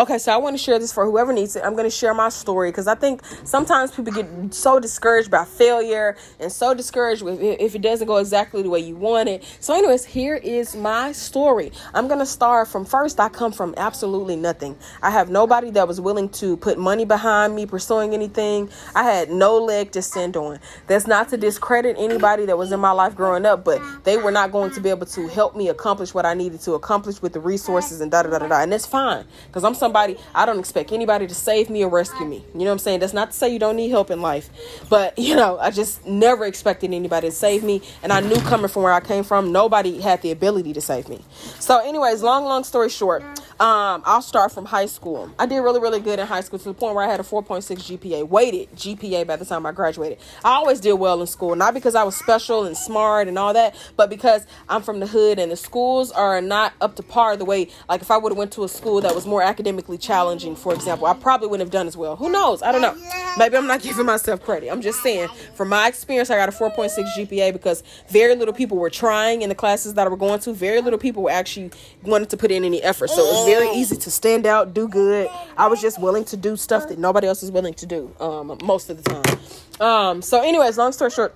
Okay, 0.00 0.16
so 0.16 0.32
I 0.32 0.38
want 0.38 0.56
to 0.56 0.62
share 0.62 0.78
this 0.78 0.94
for 0.94 1.04
whoever 1.04 1.30
needs 1.30 1.56
it. 1.56 1.62
I'm 1.62 1.74
going 1.74 1.84
to 1.84 1.90
share 1.90 2.14
my 2.14 2.30
story 2.30 2.70
because 2.70 2.86
I 2.86 2.94
think 2.94 3.20
sometimes 3.44 3.90
people 3.90 4.14
get 4.14 4.54
so 4.54 4.80
discouraged 4.80 5.30
by 5.30 5.44
failure 5.44 6.16
and 6.38 6.50
so 6.50 6.72
discouraged 6.72 7.22
if 7.22 7.74
it 7.74 7.82
doesn't 7.82 8.06
go 8.06 8.16
exactly 8.16 8.62
the 8.62 8.70
way 8.70 8.78
you 8.78 8.96
want 8.96 9.28
it. 9.28 9.44
So, 9.60 9.74
anyways, 9.74 10.06
here 10.06 10.36
is 10.36 10.74
my 10.74 11.12
story. 11.12 11.70
I'm 11.92 12.08
going 12.08 12.18
to 12.18 12.24
start 12.24 12.68
from 12.68 12.86
first. 12.86 13.20
I 13.20 13.28
come 13.28 13.52
from 13.52 13.74
absolutely 13.76 14.36
nothing. 14.36 14.78
I 15.02 15.10
have 15.10 15.28
nobody 15.28 15.70
that 15.72 15.86
was 15.86 16.00
willing 16.00 16.30
to 16.30 16.56
put 16.56 16.78
money 16.78 17.04
behind 17.04 17.54
me 17.54 17.66
pursuing 17.66 18.14
anything. 18.14 18.70
I 18.94 19.02
had 19.02 19.28
no 19.28 19.58
leg 19.58 19.92
to 19.92 20.00
stand 20.00 20.34
on. 20.34 20.60
That's 20.86 21.06
not 21.06 21.28
to 21.28 21.36
discredit 21.36 21.96
anybody 21.98 22.46
that 22.46 22.56
was 22.56 22.72
in 22.72 22.80
my 22.80 22.92
life 22.92 23.14
growing 23.14 23.44
up, 23.44 23.66
but 23.66 23.82
they 24.04 24.16
were 24.16 24.32
not 24.32 24.50
going 24.50 24.70
to 24.70 24.80
be 24.80 24.88
able 24.88 25.04
to 25.08 25.28
help 25.28 25.54
me 25.54 25.68
accomplish 25.68 26.14
what 26.14 26.24
I 26.24 26.32
needed 26.32 26.62
to 26.62 26.72
accomplish 26.72 27.20
with 27.20 27.34
the 27.34 27.40
resources 27.40 28.00
and 28.00 28.10
da 28.10 28.22
da 28.22 28.38
da 28.38 28.48
da. 28.48 28.62
And 28.62 28.72
that's 28.72 28.86
fine 28.86 29.26
because 29.48 29.62
I'm 29.62 29.74
somebody 29.90 30.16
I 30.34 30.46
don't 30.46 30.60
expect 30.60 30.92
anybody 30.92 31.26
to 31.26 31.34
save 31.34 31.68
me 31.68 31.82
or 31.82 31.88
rescue 31.88 32.24
me. 32.24 32.44
You 32.54 32.60
know 32.60 32.66
what 32.66 32.72
I'm 32.72 32.78
saying? 32.78 33.00
That's 33.00 33.12
not 33.12 33.32
to 33.32 33.36
say 33.36 33.52
you 33.52 33.58
don't 33.58 33.74
need 33.74 33.90
help 33.90 34.10
in 34.10 34.22
life, 34.22 34.48
but 34.88 35.18
you 35.26 35.34
know 35.34 35.58
I 35.58 35.70
just 35.70 36.06
never 36.06 36.46
expected 36.46 36.94
anybody 36.94 37.28
to 37.28 37.32
save 37.34 37.64
me, 37.64 37.82
and 38.02 38.12
I 38.12 38.20
knew 38.20 38.40
coming 38.42 38.68
from 38.68 38.84
where 38.84 38.92
I 38.92 39.00
came 39.00 39.24
from, 39.24 39.50
nobody 39.50 40.00
had 40.00 40.22
the 40.22 40.30
ability 40.30 40.72
to 40.74 40.80
save 40.80 41.08
me. 41.08 41.24
So, 41.58 41.78
anyways, 41.80 42.22
long 42.22 42.44
long 42.44 42.62
story 42.64 42.88
short. 42.88 43.24
Um, 43.60 44.02
I'll 44.06 44.22
start 44.22 44.52
from 44.52 44.64
high 44.64 44.86
school. 44.86 45.30
I 45.38 45.44
did 45.44 45.58
really, 45.58 45.80
really 45.80 46.00
good 46.00 46.18
in 46.18 46.26
high 46.26 46.40
school 46.40 46.58
to 46.58 46.64
the 46.64 46.72
point 46.72 46.94
where 46.94 47.04
I 47.06 47.10
had 47.10 47.20
a 47.20 47.22
4.6 47.22 47.62
GPA, 47.62 48.26
weighted 48.26 48.74
GPA 48.74 49.26
by 49.26 49.36
the 49.36 49.44
time 49.44 49.66
I 49.66 49.72
graduated. 49.72 50.18
I 50.42 50.52
always 50.52 50.80
did 50.80 50.94
well 50.94 51.20
in 51.20 51.26
school, 51.26 51.54
not 51.54 51.74
because 51.74 51.94
I 51.94 52.02
was 52.02 52.16
special 52.16 52.64
and 52.64 52.74
smart 52.74 53.28
and 53.28 53.38
all 53.38 53.52
that, 53.52 53.76
but 53.98 54.08
because 54.08 54.46
I'm 54.70 54.80
from 54.80 54.98
the 54.98 55.06
hood 55.06 55.38
and 55.38 55.52
the 55.52 55.56
schools 55.56 56.10
are 56.10 56.40
not 56.40 56.72
up 56.80 56.96
to 56.96 57.02
par 57.02 57.36
the 57.36 57.44
way, 57.44 57.68
like 57.86 58.00
if 58.00 58.10
I 58.10 58.16
would 58.16 58.32
have 58.32 58.38
went 58.38 58.50
to 58.52 58.64
a 58.64 58.68
school 58.68 59.02
that 59.02 59.14
was 59.14 59.26
more 59.26 59.42
academically 59.42 59.98
challenging, 59.98 60.56
for 60.56 60.72
example, 60.72 61.06
I 61.06 61.12
probably 61.12 61.48
wouldn't 61.48 61.66
have 61.66 61.70
done 61.70 61.86
as 61.86 61.98
well. 61.98 62.16
Who 62.16 62.30
knows? 62.30 62.62
I 62.62 62.72
don't 62.72 62.80
know. 62.80 62.96
Maybe 63.36 63.58
I'm 63.58 63.66
not 63.66 63.82
giving 63.82 64.06
myself 64.06 64.42
credit. 64.42 64.70
I'm 64.70 64.80
just 64.80 65.02
saying, 65.02 65.28
from 65.54 65.68
my 65.68 65.86
experience, 65.86 66.30
I 66.30 66.36
got 66.36 66.48
a 66.48 66.52
4.6 66.52 66.96
GPA 67.14 67.52
because 67.52 67.82
very 68.08 68.34
little 68.34 68.54
people 68.54 68.78
were 68.78 68.88
trying 68.88 69.42
in 69.42 69.50
the 69.50 69.54
classes 69.54 69.92
that 69.94 70.06
I 70.06 70.10
were 70.10 70.16
going 70.16 70.40
to. 70.40 70.54
Very 70.54 70.80
little 70.80 70.98
people 70.98 71.24
were 71.24 71.30
actually 71.30 71.70
wanted 72.02 72.30
to 72.30 72.38
put 72.38 72.50
in 72.50 72.64
any 72.64 72.82
effort. 72.82 73.10
So 73.10 73.49
very 73.50 73.70
easy 73.76 73.96
to 73.96 74.10
stand 74.10 74.46
out, 74.46 74.74
do 74.74 74.88
good. 74.88 75.28
I 75.56 75.66
was 75.66 75.80
just 75.80 76.00
willing 76.00 76.24
to 76.26 76.36
do 76.36 76.56
stuff 76.56 76.88
that 76.88 76.98
nobody 76.98 77.26
else 77.26 77.42
is 77.42 77.50
willing 77.50 77.74
to 77.74 77.86
do 77.86 78.14
um, 78.20 78.58
most 78.64 78.90
of 78.90 79.02
the 79.02 79.10
time. 79.10 79.38
Um, 79.80 80.22
so, 80.22 80.42
anyways, 80.42 80.78
long 80.78 80.92
story 80.92 81.10
short, 81.10 81.34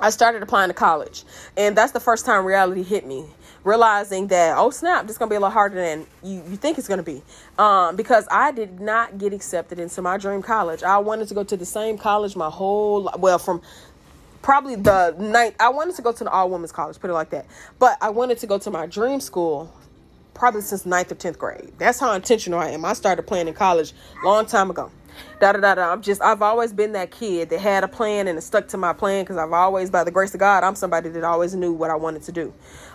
I 0.00 0.10
started 0.10 0.42
applying 0.42 0.70
to 0.70 0.74
college, 0.74 1.24
and 1.56 1.76
that's 1.76 1.92
the 1.92 2.00
first 2.00 2.26
time 2.26 2.44
reality 2.44 2.82
hit 2.82 3.06
me. 3.06 3.26
Realizing 3.62 4.26
that, 4.26 4.58
oh 4.58 4.68
snap, 4.68 5.06
this 5.06 5.12
is 5.12 5.18
gonna 5.18 5.30
be 5.30 5.36
a 5.36 5.40
lot 5.40 5.54
harder 5.54 5.76
than 5.76 6.06
you, 6.22 6.42
you 6.50 6.56
think 6.56 6.76
it's 6.76 6.86
gonna 6.86 7.02
be. 7.02 7.22
Um, 7.58 7.96
because 7.96 8.28
I 8.30 8.52
did 8.52 8.78
not 8.78 9.16
get 9.16 9.32
accepted 9.32 9.78
into 9.78 10.02
my 10.02 10.18
dream 10.18 10.42
college. 10.42 10.82
I 10.82 10.98
wanted 10.98 11.28
to 11.28 11.34
go 11.34 11.44
to 11.44 11.56
the 11.56 11.64
same 11.64 11.96
college 11.96 12.36
my 12.36 12.50
whole 12.50 13.10
well, 13.16 13.38
from 13.38 13.62
probably 14.42 14.76
the 14.76 15.16
night 15.18 15.56
I 15.58 15.70
wanted 15.70 15.96
to 15.96 16.02
go 16.02 16.12
to 16.12 16.24
an 16.24 16.28
all 16.28 16.50
women's 16.50 16.72
college, 16.72 17.00
put 17.00 17.08
it 17.08 17.14
like 17.14 17.30
that. 17.30 17.46
But 17.78 17.96
I 18.02 18.10
wanted 18.10 18.36
to 18.38 18.46
go 18.46 18.58
to 18.58 18.70
my 18.70 18.84
dream 18.84 19.20
school 19.20 19.72
probably 20.34 20.60
since 20.60 20.86
ninth 20.86 21.12
or 21.12 21.16
10th 21.16 21.38
grade. 21.38 21.72
That's 21.78 22.00
how 22.00 22.12
intentional 22.12 22.58
I 22.58 22.70
am. 22.70 22.84
I 22.84 22.92
started 22.94 23.24
playing 23.24 23.48
in 23.48 23.54
college 23.54 23.92
long 24.24 24.46
time 24.46 24.70
ago. 24.70 24.90
Da 25.40 25.52
da 25.52 25.60
da 25.60 25.74
da. 25.76 25.92
I'm 25.92 26.02
just, 26.02 26.20
I've 26.22 26.42
always 26.42 26.72
been 26.72 26.92
that 26.92 27.10
kid 27.10 27.50
that 27.50 27.60
had 27.60 27.84
a 27.84 27.88
plan 27.88 28.28
and 28.28 28.42
stuck 28.42 28.68
to 28.68 28.76
my 28.76 28.92
plan 28.92 29.24
because 29.24 29.36
I've 29.36 29.52
always, 29.52 29.90
by 29.90 30.04
the 30.04 30.10
grace 30.10 30.34
of 30.34 30.40
God, 30.40 30.64
I'm 30.64 30.74
somebody 30.74 31.08
that 31.10 31.24
always 31.24 31.54
knew 31.54 31.72
what 31.72 31.90
I 31.90 31.96
wanted 31.96 32.22
to 32.24 32.32
do. 32.32 32.52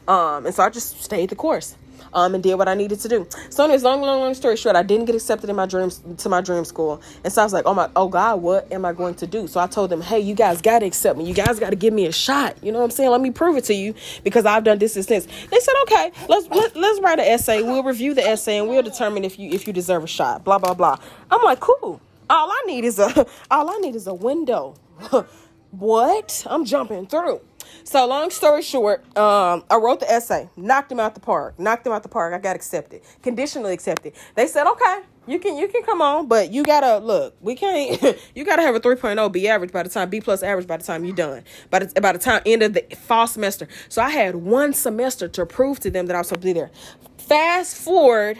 Um, 0.09 0.47
and 0.47 0.55
so 0.55 0.63
I 0.63 0.69
just 0.69 1.01
stayed 1.03 1.29
the 1.29 1.35
course 1.35 1.77
um, 2.13 2.33
and 2.33 2.43
did 2.43 2.55
what 2.55 2.67
I 2.67 2.73
needed 2.73 2.99
to 3.01 3.07
do. 3.07 3.27
So, 3.49 3.63
anyways, 3.63 3.83
long, 3.83 4.01
long, 4.01 4.19
long 4.19 4.33
story 4.33 4.57
short, 4.57 4.75
I 4.75 4.83
didn't 4.83 5.05
get 5.05 5.15
accepted 5.15 5.49
in 5.49 5.55
my 5.55 5.65
dreams 5.65 6.01
to 6.17 6.29
my 6.29 6.41
dream 6.41 6.65
school, 6.65 7.01
and 7.23 7.31
so 7.31 7.41
I 7.41 7.45
was 7.45 7.53
like, 7.53 7.65
oh 7.65 7.73
my, 7.73 7.89
oh 7.95 8.07
God, 8.07 8.41
what 8.41 8.71
am 8.71 8.85
I 8.85 8.93
going 8.93 9.15
to 9.15 9.27
do? 9.27 9.47
So 9.47 9.59
I 9.59 9.67
told 9.67 9.89
them, 9.89 10.01
hey, 10.01 10.19
you 10.19 10.35
guys 10.35 10.61
got 10.61 10.79
to 10.79 10.85
accept 10.85 11.17
me. 11.17 11.25
You 11.25 11.33
guys 11.33 11.59
got 11.59 11.69
to 11.69 11.75
give 11.75 11.93
me 11.93 12.05
a 12.05 12.11
shot. 12.11 12.57
You 12.63 12.71
know 12.71 12.79
what 12.79 12.85
I'm 12.85 12.91
saying? 12.91 13.11
Let 13.11 13.21
me 13.21 13.31
prove 13.31 13.57
it 13.57 13.65
to 13.65 13.73
you 13.73 13.93
because 14.23 14.45
I've 14.45 14.63
done 14.63 14.79
this 14.79 14.95
and 14.95 15.05
this. 15.05 15.25
They 15.25 15.59
said, 15.59 15.73
okay, 15.83 16.11
let's 16.27 16.47
let, 16.49 16.75
let's 16.75 16.99
write 17.01 17.19
an 17.19 17.25
essay. 17.25 17.61
We'll 17.61 17.83
review 17.83 18.13
the 18.13 18.27
essay 18.27 18.57
and 18.57 18.67
we'll 18.67 18.81
determine 18.83 19.23
if 19.23 19.37
you 19.37 19.51
if 19.51 19.67
you 19.67 19.73
deserve 19.73 20.03
a 20.03 20.07
shot. 20.07 20.43
Blah 20.43 20.57
blah 20.57 20.73
blah. 20.73 20.97
I'm 21.29 21.43
like, 21.43 21.59
cool. 21.59 22.01
All 22.29 22.51
I 22.51 22.63
need 22.67 22.83
is 22.83 22.99
a 22.99 23.25
all 23.51 23.69
I 23.69 23.77
need 23.77 23.95
is 23.95 24.07
a 24.07 24.13
window. 24.13 24.75
what? 25.71 26.45
I'm 26.49 26.65
jumping 26.65 27.07
through. 27.07 27.41
So 27.83 28.05
long 28.07 28.29
story 28.29 28.61
short, 28.61 29.05
um, 29.17 29.63
I 29.69 29.75
wrote 29.75 29.99
the 29.99 30.11
essay, 30.11 30.49
knocked 30.55 30.91
him 30.91 30.99
out 30.99 31.15
the 31.15 31.21
park, 31.21 31.59
knocked 31.59 31.85
him 31.85 31.93
out 31.93 32.03
the 32.03 32.09
park. 32.09 32.33
I 32.33 32.39
got 32.39 32.55
accepted, 32.55 33.01
conditionally 33.21 33.73
accepted. 33.73 34.13
They 34.35 34.47
said, 34.47 34.69
okay, 34.71 35.01
you 35.27 35.37
can 35.37 35.57
you 35.57 35.67
can 35.67 35.83
come 35.83 36.01
on, 36.01 36.27
but 36.27 36.51
you 36.51 36.63
gotta 36.63 36.97
look. 37.05 37.35
We 37.39 37.55
can't. 37.55 38.01
you 38.35 38.43
gotta 38.43 38.63
have 38.63 38.73
a 38.73 38.79
3.0 38.79 39.31
B 39.31 39.47
average 39.47 39.71
by 39.71 39.83
the 39.83 39.89
time 39.89 40.09
B 40.09 40.21
plus 40.21 40.41
average 40.41 40.65
by 40.65 40.77
the 40.77 40.83
time 40.83 41.05
you're 41.05 41.15
done. 41.15 41.43
By 41.69 41.79
the 41.79 42.01
by 42.01 42.13
the 42.13 42.19
time 42.19 42.41
end 42.45 42.63
of 42.63 42.73
the 42.73 42.83
fall 42.95 43.27
semester. 43.27 43.67
So 43.89 44.01
I 44.01 44.09
had 44.09 44.35
one 44.35 44.73
semester 44.73 45.27
to 45.27 45.45
prove 45.45 45.79
to 45.81 45.91
them 45.91 46.07
that 46.07 46.15
I 46.15 46.19
was 46.19 46.29
supposed 46.29 46.41
to 46.41 46.47
be 46.47 46.53
there. 46.53 46.71
Fast 47.17 47.77
forward, 47.77 48.39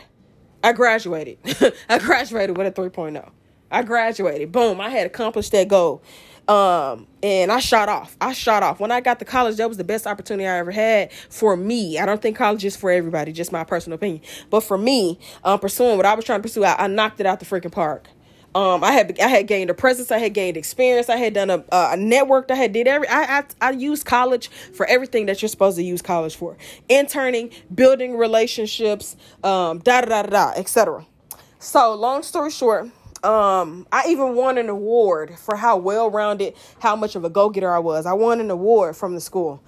I 0.64 0.74
graduated. 0.74 1.38
I 1.90 2.00
graduated 2.00 2.58
with 2.58 2.66
a 2.66 2.72
3.0. 2.72 3.30
I 3.72 3.84
graduated. 3.84 4.52
Boom. 4.52 4.82
I 4.82 4.90
had 4.90 5.06
accomplished 5.06 5.52
that 5.52 5.68
goal. 5.68 6.02
Um, 6.50 7.08
and 7.24 7.52
I 7.54 7.60
shot 7.60 7.90
off. 7.90 8.18
I 8.22 8.34
shot 8.34 8.64
off. 8.64 8.82
When 8.82 8.92
I 8.92 9.02
got 9.02 9.20
to 9.20 9.26
college, 9.26 9.58
that 9.58 9.70
was 9.70 9.78
the 9.78 9.86
best 9.86 10.08
opportunity 10.08 10.48
I 10.48 10.60
ever 10.60 10.72
had 10.72 11.14
for 11.30 11.58
me. 11.58 12.00
I 12.00 12.08
don't 12.08 12.22
think 12.22 12.38
college 12.38 12.66
is 12.66 12.78
for 12.78 12.92
everybody, 12.92 13.34
just 13.34 13.54
my 13.54 13.66
personal 13.66 13.98
opinion. 13.98 14.24
But 14.52 14.62
for 14.62 14.78
me, 14.80 15.20
um, 15.46 15.60
pursuing 15.60 15.98
what 15.98 16.08
I 16.08 16.16
was 16.16 16.26
trying 16.26 16.40
to 16.40 16.44
pursue, 16.44 16.66
I, 16.66 16.86
I 16.86 16.88
knocked 16.88 17.22
it 17.22 17.28
out 17.28 17.42
the 17.42 17.48
freaking 17.48 17.74
park. 17.74 18.10
Um, 18.56 18.84
I 18.84 18.94
had 18.94 19.20
I 19.22 19.28
had 19.30 19.48
gained 19.48 19.70
a 19.72 19.76
presence, 19.76 20.12
I 20.12 20.20
had 20.20 20.34
gained 20.34 20.58
experience, 20.58 21.10
I 21.10 21.18
had 21.18 21.36
done 21.36 21.52
a 21.52 21.66
a 21.72 21.98
network, 21.98 22.52
I 22.52 22.56
had 22.56 22.74
did 22.74 22.88
every 22.88 23.08
I, 23.10 23.40
I 23.40 23.46
I 23.62 23.72
used 23.72 24.08
college 24.08 24.50
for 24.50 24.88
everything 24.88 25.28
that 25.28 25.42
you're 25.42 25.50
supposed 25.50 25.78
to 25.78 25.84
use 25.84 26.02
college 26.02 26.36
for: 26.36 26.58
interning, 26.90 27.52
building 27.76 28.18
relationships, 28.18 29.18
um, 29.44 29.80
da 29.80 30.02
da 30.02 30.24
da 30.24 30.24
da, 30.24 30.54
etc. 30.58 31.06
So, 31.60 31.96
long 31.96 32.24
story 32.24 32.52
short, 32.52 32.90
um 33.24 33.86
i 33.92 34.04
even 34.08 34.36
won 34.36 34.58
an 34.58 34.70
award 34.70 35.38
for 35.38 35.56
how 35.56 35.76
well 35.78 36.10
rounded 36.10 36.54
how 36.80 36.96
much 36.96 37.16
of 37.16 37.24
a 37.24 37.30
go-getter 37.30 37.74
i 37.74 37.80
was. 37.80 38.06
I 38.06 38.14
won 38.14 38.40
an 38.40 38.50
award 38.50 38.96
from 38.96 39.16
the 39.16 39.22
school 39.22 39.62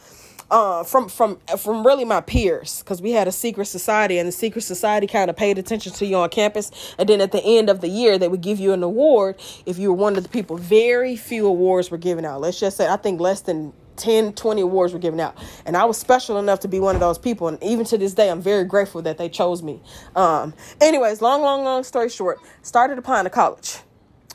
uh, 0.51 0.83
from 0.83 1.07
from 1.07 1.39
from 1.57 1.85
really 1.87 2.03
my 2.03 2.19
peers 2.21 2.79
because 2.79 3.01
we 3.01 3.11
had 3.11 3.27
a 3.27 3.31
secret 3.31 3.65
society 3.65 4.19
and 4.19 4.27
the 4.27 4.33
secret 4.33 4.61
society 4.61 5.07
kind 5.07 5.29
of 5.29 5.35
paid 5.37 5.57
attention 5.57 5.93
to 5.93 6.05
you 6.05 6.17
on 6.17 6.29
campus. 6.29 6.93
And 6.99 7.07
then 7.07 7.21
at 7.21 7.31
the 7.31 7.41
end 7.43 7.69
of 7.69 7.79
the 7.79 7.87
year 7.87 8.17
they 8.17 8.27
would 8.27 8.41
give 8.41 8.59
you 8.59 8.73
an 8.73 8.83
award 8.83 9.37
if 9.65 9.79
you 9.79 9.89
were 9.89 9.97
one 9.97 10.17
of 10.17 10.23
the 10.23 10.29
people. 10.29 10.57
Very 10.57 11.15
few 11.15 11.47
awards 11.47 11.89
were 11.89 11.97
given 11.97 12.25
out. 12.25 12.41
Let's 12.41 12.59
just 12.59 12.77
say 12.77 12.87
i 12.87 12.97
think 12.97 13.21
less 13.21 13.41
than 13.41 13.73
10, 14.01 14.33
20 14.33 14.61
awards 14.61 14.93
were 14.93 14.99
given 14.99 15.19
out. 15.19 15.37
And 15.65 15.77
I 15.77 15.85
was 15.85 15.97
special 15.97 16.39
enough 16.39 16.59
to 16.61 16.67
be 16.67 16.79
one 16.79 16.95
of 16.95 17.01
those 17.01 17.17
people. 17.17 17.47
And 17.47 17.61
even 17.63 17.85
to 17.85 17.97
this 17.97 18.13
day, 18.13 18.29
I'm 18.29 18.41
very 18.41 18.65
grateful 18.65 19.01
that 19.03 19.17
they 19.17 19.29
chose 19.29 19.61
me. 19.63 19.81
Um, 20.15 20.53
anyways, 20.81 21.21
long, 21.21 21.41
long, 21.41 21.63
long 21.63 21.83
story 21.83 22.09
short, 22.09 22.39
started 22.63 22.97
applying 22.97 23.25
to 23.25 23.29
college. 23.29 23.77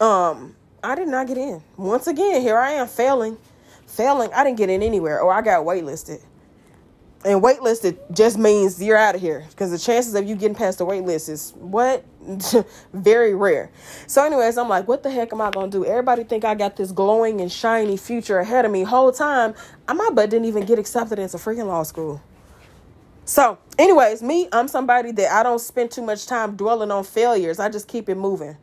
Um, 0.00 0.54
I 0.82 0.94
did 0.94 1.09
not 1.09 1.27
get 1.27 1.37
in. 1.37 1.62
Once 1.77 2.06
again, 2.06 2.41
here 2.41 2.56
I 2.56 2.72
am 2.72 2.87
failing. 2.87 3.37
Failing. 3.87 4.32
I 4.32 4.44
didn't 4.44 4.59
get 4.59 4.71
in 4.71 4.82
anywhere, 4.82 5.21
or 5.21 5.32
I 5.32 5.43
got 5.43 5.65
waitlisted. 5.65 6.22
And 7.26 7.42
waitlisted 7.42 7.98
just 8.14 8.38
means 8.38 8.81
you're 8.81 8.97
out 8.97 9.16
of 9.16 9.20
here 9.20 9.44
because 9.50 9.72
the 9.72 9.78
chances 9.78 10.14
of 10.14 10.28
you 10.28 10.37
getting 10.37 10.54
past 10.54 10.78
the 10.78 10.87
waitlist 10.87 11.28
is 11.28 11.53
what 11.56 12.04
very 12.92 13.34
rare. 13.34 13.69
So, 14.06 14.25
anyways, 14.25 14.56
I'm 14.56 14.69
like, 14.69 14.87
what 14.87 15.03
the 15.03 15.10
heck 15.10 15.32
am 15.32 15.41
I 15.41 15.50
gonna 15.50 15.69
do? 15.69 15.84
Everybody 15.84 16.22
think 16.22 16.44
I 16.44 16.54
got 16.54 16.76
this 16.76 16.92
glowing 16.92 17.41
and 17.41 17.50
shiny 17.50 17.97
future 17.97 18.38
ahead 18.38 18.65
of 18.65 18.70
me. 18.70 18.84
Whole 18.84 19.10
time, 19.10 19.54
my 19.88 20.09
butt 20.10 20.31
didn't 20.31 20.44
even 20.44 20.66
get 20.66 20.78
accepted 20.78 21.19
into 21.19 21.36
freaking 21.36 21.66
law 21.66 21.82
school. 21.82 22.22
So, 23.25 23.59
anyways, 23.76 24.22
me, 24.22 24.48
I'm 24.53 24.69
somebody 24.69 25.10
that 25.10 25.32
I 25.32 25.42
don't 25.42 25.60
spend 25.60 25.91
too 25.91 26.03
much 26.03 26.26
time 26.26 26.54
dwelling 26.54 26.92
on 26.92 27.03
failures. 27.03 27.59
I 27.59 27.68
just 27.68 27.89
keep 27.89 28.09
it 28.09 28.15
moving, 28.15 28.56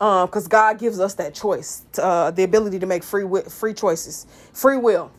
um, 0.00 0.26
because 0.26 0.48
God 0.48 0.80
gives 0.80 0.98
us 0.98 1.14
that 1.14 1.36
choice, 1.36 1.84
uh, 2.02 2.32
the 2.32 2.42
ability 2.42 2.80
to 2.80 2.86
make 2.86 3.04
free 3.04 3.28
free 3.48 3.74
choices, 3.74 4.26
free 4.52 4.76
will. 4.76 5.12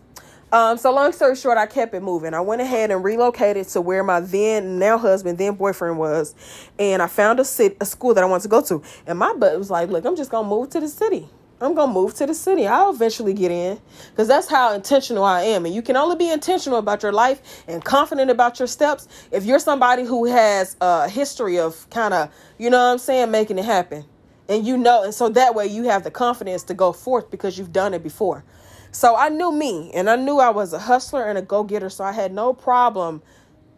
Um, 0.51 0.80
so 0.80 0.92
long 0.92 1.12
story 1.12 1.36
short, 1.36 1.60
I 1.60 1.68
kept 1.68 1.94
it 1.94 2.01
moving. 2.01 2.34
I 2.34 2.42
went 2.42 2.62
ahead 2.62 2.90
and 2.90 3.04
relocated 3.04 3.68
to 3.69 3.81
where 3.81 4.04
my 4.04 4.19
then 4.19 4.80
now 4.80 4.98
husband, 4.98 5.38
then 5.38 5.54
boyfriend 5.54 6.00
was, 6.00 6.34
and 6.80 7.04
I 7.04 7.07
found 7.07 7.40
a 7.40 7.46
sit 7.46 7.78
a 7.80 7.86
school 7.86 8.16
that 8.16 8.24
I 8.24 8.28
wanted 8.28 8.44
to 8.44 8.50
go 8.50 8.62
to. 8.63 8.81
And 9.06 9.19
my 9.19 9.34
butt 9.34 9.57
was 9.60 9.69
like, 9.69 9.90
"Look, 9.90 10.06
I'm 10.06 10.16
just 10.16 10.31
gonna 10.31 10.48
move 10.48 10.72
to 10.72 10.80
the 10.80 10.88
city. 10.88 11.30
I'm 11.62 11.75
gonna 11.75 11.94
move 11.94 12.16
to 12.16 12.25
the 12.25 12.34
city. 12.34 12.66
I'll 12.66 12.90
eventually 12.90 13.34
get 13.36 13.51
in, 13.51 13.80
because 14.10 14.28
that's 14.28 14.48
how 14.48 14.74
intentional 14.74 15.24
I 15.24 15.44
am. 15.44 15.68
And 15.68 15.75
you 15.75 15.84
can 15.84 15.96
only 15.96 16.16
be 16.16 16.31
intentional 16.31 16.80
about 16.80 17.04
your 17.04 17.12
life 17.12 17.63
and 17.68 17.84
confident 17.84 18.31
about 18.31 18.57
your 18.57 18.68
steps 18.68 19.07
if 19.30 19.46
you're 19.46 19.60
somebody 19.60 20.04
who 20.04 20.25
has 20.25 20.78
a 20.81 21.07
history 21.10 21.60
of 21.60 21.88
kind 21.92 22.13
of, 22.13 22.31
you 22.57 22.72
know 22.72 22.78
what 22.78 22.94
I'm 22.94 22.98
saying, 22.98 23.30
making 23.30 23.60
it 23.60 23.66
happen. 23.66 24.06
And 24.48 24.66
you 24.66 24.78
know, 24.78 25.04
and 25.04 25.13
so 25.13 25.30
that 25.30 25.54
way 25.54 25.68
you 25.68 25.84
have 25.84 26.04
the 26.04 26.10
confidence 26.10 26.63
to 26.63 26.74
go 26.74 26.92
forth 26.92 27.30
because 27.30 27.60
you've 27.60 27.72
done 27.72 27.94
it 27.94 28.01
before. 28.01 28.44
So 28.91 29.15
I 29.15 29.30
knew 29.30 29.51
me 29.51 29.91
and 29.94 30.09
I 30.09 30.15
knew 30.15 30.39
I 30.39 30.50
was 30.50 30.74
a 30.74 30.80
hustler 30.80 31.25
and 31.25 31.38
a 31.38 31.41
go 31.41 31.63
getter. 31.63 31.89
So 31.89 32.03
I 32.03 32.12
had 32.12 32.33
no 32.33 32.53
problem 32.53 33.21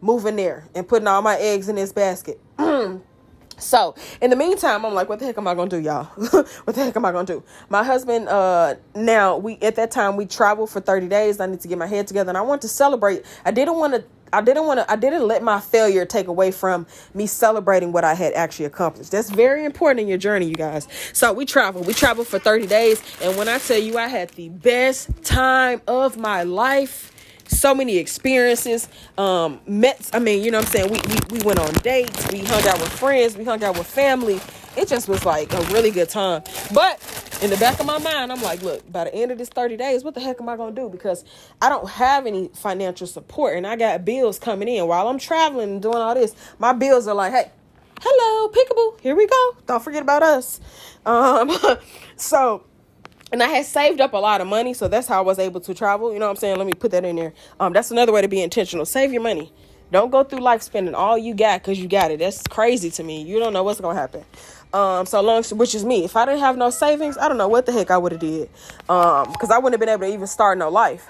moving 0.00 0.36
there 0.36 0.68
and 0.74 0.86
putting 0.86 1.06
all 1.06 1.22
my 1.22 1.36
eggs 1.36 1.68
in 1.68 1.76
this 1.76 1.92
basket. 1.92 2.40
So 3.62 3.94
in 4.20 4.30
the 4.30 4.36
meantime, 4.36 4.84
I'm 4.84 4.92
like, 4.92 5.08
what 5.08 5.18
the 5.20 5.26
heck 5.26 5.38
am 5.38 5.46
I 5.46 5.54
gonna 5.54 5.70
do, 5.70 5.78
y'all? 5.78 6.04
what 6.64 6.74
the 6.74 6.84
heck 6.84 6.96
am 6.96 7.04
I 7.04 7.12
gonna 7.12 7.26
do? 7.26 7.42
My 7.68 7.84
husband, 7.84 8.28
uh, 8.28 8.74
now 8.94 9.36
we 9.36 9.56
at 9.62 9.76
that 9.76 9.90
time 9.90 10.16
we 10.16 10.26
traveled 10.26 10.70
for 10.70 10.80
30 10.80 11.08
days. 11.08 11.40
I 11.40 11.46
need 11.46 11.60
to 11.60 11.68
get 11.68 11.78
my 11.78 11.86
head 11.86 12.06
together, 12.06 12.30
and 12.30 12.38
I 12.38 12.42
want 12.42 12.62
to 12.62 12.68
celebrate. 12.68 13.24
I 13.44 13.50
didn't 13.50 13.76
want 13.76 13.94
to. 13.94 14.04
I 14.32 14.40
didn't 14.40 14.66
want 14.66 14.80
to. 14.80 14.90
I 14.90 14.96
didn't 14.96 15.26
let 15.26 15.42
my 15.42 15.60
failure 15.60 16.04
take 16.04 16.26
away 16.28 16.50
from 16.50 16.86
me 17.14 17.26
celebrating 17.26 17.92
what 17.92 18.04
I 18.04 18.14
had 18.14 18.32
actually 18.34 18.66
accomplished. 18.66 19.10
That's 19.10 19.30
very 19.30 19.64
important 19.64 20.00
in 20.00 20.08
your 20.08 20.18
journey, 20.18 20.46
you 20.46 20.54
guys. 20.54 20.88
So 21.12 21.32
we 21.32 21.44
traveled. 21.44 21.86
We 21.86 21.94
traveled 21.94 22.26
for 22.28 22.38
30 22.38 22.66
days, 22.66 23.02
and 23.22 23.36
when 23.36 23.48
I 23.48 23.58
tell 23.58 23.78
you, 23.78 23.98
I 23.98 24.08
had 24.08 24.30
the 24.30 24.48
best 24.48 25.10
time 25.22 25.82
of 25.86 26.16
my 26.16 26.42
life 26.42 27.12
so 27.48 27.74
many 27.74 27.98
experiences. 27.98 28.88
Um, 29.18 29.60
met, 29.66 30.10
I 30.12 30.18
mean, 30.18 30.42
you 30.42 30.50
know 30.50 30.58
what 30.58 30.66
I'm 30.66 30.72
saying? 30.72 30.90
We, 30.90 31.00
we, 31.08 31.38
we 31.38 31.44
went 31.44 31.58
on 31.58 31.72
dates, 31.74 32.30
we 32.32 32.40
hung 32.40 32.66
out 32.66 32.80
with 32.80 32.88
friends, 32.88 33.36
we 33.36 33.44
hung 33.44 33.62
out 33.62 33.76
with 33.76 33.86
family. 33.86 34.40
It 34.76 34.88
just 34.88 35.08
was 35.08 35.24
like 35.24 35.52
a 35.52 35.60
really 35.72 35.90
good 35.90 36.08
time. 36.08 36.42
But 36.72 37.00
in 37.42 37.50
the 37.50 37.56
back 37.58 37.80
of 37.80 37.86
my 37.86 37.98
mind, 37.98 38.32
I'm 38.32 38.42
like, 38.42 38.62
look, 38.62 38.90
by 38.90 39.04
the 39.04 39.14
end 39.14 39.30
of 39.32 39.38
this 39.38 39.48
30 39.48 39.76
days, 39.76 40.04
what 40.04 40.14
the 40.14 40.20
heck 40.20 40.40
am 40.40 40.48
I 40.48 40.56
going 40.56 40.74
to 40.74 40.80
do? 40.82 40.88
Because 40.88 41.24
I 41.60 41.68
don't 41.68 41.88
have 41.90 42.26
any 42.26 42.48
financial 42.54 43.06
support 43.06 43.56
and 43.56 43.66
I 43.66 43.76
got 43.76 44.04
bills 44.04 44.38
coming 44.38 44.68
in 44.68 44.86
while 44.88 45.08
I'm 45.08 45.18
traveling 45.18 45.70
and 45.70 45.82
doing 45.82 45.96
all 45.96 46.14
this. 46.14 46.34
My 46.58 46.72
bills 46.72 47.06
are 47.08 47.14
like, 47.14 47.32
hey, 47.32 47.50
hello, 48.00 48.48
Peekaboo, 48.48 49.00
here 49.00 49.16
we 49.16 49.26
go. 49.26 49.56
Don't 49.66 49.82
forget 49.82 50.02
about 50.02 50.22
us. 50.22 50.60
Um, 51.04 51.50
so 52.16 52.64
and 53.32 53.42
I 53.42 53.48
had 53.48 53.64
saved 53.66 54.00
up 54.00 54.12
a 54.12 54.18
lot 54.18 54.42
of 54.42 54.46
money, 54.46 54.74
so 54.74 54.88
that's 54.88 55.08
how 55.08 55.18
I 55.18 55.22
was 55.22 55.38
able 55.38 55.60
to 55.62 55.74
travel. 55.74 56.12
You 56.12 56.18
know 56.18 56.26
what 56.26 56.32
I'm 56.32 56.36
saying? 56.36 56.58
Let 56.58 56.66
me 56.66 56.74
put 56.74 56.90
that 56.92 57.04
in 57.04 57.16
there. 57.16 57.32
Um, 57.58 57.72
that's 57.72 57.90
another 57.90 58.12
way 58.12 58.20
to 58.20 58.28
be 58.28 58.42
intentional. 58.42 58.84
Save 58.84 59.12
your 59.12 59.22
money. 59.22 59.52
Don't 59.92 60.10
go 60.10 60.24
through 60.24 60.40
life 60.40 60.62
spending 60.62 60.94
all 60.94 61.18
you 61.18 61.34
got 61.34 61.60
because 61.60 61.78
you 61.78 61.86
got 61.86 62.10
it. 62.10 62.18
That's 62.20 62.42
crazy 62.48 62.90
to 62.92 63.04
me. 63.04 63.22
You 63.22 63.38
don't 63.38 63.52
know 63.52 63.62
what's 63.62 63.78
gonna 63.78 63.98
happen. 63.98 64.24
Um, 64.72 65.04
so 65.04 65.20
long, 65.20 65.44
which 65.44 65.74
is 65.74 65.84
me. 65.84 66.02
If 66.04 66.16
I 66.16 66.24
didn't 66.24 66.40
have 66.40 66.56
no 66.56 66.70
savings, 66.70 67.18
I 67.18 67.28
don't 67.28 67.36
know 67.36 67.46
what 67.46 67.66
the 67.66 67.72
heck 67.72 67.90
I 67.90 67.98
would 67.98 68.12
have 68.12 68.20
did. 68.22 68.48
Um, 68.88 69.30
because 69.30 69.50
I 69.50 69.58
wouldn't 69.58 69.74
have 69.74 69.80
been 69.80 69.90
able 69.90 70.06
to 70.06 70.14
even 70.14 70.26
start 70.26 70.56
no 70.56 70.70
life. 70.70 71.06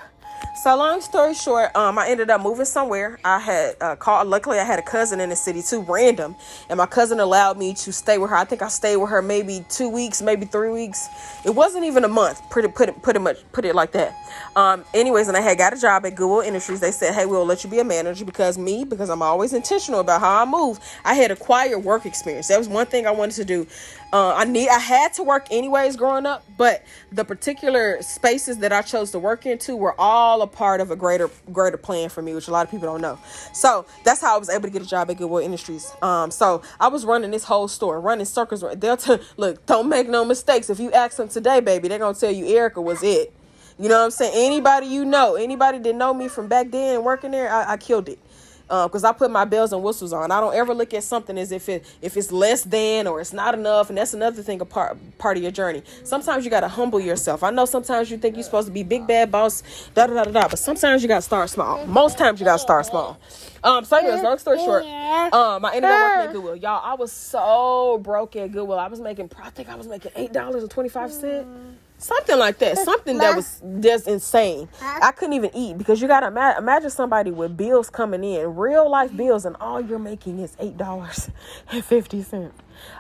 So 0.63 0.77
long 0.77 1.01
story 1.01 1.35
short, 1.35 1.75
um, 1.75 1.99
I 1.99 2.09
ended 2.09 2.31
up 2.31 2.41
moving 2.41 2.67
somewhere. 2.67 3.19
I 3.25 3.41
had 3.41 3.77
uh, 3.81 3.97
called. 3.97 4.29
Luckily, 4.29 4.59
I 4.59 4.65
had 4.65 4.79
a 4.79 4.83
cousin 4.83 5.19
in 5.19 5.31
the 5.31 5.37
city 5.37 5.63
too, 5.63 5.81
random, 5.83 6.37
and 6.69 6.77
my 6.77 6.87
cousin 6.87 7.19
allowed 7.21 7.59
me 7.59 7.75
to 7.75 7.93
stay 7.93 8.17
with 8.19 8.31
her. 8.31 8.37
I 8.37 8.45
think 8.45 8.63
I 8.63 8.69
stayed 8.69 8.97
with 8.97 9.11
her 9.11 9.23
maybe 9.23 9.65
two 9.69 9.89
weeks, 9.89 10.23
maybe 10.23 10.47
three 10.47 10.71
weeks. 10.71 11.09
It 11.45 11.51
wasn't 11.51 11.85
even 11.85 12.05
a 12.05 12.09
month. 12.09 12.49
Pretty, 12.51 12.69
put 12.69 12.89
it, 12.89 13.03
pretty 13.03 13.19
much, 13.19 13.39
put 13.53 13.65
it 13.65 13.75
like 13.75 13.93
that. 13.93 14.15
Um, 14.55 14.85
anyways, 14.95 15.27
and 15.29 15.37
I 15.37 15.41
had 15.41 15.59
got 15.59 15.73
a 15.73 15.81
job 15.81 16.07
at 16.07 16.15
Goodwill 16.15 16.43
Industries. 16.43 16.81
They 16.81 16.93
said, 16.93 17.15
"Hey, 17.15 17.27
we'll 17.27 17.45
let 17.45 17.65
you 17.65 17.71
be 17.71 17.81
a 17.81 17.85
manager 17.85 18.25
because 18.25 18.57
me, 18.57 18.85
because 18.85 19.11
I'm 19.11 19.23
always 19.23 19.53
intentional 19.53 20.01
about 20.01 20.21
how 20.21 20.43
I 20.43 20.45
move. 20.45 20.79
I 21.05 21.15
had 21.15 21.31
acquired 21.33 21.79
work 21.79 22.07
experience. 22.07 22.49
That 22.49 22.59
was 22.59 22.69
one 22.69 22.87
thing 22.87 23.07
I 23.07 23.11
wanted 23.11 23.35
to 23.37 23.45
do. 23.45 23.67
Uh, 24.13 24.35
I 24.35 24.45
need 24.45 24.69
I 24.69 24.79
had 24.81 25.15
to 25.15 25.25
work 25.25 25.47
anyways 25.51 25.97
growing 25.97 26.27
up, 26.27 26.45
but 26.59 26.85
the 27.13 27.25
particular 27.25 28.03
spaces 28.03 28.59
that 28.59 28.73
I 28.73 28.83
chose 28.83 29.13
to 29.13 29.21
work 29.21 29.47
into 29.47 29.77
were 29.77 29.95
all 30.01 30.43
a 30.43 30.49
part 30.49 30.81
of 30.83 30.91
a 30.91 30.97
greater 30.97 31.31
greater 31.53 31.79
plan 31.79 32.11
for 32.11 32.23
me, 32.23 32.35
which 32.35 32.49
a 32.49 32.53
lot 32.53 32.67
of 32.67 32.71
people 32.71 32.89
don't 32.89 33.01
know. 33.03 33.19
So 33.55 33.87
that's 34.05 34.21
how 34.21 34.37
I 34.37 34.39
was 34.39 34.51
able 34.51 34.65
to 34.65 34.71
get 34.71 34.83
a 34.83 34.87
job 34.87 35.11
at 35.11 35.19
Goodwill 35.19 35.43
Industries. 35.43 35.93
Um, 36.03 36.31
so 36.31 36.63
I 36.81 36.89
was 36.89 37.07
running 37.07 37.31
this 37.31 37.45
whole 37.45 37.69
store, 37.69 38.01
running 38.01 38.27
circles. 38.27 38.65
They'll 38.77 38.99
t- 38.99 39.19
look, 39.39 39.65
don't 39.67 39.89
make 39.89 40.09
no 40.09 40.25
mistakes. 40.25 40.71
If 40.71 40.81
you 40.81 40.93
ask 40.93 41.17
them 41.17 41.29
today, 41.29 41.61
baby, 41.61 41.89
they're 41.89 42.01
gonna 42.01 42.19
tell 42.19 42.33
you 42.33 42.47
Erica 42.47 42.83
was 42.83 43.03
it. 43.03 43.33
You 43.79 43.89
know 43.89 43.99
what 43.99 44.05
I'm 44.07 44.11
saying? 44.11 44.35
Anybody 44.37 44.89
you 44.89 45.05
know, 45.05 45.37
anybody 45.37 45.79
that 45.79 45.95
know 45.97 46.15
me 46.15 46.29
from 46.29 46.49
back 46.49 46.71
then 46.71 47.05
working 47.05 47.31
there, 47.31 47.51
I, 47.53 47.73
I 47.73 47.77
killed 47.79 48.09
it 48.11 48.19
because 48.73 49.05
um, 49.05 49.11
I 49.11 49.13
put 49.13 49.31
my 49.31 49.45
bells 49.45 49.75
and 49.75 49.83
whistles 49.83 50.15
on. 50.15 50.31
I 50.31 50.41
don't 50.41 50.55
ever 50.55 50.73
look 50.73 50.95
at 50.95 51.05
something 51.05 51.37
as 51.37 51.53
if 51.53 51.69
it 51.69 51.85
if 52.01 52.17
it's 52.17 52.33
less 52.33 52.65
than 52.65 53.07
or 53.07 53.21
it's 53.21 53.35
not 53.35 53.55
enough, 53.55 53.91
and 53.91 53.99
that's 53.99 54.15
another 54.15 54.43
thing 54.43 54.63
a 54.63 54.65
part 54.65 54.97
part 55.19 55.37
of 55.37 55.43
your 55.43 55.53
journey. 55.53 55.83
Sometimes 56.05 56.47
you 56.47 56.51
got 56.51 56.61
to 56.61 56.69
humble 56.69 56.99
yourself. 56.99 57.43
I 57.43 57.51
know 57.51 57.67
sometimes 57.67 58.11
you 58.11 58.17
think 58.17 58.35
you're 58.35 58.45
supposed 58.45 58.69
to 58.69 58.73
be 58.73 58.83
big 58.83 59.07
bad 59.07 59.31
boss, 59.31 59.63
da 59.95 60.07
da 60.07 60.25
da 60.25 60.31
da, 60.31 60.49
but 60.49 60.59
sometimes 60.59 61.03
you 61.03 61.09
got 61.09 61.17
to 61.17 61.23
start 61.23 61.51
small. 61.51 61.85
Most 61.87 62.17
times 62.17 62.41
you 62.41 62.47
got 62.47 62.55
to 62.55 62.63
start 62.63 62.87
small. 62.87 63.19
Um, 63.63 63.85
so 63.85 63.99
anyways, 63.99 64.23
long 64.23 64.39
story 64.39 64.59
short, 64.59 64.85
um, 64.85 65.65
I 65.65 65.75
ended 65.75 65.85
up 65.85 66.01
working 66.01 66.29
at 66.29 66.33
Goodwill. 66.33 66.57
Y'all, 66.57 66.81
I 66.83 66.95
was 66.95 67.13
so 67.13 67.99
broke 68.03 68.35
at 68.37 68.53
Goodwill. 68.53 68.79
I 68.79 68.89
was 68.89 69.01
making, 69.01 69.31
I 69.43 69.51
think 69.51 69.69
I 69.69 69.75
was 69.75 69.87
making 69.87 70.13
eight 70.17 70.33
dollars 70.33 70.63
and 70.63 70.71
twenty 70.71 70.89
five 70.89 71.13
cent 71.13 71.47
something 72.03 72.39
like 72.39 72.59
that. 72.59 72.79
Something 72.79 73.19
that 73.19 73.37
was 73.37 73.63
just 73.81 74.09
insane. 74.09 74.69
I 74.81 75.13
couldn't 75.13 75.35
even 75.35 75.51
eat 75.55 75.79
because 75.79 76.03
you 76.03 76.09
gotta 76.09 76.29
ima- 76.29 76.57
imagine 76.59 76.91
somebody 76.91 77.31
with 77.31 77.57
bills 77.57 77.91
coming 77.91 78.25
in 78.25 78.57
real 78.57 78.91
life 78.91 79.17
bills 79.17 79.45
and 79.45 79.57
all 79.61 79.81
you're 79.81 79.99
making 79.99 80.39
is 80.39 80.57
eight 80.59 80.77
dollars 80.77 81.31
and 81.71 81.85
50 81.85 82.23
cents 82.23 82.55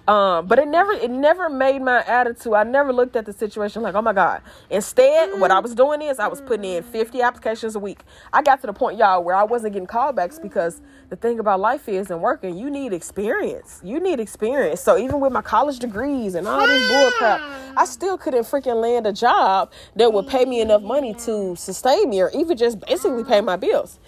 um, 0.08 0.46
but 0.46 0.58
it 0.58 0.69
never 0.69 0.92
it 0.92 1.10
never 1.10 1.48
made 1.48 1.80
my 1.82 2.02
attitude. 2.04 2.54
I 2.54 2.64
never 2.64 2.92
looked 2.92 3.16
at 3.16 3.26
the 3.26 3.32
situation 3.32 3.82
like, 3.82 3.94
oh 3.94 4.02
my 4.02 4.12
God. 4.12 4.42
Instead, 4.70 5.38
what 5.40 5.50
I 5.50 5.60
mm. 5.60 5.62
was 5.62 5.74
doing 5.74 6.02
is 6.02 6.19
I 6.19 6.28
was 6.28 6.40
putting 6.40 6.64
in 6.64 6.82
mm. 6.82 6.86
50 6.86 7.22
applications 7.22 7.76
a 7.76 7.78
week. 7.78 8.00
I 8.32 8.42
got 8.42 8.60
to 8.62 8.66
the 8.66 8.72
point, 8.72 8.98
y'all, 8.98 9.22
where 9.22 9.36
I 9.36 9.44
wasn't 9.44 9.74
getting 9.74 9.86
callbacks 9.86 10.38
mm. 10.38 10.42
because 10.42 10.80
the 11.12 11.16
thing 11.16 11.38
about 11.38 11.60
life 11.60 11.90
is 11.90 12.10
and 12.10 12.22
working, 12.22 12.56
you 12.56 12.70
need 12.70 12.94
experience. 12.94 13.82
You 13.84 14.00
need 14.00 14.19
experience. 14.19 14.80
So 14.80 14.96
even 14.96 15.20
with 15.20 15.30
my 15.30 15.42
college 15.42 15.78
degrees 15.78 16.34
and 16.34 16.48
all 16.48 16.66
this 16.66 16.88
bull 16.88 17.10
crap, 17.18 17.40
I 17.76 17.80
hmm. 17.80 17.84
still 17.84 18.16
couldn't 18.16 18.44
freaking 18.44 18.80
land 18.80 19.06
a 19.06 19.12
job 19.12 19.72
that 19.96 20.10
would 20.10 20.26
pay 20.26 20.46
me 20.46 20.62
enough 20.62 20.80
money 20.80 21.12
to 21.26 21.54
sustain 21.54 22.08
me 22.08 22.22
or 22.22 22.30
even 22.30 22.56
just 22.56 22.80
basically 22.80 23.25
pay 23.25 23.42
my 23.42 23.56
bills. 23.56 23.98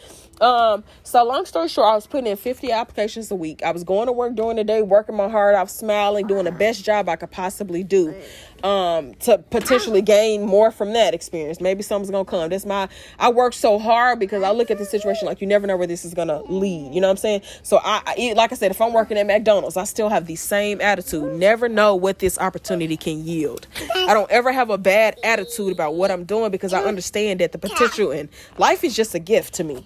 Um, 0.41 0.85
so 1.03 1.25
long 1.25 1.47
story 1.47 1.69
short, 1.69 1.89
I 1.89 1.95
was 1.95 2.07
putting 2.07 2.27
in 2.27 2.37
50 2.37 2.73
applications 2.73 3.31
a 3.31 3.35
week. 3.35 3.63
I 3.63 3.71
was 3.71 3.85
going 3.85 4.07
to 4.07 4.13
work 4.13 4.35
during 4.35 4.57
the 4.57 4.65
day, 4.65 4.83
working 4.83 5.17
my 5.17 5.29
heart 5.29 5.55
off, 5.55 5.71
smiling, 5.71 6.27
doing 6.27 6.45
the 6.45 6.53
best 6.53 6.85
job 6.85 7.09
I 7.09 7.17
could 7.17 7.31
possibly 7.31 7.85
do. 7.85 8.15
Um, 8.63 9.13
to 9.17 9.37
potentially 9.37 10.01
gain 10.01 10.47
more 10.47 10.71
from 10.71 10.95
that 10.95 11.13
experience. 11.13 11.61
Maybe 11.61 11.83
something's 11.83 12.11
gonna 12.11 12.25
come. 12.25 12.49
That's 12.49 12.65
my 12.65 12.89
I 13.19 13.31
work 13.31 13.53
so 13.53 13.79
hard 13.79 14.19
because 14.19 14.43
I 14.43 14.53
look 14.53 14.71
at 14.71 14.79
the 14.79 14.87
situation 14.87 15.27
like 15.27 15.43
you 15.43 15.47
never 15.47 15.67
know 15.67 15.77
where 15.77 15.87
this 15.87 16.03
is 16.03 16.15
gonna 16.15 16.41
lead. 16.45 16.95
You 16.95 17.03
know 17.03 17.09
what 17.09 17.11
I'm 17.11 17.17
saying? 17.19 17.43
So 17.63 17.79
I, 17.85 18.01
I 18.07 18.33
like 18.35 18.53
I 18.53 18.55
said, 18.55 18.71
if 18.71 18.81
I'm 18.81 18.95
working 18.95 19.19
at 19.19 19.27
McDonald's, 19.27 19.77
I 19.77 19.85
still 19.85 20.09
have 20.09 20.27
the 20.27 20.37
same 20.37 20.81
attitude. 20.81 21.39
Never 21.39 21.69
know 21.69 21.95
what 21.95 22.21
this 22.21 22.39
opportunity 22.39 22.97
can 22.97 23.23
yield. 23.23 23.67
I 23.95 24.15
don't 24.15 24.31
ever 24.31 24.51
have 24.51 24.71
a 24.71 24.79
bad 24.79 25.19
attitude 25.23 25.71
about 25.71 25.95
what 25.97 26.11
I'm 26.11 26.25
doing 26.25 26.51
because 26.51 26.73
I 26.73 26.85
understand 26.85 27.41
that 27.41 27.53
the 27.53 27.59
potential 27.59 28.13
and 28.13 28.31
life 28.57 28.83
is 28.83 28.97
just 28.97 29.15
a 29.15 29.19
gift 29.19 29.53
to 29.55 29.65
me. 29.65 29.85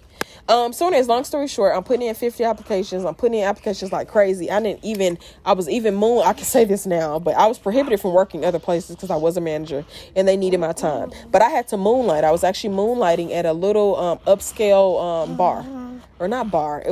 Um, 0.49 0.73
so 0.73 0.87
anyways, 0.87 1.07
long 1.07 1.23
story 1.23 1.47
short, 1.47 1.75
I'm 1.75 1.83
putting 1.83 2.07
in 2.07 2.15
50 2.15 2.43
applications. 2.43 3.05
I'm 3.05 3.13
putting 3.13 3.37
in 3.37 3.45
applications 3.45 3.91
like 3.91 4.07
crazy. 4.07 4.49
I 4.49 4.59
didn't 4.59 4.83
even, 4.83 5.19
I 5.45 5.53
was 5.53 5.69
even 5.69 5.93
moon, 5.93 6.23
I 6.25 6.33
can 6.33 6.43
say 6.43 6.65
this 6.65 6.87
now, 6.87 7.19
but 7.19 7.35
I 7.35 7.45
was 7.45 7.59
prohibited 7.59 8.01
from 8.01 8.13
working 8.13 8.43
other 8.43 8.57
places 8.57 8.95
because 8.95 9.11
I 9.11 9.15
was 9.15 9.37
a 9.37 9.41
manager 9.41 9.85
and 10.15 10.27
they 10.27 10.35
needed 10.35 10.59
my 10.59 10.73
time. 10.73 11.11
But 11.29 11.43
I 11.43 11.49
had 11.49 11.67
to 11.67 11.77
moonlight. 11.77 12.23
I 12.23 12.31
was 12.31 12.43
actually 12.43 12.75
moonlighting 12.75 13.31
at 13.31 13.45
a 13.45 13.53
little 13.53 13.95
um, 13.95 14.17
upscale 14.25 14.99
um, 15.01 15.37
bar 15.37 15.63
or 16.19 16.27
not 16.27 16.51
bar, 16.51 16.83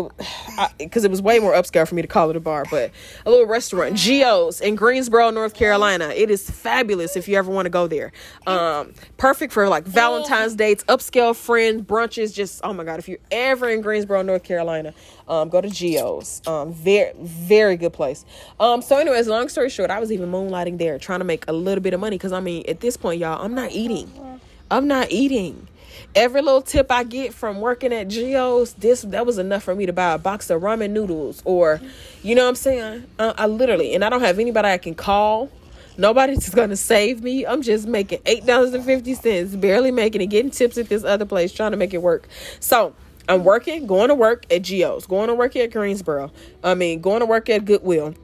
because 0.77 1.03
it, 1.03 1.07
it, 1.07 1.11
was 1.11 1.21
way 1.21 1.39
more 1.39 1.53
upscale 1.53 1.87
for 1.87 1.95
me 1.95 2.01
to 2.01 2.07
call 2.07 2.29
it 2.29 2.35
a 2.35 2.39
bar, 2.39 2.65
but 2.71 2.91
a 3.25 3.29
little 3.29 3.45
restaurant, 3.45 3.95
Geo's 3.95 4.61
in 4.61 4.75
Greensboro, 4.75 5.29
North 5.29 5.53
Carolina. 5.53 6.09
It 6.15 6.31
is 6.31 6.49
fabulous 6.49 7.15
if 7.15 7.27
you 7.27 7.37
ever 7.37 7.51
want 7.51 7.65
to 7.65 7.69
go 7.69 7.87
there. 7.87 8.11
Um, 8.45 8.93
perfect 9.17 9.51
for 9.51 9.67
like 9.67 9.83
Valentine's 9.83 10.55
dates, 10.55 10.83
upscale 10.85 11.35
friends, 11.35 11.81
brunches. 11.81 12.33
Just 12.33 12.61
oh 12.63 12.73
my 12.73 12.83
god, 12.83 12.99
if 12.99 13.09
you're 13.09 13.19
ever 13.29 13.46
in 13.69 13.81
Greensboro, 13.81 14.21
North 14.21 14.43
Carolina, 14.43 14.93
um, 15.27 15.49
go 15.49 15.61
to 15.61 15.69
Geo's. 15.69 16.41
Um, 16.47 16.73
very 16.73 17.11
very 17.17 17.77
good 17.77 17.93
place. 17.93 18.25
Um, 18.59 18.81
so 18.81 18.97
anyways, 18.97 19.27
long 19.27 19.49
story 19.49 19.69
short, 19.69 19.89
I 19.89 19.99
was 19.99 20.11
even 20.11 20.31
moonlighting 20.31 20.77
there, 20.77 20.99
trying 20.99 21.19
to 21.19 21.25
make 21.25 21.45
a 21.47 21.53
little 21.53 21.81
bit 21.81 21.93
of 21.93 21.99
money 21.99 22.17
because 22.17 22.33
I 22.33 22.39
mean, 22.39 22.63
at 22.67 22.79
this 22.79 22.97
point, 22.97 23.19
y'all, 23.19 23.43
I'm 23.43 23.53
not 23.53 23.71
eating. 23.71 24.11
I'm 24.69 24.87
not 24.87 25.11
eating 25.11 25.67
every 26.15 26.41
little 26.41 26.61
tip 26.61 26.91
I 26.91 27.03
get 27.03 27.33
from 27.33 27.61
working 27.61 27.93
at 27.93 28.07
Geo's, 28.07 28.73
this 28.73 29.01
that 29.03 29.25
was 29.25 29.37
enough 29.37 29.63
for 29.63 29.75
me 29.75 29.85
to 29.85 29.93
buy 29.93 30.13
a 30.13 30.17
box 30.17 30.49
of 30.49 30.61
ramen 30.61 30.91
noodles 30.91 31.41
or, 31.45 31.79
you 32.23 32.35
know 32.35 32.43
what 32.43 32.49
I'm 32.49 32.55
saying? 32.55 33.05
I, 33.19 33.33
I 33.37 33.45
literally, 33.47 33.93
and 33.93 34.03
I 34.03 34.09
don't 34.09 34.21
have 34.21 34.39
anybody 34.39 34.67
I 34.67 34.77
can 34.77 34.95
call. 34.95 35.49
Nobody's 35.97 36.49
gonna 36.53 36.75
save 36.75 37.23
me. 37.23 37.45
I'm 37.45 37.61
just 37.61 37.87
making 37.87 38.19
eight 38.25 38.45
dollars 38.45 38.73
and 38.73 38.83
fifty 38.83 39.13
cents, 39.13 39.55
barely 39.55 39.91
making 39.91 40.21
it, 40.21 40.27
getting 40.27 40.51
tips 40.51 40.77
at 40.77 40.89
this 40.89 41.03
other 41.03 41.25
place, 41.25 41.51
trying 41.51 41.71
to 41.71 41.77
make 41.77 41.93
it 41.93 42.01
work. 42.01 42.27
So 42.59 42.93
I'm 43.29 43.43
working, 43.43 43.88
going 43.88 44.10
to 44.10 44.15
work 44.15 44.46
at 44.51 44.62
Geo's, 44.62 45.05
going 45.05 45.27
to 45.27 45.36
work 45.36 45.55
at 45.55 45.72
Greensboro. 45.72 46.31
I 46.63 46.75
mean, 46.75 47.01
going 47.01 47.19
to 47.19 47.25
work 47.25 47.50
at 47.50 47.65
Goodwill. 47.65 48.15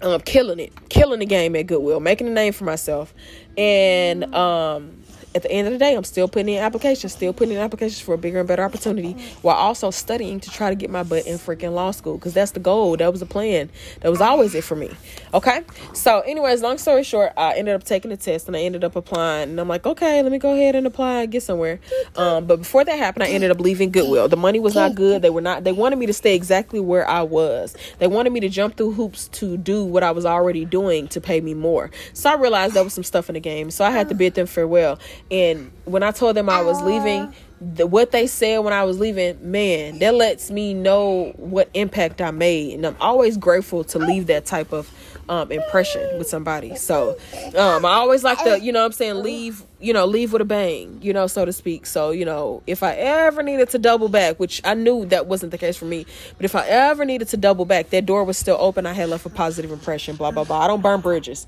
Um, 0.00 0.20
killing 0.22 0.58
it, 0.58 0.72
killing 0.88 1.20
the 1.20 1.26
game 1.26 1.54
at 1.54 1.68
Goodwill, 1.68 2.00
making 2.00 2.26
a 2.26 2.30
name 2.30 2.52
for 2.52 2.64
myself, 2.64 3.14
and 3.56 4.34
um, 4.34 5.01
at 5.34 5.42
the 5.42 5.50
end 5.50 5.66
of 5.66 5.72
the 5.72 5.78
day, 5.78 5.94
I'm 5.94 6.04
still 6.04 6.28
putting 6.28 6.54
in 6.54 6.62
applications, 6.62 7.12
still 7.12 7.32
putting 7.32 7.54
in 7.54 7.60
applications 7.60 8.00
for 8.00 8.14
a 8.14 8.18
bigger 8.18 8.38
and 8.38 8.48
better 8.48 8.62
opportunity 8.62 9.16
while 9.42 9.56
also 9.56 9.90
studying 9.90 10.40
to 10.40 10.50
try 10.50 10.68
to 10.70 10.76
get 10.76 10.90
my 10.90 11.02
butt 11.02 11.26
in 11.26 11.38
freaking 11.38 11.72
law 11.72 11.90
school 11.90 12.16
because 12.16 12.34
that's 12.34 12.52
the 12.52 12.60
goal. 12.60 12.96
That 12.96 13.10
was 13.10 13.20
the 13.20 13.26
plan. 13.26 13.70
That 14.00 14.10
was 14.10 14.20
always 14.20 14.54
it 14.54 14.64
for 14.64 14.76
me. 14.76 14.90
Okay. 15.32 15.62
So, 15.94 16.20
anyways, 16.20 16.62
long 16.62 16.78
story 16.78 17.04
short, 17.04 17.32
I 17.36 17.54
ended 17.54 17.74
up 17.74 17.84
taking 17.84 18.10
the 18.10 18.16
test 18.16 18.46
and 18.46 18.56
I 18.56 18.60
ended 18.60 18.84
up 18.84 18.96
applying. 18.96 19.50
And 19.50 19.60
I'm 19.60 19.68
like, 19.68 19.86
okay, 19.86 20.22
let 20.22 20.30
me 20.30 20.38
go 20.38 20.54
ahead 20.54 20.74
and 20.74 20.86
apply 20.86 21.22
and 21.22 21.32
get 21.32 21.42
somewhere. 21.42 21.80
Um, 22.16 22.46
but 22.46 22.56
before 22.56 22.84
that 22.84 22.98
happened, 22.98 23.24
I 23.24 23.28
ended 23.28 23.50
up 23.50 23.60
leaving 23.60 23.90
Goodwill. 23.90 24.28
The 24.28 24.36
money 24.36 24.60
was 24.60 24.74
not 24.74 24.94
good. 24.94 25.22
They 25.22 25.30
were 25.30 25.40
not, 25.40 25.64
they 25.64 25.72
wanted 25.72 25.96
me 25.96 26.06
to 26.06 26.12
stay 26.12 26.34
exactly 26.34 26.80
where 26.80 27.08
I 27.08 27.22
was. 27.22 27.76
They 27.98 28.06
wanted 28.06 28.32
me 28.32 28.40
to 28.40 28.48
jump 28.48 28.76
through 28.76 28.92
hoops 28.92 29.28
to 29.28 29.56
do 29.56 29.84
what 29.84 30.02
I 30.02 30.10
was 30.10 30.26
already 30.26 30.64
doing 30.64 31.08
to 31.08 31.20
pay 31.20 31.40
me 31.40 31.54
more. 31.54 31.90
So 32.12 32.30
I 32.30 32.34
realized 32.34 32.74
there 32.74 32.84
was 32.84 32.92
some 32.92 33.04
stuff 33.04 33.28
in 33.28 33.34
the 33.34 33.40
game. 33.40 33.70
So 33.70 33.84
I 33.84 33.90
had 33.90 34.08
to 34.10 34.14
bid 34.14 34.34
them 34.34 34.46
farewell. 34.46 34.98
And 35.30 35.70
when 35.84 36.02
I 36.02 36.10
told 36.10 36.36
them 36.36 36.48
I 36.48 36.62
was 36.62 36.80
leaving, 36.82 37.34
the, 37.60 37.86
what 37.86 38.10
they 38.10 38.26
said 38.26 38.58
when 38.58 38.72
I 38.72 38.84
was 38.84 38.98
leaving, 38.98 39.50
man, 39.50 39.98
that 40.00 40.14
lets 40.14 40.50
me 40.50 40.74
know 40.74 41.32
what 41.36 41.70
impact 41.74 42.20
I 42.20 42.30
made. 42.30 42.74
And 42.74 42.86
I'm 42.86 42.96
always 43.00 43.36
grateful 43.36 43.84
to 43.84 43.98
leave 43.98 44.26
that 44.26 44.44
type 44.44 44.72
of 44.72 44.90
um, 45.28 45.52
impression 45.52 46.18
with 46.18 46.28
somebody. 46.28 46.74
So 46.74 47.16
um, 47.56 47.84
I 47.84 47.92
always 47.92 48.24
like 48.24 48.42
to, 48.42 48.60
you 48.60 48.72
know 48.72 48.84
I'm 48.84 48.92
saying, 48.92 49.22
leave, 49.22 49.64
you 49.80 49.92
know, 49.92 50.04
leave 50.06 50.32
with 50.32 50.42
a 50.42 50.44
bang, 50.44 50.98
you 51.00 51.12
know, 51.12 51.26
so 51.26 51.44
to 51.44 51.52
speak. 51.52 51.86
So, 51.86 52.10
you 52.10 52.24
know, 52.24 52.62
if 52.66 52.82
I 52.82 52.94
ever 52.94 53.42
needed 53.42 53.70
to 53.70 53.78
double 53.78 54.08
back, 54.08 54.40
which 54.40 54.60
I 54.64 54.74
knew 54.74 55.06
that 55.06 55.26
wasn't 55.26 55.52
the 55.52 55.58
case 55.58 55.76
for 55.76 55.84
me, 55.84 56.04
but 56.36 56.44
if 56.44 56.54
I 56.54 56.66
ever 56.66 57.04
needed 57.04 57.28
to 57.28 57.36
double 57.36 57.64
back, 57.64 57.90
that 57.90 58.06
door 58.06 58.24
was 58.24 58.36
still 58.36 58.56
open. 58.58 58.86
I 58.86 58.92
had 58.92 59.08
left 59.08 59.24
a 59.24 59.30
positive 59.30 59.70
impression, 59.70 60.16
blah, 60.16 60.32
blah, 60.32 60.44
blah. 60.44 60.60
I 60.60 60.66
don't 60.66 60.82
burn 60.82 61.00
bridges. 61.00 61.46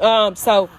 Um, 0.00 0.36
so 0.36 0.70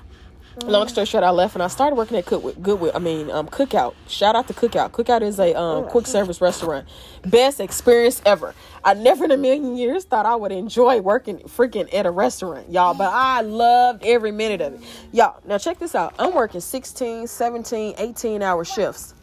long 0.66 0.88
story 0.88 1.06
short, 1.06 1.24
I 1.24 1.30
left 1.30 1.56
and 1.56 1.64
I 1.64 1.68
started 1.68 1.96
working 1.96 2.18
at 2.18 2.26
Cook 2.26 2.62
Goodwill. 2.62 2.92
I 2.94 3.00
mean, 3.00 3.30
um, 3.32 3.48
Cookout. 3.48 3.94
Shout 4.08 4.36
out 4.36 4.48
to 4.48 4.54
Cookout. 4.54 4.92
Cookout 4.92 5.22
is 5.22 5.40
a 5.40 5.54
um, 5.60 5.86
quick 5.86 6.08
service 6.08 6.42
restaurant. 6.42 6.88
Best 7.26 7.60
experience 7.60 8.22
ever. 8.26 8.54
I 8.84 8.94
never 8.94 9.26
in 9.26 9.32
a 9.32 9.38
million 9.38 9.76
years 9.76 10.06
thought 10.06 10.26
I 10.26 10.36
would 10.36 10.52
enjoy 10.52 11.02
working 11.02 11.40
freaking 11.40 11.94
at 11.94 12.06
a 12.06 12.12
restaurant, 12.12 12.72
y'all. 12.72 12.94
But 12.94 13.12
I 13.14 13.42
loved 13.42 14.04
every 14.04 14.32
minute 14.32 14.62
of 14.62 14.74
it. 14.74 14.82
Y'all, 15.12 15.40
now 15.46 15.58
check 15.58 15.80
this 15.80 15.96
out. 15.96 16.16
I'm 16.18 16.34
working 16.34 16.62
16, 16.62 17.28
17, 17.28 17.96
18 17.98 18.42
hour 18.42 18.64
shifts. 18.64 19.14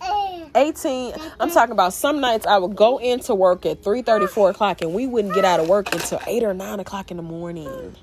18 0.56 1.14
i'm 1.40 1.50
talking 1.50 1.72
about 1.72 1.92
some 1.92 2.20
nights 2.20 2.46
i 2.46 2.56
would 2.56 2.76
go 2.76 2.98
into 2.98 3.34
work 3.34 3.66
at 3.66 3.82
3 3.82 4.02
34 4.02 4.50
o'clock 4.50 4.82
and 4.82 4.94
we 4.94 5.04
wouldn't 5.04 5.34
get 5.34 5.44
out 5.44 5.58
of 5.58 5.68
work 5.68 5.92
until 5.92 6.20
8 6.28 6.44
or 6.44 6.54
9 6.54 6.78
o'clock 6.78 7.10
in 7.10 7.16
the 7.16 7.24
morning 7.24 7.96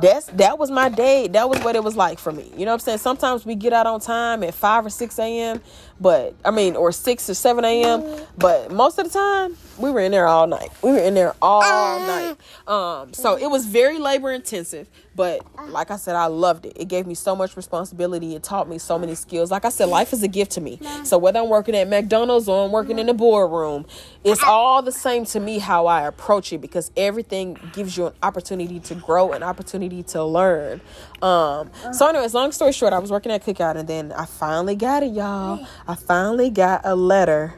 that's 0.00 0.26
that 0.26 0.58
was 0.58 0.70
my 0.70 0.88
day. 0.88 1.28
That 1.28 1.48
was 1.48 1.60
what 1.60 1.76
it 1.76 1.82
was 1.82 1.96
like 1.96 2.18
for 2.18 2.32
me. 2.32 2.50
You 2.56 2.64
know 2.64 2.72
what 2.72 2.74
I'm 2.74 2.78
saying? 2.80 2.98
Sometimes 2.98 3.44
we 3.44 3.54
get 3.54 3.72
out 3.72 3.86
on 3.86 4.00
time 4.00 4.42
at 4.44 4.54
five 4.54 4.86
or 4.86 4.90
six 4.90 5.18
a.m. 5.18 5.60
But 6.00 6.34
I 6.44 6.50
mean, 6.50 6.76
or 6.76 6.92
six 6.92 7.28
or 7.28 7.34
seven 7.34 7.64
a.m. 7.64 8.04
But 8.36 8.70
most 8.70 8.98
of 8.98 9.04
the 9.10 9.18
time, 9.18 9.56
we 9.78 9.90
were 9.90 10.00
in 10.00 10.12
there 10.12 10.26
all 10.26 10.46
night. 10.46 10.70
We 10.82 10.92
were 10.92 10.98
in 10.98 11.14
there 11.14 11.34
all 11.42 11.62
night. 12.00 12.36
Um, 12.68 13.12
so 13.12 13.36
it 13.36 13.48
was 13.50 13.66
very 13.66 13.98
labor 13.98 14.32
intensive. 14.32 14.88
But 15.18 15.44
like 15.70 15.90
I 15.90 15.96
said, 15.96 16.14
I 16.14 16.26
loved 16.26 16.64
it. 16.64 16.74
It 16.76 16.86
gave 16.86 17.04
me 17.04 17.16
so 17.16 17.34
much 17.34 17.56
responsibility. 17.56 18.36
It 18.36 18.44
taught 18.44 18.68
me 18.68 18.78
so 18.78 19.00
many 19.00 19.16
skills. 19.16 19.50
Like 19.50 19.64
I 19.64 19.68
said, 19.68 19.86
life 19.86 20.12
is 20.12 20.22
a 20.22 20.28
gift 20.28 20.52
to 20.52 20.60
me. 20.60 20.78
So 21.02 21.18
whether 21.18 21.40
I'm 21.40 21.48
working 21.48 21.74
at 21.74 21.88
McDonald's 21.88 22.48
or 22.48 22.66
I'm 22.66 22.70
working 22.70 23.00
in 23.00 23.06
the 23.06 23.14
boardroom, 23.14 23.84
it's 24.22 24.40
all 24.44 24.80
the 24.80 24.92
same 24.92 25.24
to 25.24 25.40
me 25.40 25.58
how 25.58 25.88
I 25.88 26.06
approach 26.06 26.52
it 26.52 26.58
because 26.58 26.92
everything 26.96 27.58
gives 27.72 27.96
you 27.96 28.06
an 28.06 28.12
opportunity 28.22 28.78
to 28.78 28.94
grow, 28.94 29.32
an 29.32 29.42
opportunity 29.42 30.04
to 30.04 30.22
learn. 30.22 30.80
Um, 31.20 31.72
so 31.92 32.06
anyways, 32.06 32.32
long 32.32 32.52
story 32.52 32.70
short, 32.70 32.92
I 32.92 33.00
was 33.00 33.10
working 33.10 33.32
at 33.32 33.44
Cookout 33.44 33.74
and 33.74 33.88
then 33.88 34.12
I 34.12 34.24
finally 34.24 34.76
got 34.76 35.02
it, 35.02 35.12
y'all. 35.12 35.66
I 35.88 35.96
finally 35.96 36.48
got 36.48 36.82
a 36.84 36.94
letter 36.94 37.54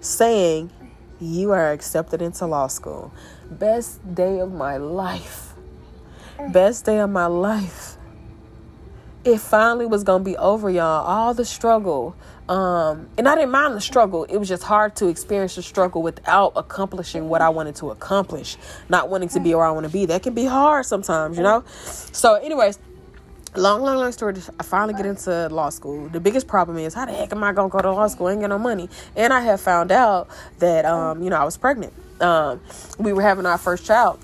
saying 0.00 0.72
you 1.20 1.52
are 1.52 1.70
accepted 1.70 2.20
into 2.20 2.44
law 2.46 2.66
school. 2.66 3.12
Best 3.48 4.16
day 4.16 4.40
of 4.40 4.52
my 4.52 4.78
life 4.78 5.47
best 6.46 6.84
day 6.84 6.98
of 7.00 7.10
my 7.10 7.26
life. 7.26 7.96
It 9.24 9.38
finally 9.38 9.86
was 9.86 10.04
gonna 10.04 10.24
be 10.24 10.36
over, 10.36 10.70
y'all. 10.70 11.04
All 11.04 11.34
the 11.34 11.44
struggle. 11.44 12.14
Um, 12.48 13.08
and 13.18 13.28
I 13.28 13.34
didn't 13.34 13.50
mind 13.50 13.74
the 13.74 13.80
struggle. 13.80 14.24
It 14.24 14.38
was 14.38 14.48
just 14.48 14.62
hard 14.62 14.96
to 14.96 15.08
experience 15.08 15.56
the 15.56 15.62
struggle 15.62 16.00
without 16.00 16.52
accomplishing 16.56 17.28
what 17.28 17.42
I 17.42 17.50
wanted 17.50 17.76
to 17.76 17.90
accomplish, 17.90 18.56
not 18.88 19.10
wanting 19.10 19.28
to 19.30 19.40
be 19.40 19.54
where 19.54 19.66
I 19.66 19.70
want 19.70 19.84
to 19.84 19.92
be. 19.92 20.06
That 20.06 20.22
can 20.22 20.32
be 20.32 20.46
hard 20.46 20.86
sometimes, 20.86 21.36
you 21.36 21.42
know. 21.42 21.62
So, 21.66 22.36
anyways, 22.36 22.78
long, 23.54 23.82
long, 23.82 23.98
long 23.98 24.12
story. 24.12 24.34
I 24.58 24.62
finally 24.62 24.94
get 24.94 25.04
into 25.04 25.48
law 25.48 25.68
school. 25.68 26.08
The 26.08 26.20
biggest 26.20 26.46
problem 26.46 26.78
is 26.78 26.94
how 26.94 27.04
the 27.04 27.12
heck 27.12 27.32
am 27.32 27.44
I 27.44 27.52
gonna 27.52 27.68
go 27.68 27.80
to 27.80 27.92
law 27.92 28.06
school? 28.06 28.28
I 28.28 28.32
ain't 28.32 28.40
got 28.40 28.48
no 28.48 28.58
money. 28.58 28.88
And 29.14 29.32
I 29.32 29.40
have 29.40 29.60
found 29.60 29.92
out 29.92 30.28
that 30.60 30.86
um, 30.86 31.22
you 31.22 31.28
know, 31.28 31.36
I 31.36 31.44
was 31.44 31.58
pregnant. 31.58 31.92
Um, 32.22 32.60
we 32.98 33.12
were 33.12 33.22
having 33.22 33.44
our 33.44 33.58
first 33.58 33.84
child 33.84 34.20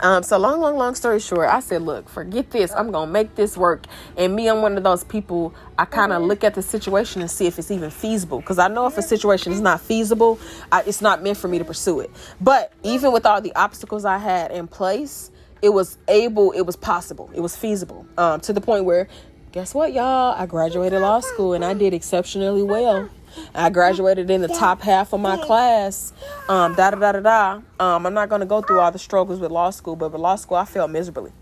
um, 0.00 0.22
so 0.22 0.38
long, 0.38 0.60
long, 0.60 0.76
long 0.76 0.94
story 0.94 1.20
short, 1.20 1.48
I 1.48 1.60
said, 1.60 1.82
look, 1.82 2.08
forget 2.08 2.50
this. 2.50 2.72
I'm 2.72 2.90
gonna 2.90 3.10
make 3.10 3.34
this 3.34 3.56
work. 3.56 3.86
And 4.16 4.34
me, 4.34 4.48
I'm 4.48 4.62
one 4.62 4.76
of 4.76 4.84
those 4.84 5.04
people. 5.04 5.54
I 5.78 5.84
kind 5.84 6.12
of 6.12 6.22
look 6.22 6.44
at 6.44 6.54
the 6.54 6.62
situation 6.62 7.20
and 7.20 7.30
see 7.30 7.46
if 7.46 7.58
it's 7.58 7.70
even 7.70 7.90
feasible. 7.90 8.40
Because 8.40 8.58
I 8.58 8.68
know 8.68 8.86
if 8.86 8.96
a 8.98 9.02
situation 9.02 9.52
is 9.52 9.60
not 9.60 9.80
feasible, 9.80 10.38
I, 10.70 10.82
it's 10.86 11.00
not 11.00 11.22
meant 11.22 11.36
for 11.36 11.48
me 11.48 11.58
to 11.58 11.64
pursue 11.64 12.00
it. 12.00 12.10
But 12.40 12.72
even 12.82 13.12
with 13.12 13.26
all 13.26 13.40
the 13.40 13.54
obstacles 13.54 14.04
I 14.04 14.18
had 14.18 14.50
in 14.50 14.66
place, 14.66 15.30
it 15.60 15.70
was 15.70 15.98
able. 16.08 16.52
It 16.52 16.62
was 16.62 16.76
possible. 16.76 17.30
It 17.34 17.40
was 17.40 17.56
feasible. 17.56 18.06
Um, 18.18 18.40
to 18.40 18.52
the 18.52 18.60
point 18.60 18.84
where, 18.84 19.08
guess 19.52 19.74
what, 19.74 19.92
y'all? 19.92 20.34
I 20.36 20.46
graduated 20.46 21.00
law 21.00 21.20
school 21.20 21.54
and 21.54 21.64
I 21.64 21.74
did 21.74 21.94
exceptionally 21.94 22.62
well. 22.62 23.08
I 23.54 23.70
graduated 23.70 24.30
in 24.30 24.42
the 24.42 24.48
top 24.48 24.80
half 24.82 25.12
of 25.12 25.20
my 25.20 25.36
class. 25.36 26.12
Um, 26.48 26.74
da 26.74 26.90
da 26.90 26.98
da 26.98 27.12
da 27.12 27.20
da. 27.20 27.60
Um, 27.80 28.06
I'm 28.06 28.14
not 28.14 28.28
going 28.28 28.40
to 28.40 28.46
go 28.46 28.62
through 28.62 28.80
all 28.80 28.92
the 28.92 28.98
struggles 28.98 29.40
with 29.40 29.50
law 29.50 29.70
school, 29.70 29.96
but 29.96 30.12
with 30.12 30.20
law 30.20 30.36
school, 30.36 30.56
I 30.58 30.64
failed 30.64 30.90
miserably 30.90 31.32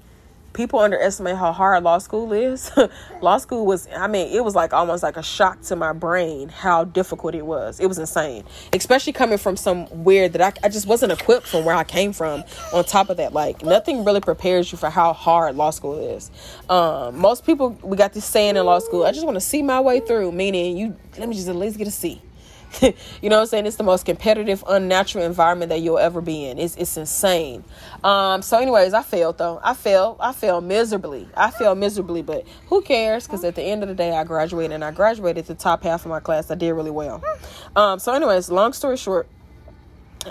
people 0.52 0.80
underestimate 0.80 1.36
how 1.36 1.52
hard 1.52 1.82
law 1.82 1.98
school 1.98 2.32
is. 2.32 2.70
law 3.20 3.38
school 3.38 3.66
was, 3.66 3.88
I 3.94 4.06
mean, 4.06 4.34
it 4.34 4.44
was 4.44 4.54
like 4.54 4.72
almost 4.72 5.02
like 5.02 5.16
a 5.16 5.22
shock 5.22 5.60
to 5.62 5.76
my 5.76 5.92
brain 5.92 6.48
how 6.48 6.84
difficult 6.84 7.34
it 7.34 7.46
was. 7.46 7.80
It 7.80 7.86
was 7.86 7.98
insane, 7.98 8.44
especially 8.72 9.12
coming 9.12 9.38
from 9.38 9.56
somewhere 9.56 10.28
that 10.28 10.40
I, 10.40 10.66
I 10.66 10.68
just 10.68 10.86
wasn't 10.86 11.12
equipped 11.12 11.46
from 11.46 11.64
where 11.64 11.74
I 11.74 11.84
came 11.84 12.12
from. 12.12 12.44
On 12.72 12.84
top 12.84 13.10
of 13.10 13.16
that, 13.18 13.32
like 13.32 13.62
nothing 13.62 14.04
really 14.04 14.20
prepares 14.20 14.70
you 14.72 14.78
for 14.78 14.90
how 14.90 15.12
hard 15.12 15.56
law 15.56 15.70
school 15.70 15.98
is. 15.98 16.30
Um, 16.68 17.18
most 17.18 17.44
people, 17.44 17.70
we 17.82 17.96
got 17.96 18.12
this 18.12 18.24
saying 18.24 18.56
in 18.56 18.64
law 18.64 18.78
school, 18.78 19.04
I 19.04 19.12
just 19.12 19.24
want 19.24 19.36
to 19.36 19.40
see 19.40 19.62
my 19.62 19.80
way 19.80 20.00
through, 20.00 20.32
meaning 20.32 20.76
you, 20.76 20.96
let 21.18 21.28
me 21.28 21.34
just 21.34 21.48
at 21.48 21.56
least 21.56 21.78
get 21.78 21.86
a 21.86 21.90
C. 21.90 22.20
you 22.82 23.28
know 23.28 23.36
what 23.36 23.42
I'm 23.42 23.46
saying? 23.46 23.66
It's 23.66 23.76
the 23.76 23.82
most 23.82 24.06
competitive, 24.06 24.62
unnatural 24.68 25.24
environment 25.24 25.70
that 25.70 25.80
you'll 25.80 25.98
ever 25.98 26.20
be 26.20 26.44
in. 26.46 26.58
It's 26.58 26.76
it's 26.76 26.96
insane. 26.96 27.64
Um, 28.04 28.42
so 28.42 28.58
anyways, 28.58 28.94
I 28.94 29.02
failed 29.02 29.38
though. 29.38 29.60
I 29.62 29.74
failed. 29.74 30.18
I 30.20 30.32
failed 30.32 30.64
miserably. 30.64 31.28
I 31.36 31.50
failed 31.50 31.78
miserably, 31.78 32.22
but 32.22 32.46
who 32.68 32.82
cares? 32.82 33.26
Because 33.26 33.44
at 33.44 33.54
the 33.54 33.62
end 33.62 33.82
of 33.82 33.88
the 33.88 33.94
day, 33.94 34.12
I 34.12 34.24
graduated 34.24 34.72
and 34.72 34.84
I 34.84 34.92
graduated 34.92 35.46
the 35.46 35.54
top 35.54 35.82
half 35.82 36.04
of 36.04 36.10
my 36.10 36.20
class. 36.20 36.50
I 36.50 36.54
did 36.54 36.72
really 36.72 36.90
well. 36.90 37.22
Um, 37.74 37.98
so 37.98 38.12
anyways, 38.12 38.50
long 38.50 38.72
story 38.72 38.96
short, 38.96 39.28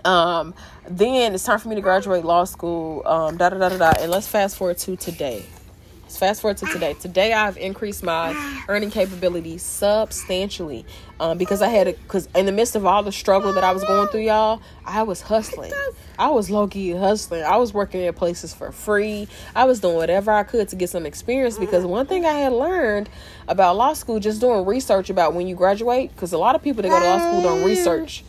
um, 0.05 0.53
then 0.87 1.33
it's 1.33 1.43
time 1.43 1.59
for 1.59 1.67
me 1.67 1.75
to 1.75 1.81
graduate 1.81 2.23
law 2.23 2.45
school. 2.45 3.05
Um, 3.05 3.37
da 3.37 3.49
da 3.49 3.57
da 3.57 3.69
da 3.69 3.77
da. 3.77 4.01
And 4.01 4.11
let's 4.11 4.27
fast 4.27 4.57
forward 4.57 4.77
to 4.79 4.95
today. 4.95 5.45
Fast 6.09 6.41
forward 6.41 6.57
to 6.57 6.65
today. 6.65 6.93
Today, 6.95 7.33
I've 7.33 7.57
increased 7.57 8.03
my 8.03 8.63
earning 8.67 8.89
capabilities 8.89 9.61
substantially 9.61 10.85
um, 11.19 11.37
because 11.37 11.61
I 11.61 11.67
had 11.67 11.87
a 11.87 11.93
because 11.93 12.27
in 12.35 12.45
the 12.45 12.51
midst 12.51 12.75
of 12.75 12.85
all 12.85 13.03
the 13.03 13.11
struggle 13.11 13.53
that 13.53 13.63
I 13.63 13.71
was 13.71 13.83
going 13.83 14.07
through, 14.09 14.21
y'all, 14.21 14.61
I 14.85 15.03
was 15.03 15.21
hustling. 15.21 15.71
I 16.17 16.29
was 16.29 16.49
low 16.49 16.67
key 16.67 16.91
hustling. 16.91 17.43
I 17.43 17.57
was 17.57 17.73
working 17.73 18.01
at 18.01 18.15
places 18.15 18.53
for 18.53 18.71
free. 18.71 19.27
I 19.55 19.65
was 19.65 19.79
doing 19.79 19.95
whatever 19.95 20.31
I 20.31 20.43
could 20.43 20.67
to 20.69 20.75
get 20.75 20.89
some 20.89 21.05
experience 21.05 21.57
because 21.57 21.85
one 21.85 22.07
thing 22.07 22.25
I 22.25 22.33
had 22.33 22.53
learned 22.53 23.09
about 23.47 23.77
law 23.77 23.93
school, 23.93 24.19
just 24.19 24.41
doing 24.41 24.65
research 24.65 25.09
about 25.09 25.33
when 25.33 25.47
you 25.47 25.55
graduate, 25.55 26.13
because 26.13 26.33
a 26.33 26.37
lot 26.37 26.55
of 26.55 26.63
people 26.63 26.81
that 26.81 26.89
go 26.89 26.99
to 26.99 27.05
law 27.05 27.19
school 27.19 27.41
don't 27.41 27.63
research 27.63 28.23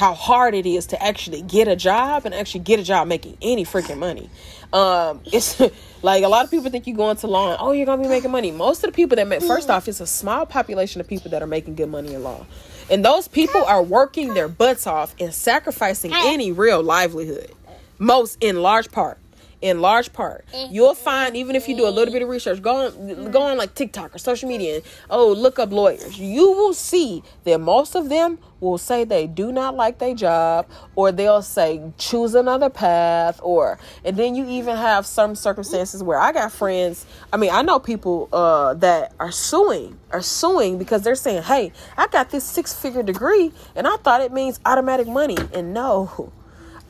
how 0.00 0.14
hard 0.14 0.54
it 0.54 0.64
is 0.64 0.86
to 0.86 1.02
actually 1.02 1.42
get 1.42 1.68
a 1.68 1.76
job 1.76 2.24
and 2.24 2.34
actually 2.34 2.60
get 2.60 2.80
a 2.80 2.82
job 2.82 3.06
making 3.06 3.36
any 3.42 3.66
freaking 3.66 3.98
money. 3.98 4.30
Um, 4.72 5.20
it's 5.26 5.60
like 6.02 6.24
a 6.24 6.28
lot 6.28 6.46
of 6.46 6.50
people 6.50 6.70
think 6.70 6.86
you 6.86 6.94
go 6.94 7.10
into 7.10 7.26
law 7.26 7.50
and 7.50 7.58
oh 7.60 7.72
you're 7.72 7.84
gonna 7.84 8.02
be 8.02 8.08
making 8.08 8.30
money. 8.30 8.50
Most 8.50 8.82
of 8.82 8.90
the 8.90 8.96
people 8.96 9.16
that 9.16 9.28
make 9.28 9.42
first 9.42 9.68
off, 9.68 9.86
it's 9.88 10.00
a 10.00 10.06
small 10.06 10.46
population 10.46 11.02
of 11.02 11.06
people 11.06 11.30
that 11.32 11.42
are 11.42 11.46
making 11.46 11.74
good 11.74 11.90
money 11.90 12.14
in 12.14 12.22
law. 12.22 12.46
And 12.90 13.04
those 13.04 13.28
people 13.28 13.62
are 13.64 13.82
working 13.82 14.32
their 14.32 14.48
butts 14.48 14.86
off 14.86 15.14
and 15.20 15.34
sacrificing 15.34 16.12
any 16.14 16.50
real 16.50 16.82
livelihood. 16.82 17.52
Most 17.98 18.38
in 18.40 18.62
large 18.62 18.90
part 18.90 19.19
in 19.62 19.80
large 19.80 20.12
part. 20.12 20.44
You'll 20.70 20.94
find 20.94 21.36
even 21.36 21.54
if 21.56 21.68
you 21.68 21.76
do 21.76 21.86
a 21.86 21.90
little 21.90 22.12
bit 22.12 22.22
of 22.22 22.28
research, 22.28 22.62
go 22.62 22.86
on 22.86 23.30
go 23.30 23.42
on 23.42 23.58
like 23.58 23.74
TikTok 23.74 24.14
or 24.14 24.18
social 24.18 24.48
media 24.48 24.76
and 24.76 24.84
oh 25.10 25.32
look 25.32 25.58
up 25.58 25.70
lawyers. 25.70 26.18
You 26.18 26.50
will 26.52 26.74
see 26.74 27.22
that 27.44 27.60
most 27.60 27.94
of 27.94 28.08
them 28.08 28.38
will 28.60 28.78
say 28.78 29.04
they 29.04 29.26
do 29.26 29.52
not 29.52 29.74
like 29.74 29.98
their 29.98 30.14
job 30.14 30.66
or 30.94 31.12
they'll 31.12 31.42
say 31.42 31.92
choose 31.98 32.34
another 32.34 32.70
path 32.70 33.40
or 33.42 33.78
and 34.04 34.16
then 34.16 34.34
you 34.34 34.46
even 34.48 34.76
have 34.76 35.06
some 35.06 35.34
circumstances 35.34 36.02
where 36.02 36.18
I 36.18 36.32
got 36.32 36.52
friends 36.52 37.06
I 37.32 37.36
mean 37.36 37.50
I 37.50 37.62
know 37.62 37.78
people 37.78 38.28
uh, 38.32 38.74
that 38.74 39.14
are 39.18 39.32
suing 39.32 39.98
are 40.10 40.22
suing 40.22 40.78
because 40.78 41.02
they're 41.02 41.14
saying 41.14 41.42
hey 41.44 41.72
I 41.96 42.06
got 42.08 42.30
this 42.30 42.44
six 42.44 42.74
figure 42.74 43.02
degree 43.02 43.52
and 43.74 43.86
I 43.86 43.96
thought 43.96 44.20
it 44.20 44.32
means 44.32 44.60
automatic 44.64 45.06
money 45.06 45.38
and 45.54 45.72
no 45.72 46.32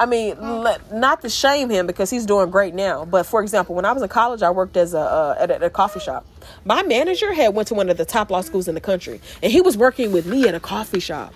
I 0.01 0.07
mean, 0.07 0.35
not 0.91 1.21
to 1.21 1.29
shame 1.29 1.69
him 1.69 1.87
because 1.87 2.09
he's 2.09 2.25
doing 2.25 2.49
great 2.51 2.75
now. 2.75 3.05
But 3.05 3.27
for 3.27 3.43
example, 3.43 3.75
when 3.75 3.85
I 3.85 3.93
was 3.93 4.03
in 4.03 4.09
college, 4.09 4.41
I 4.41 4.51
worked 4.51 4.79
as 4.79 4.95
a 4.95 4.99
uh, 4.99 5.37
at, 5.39 5.51
a 5.51 5.55
at, 5.57 5.63
a 5.63 5.69
coffee 5.69 6.01
shop. 6.01 6.27
My 6.65 6.83
manager 6.83 7.35
had 7.35 7.55
went 7.55 7.69
to 7.69 7.75
one 7.75 7.91
of 7.91 7.99
the 7.99 8.07
top 8.07 8.31
law 8.31 8.41
schools 8.41 8.67
in 8.67 8.75
the 8.75 8.81
country, 8.81 9.21
and 9.43 9.53
he 9.53 9.61
was 9.61 9.77
working 9.77 10.11
with 10.11 10.25
me 10.25 10.49
in 10.49 10.55
a 10.55 10.61
coffee 10.61 11.01
shop. 11.01 11.35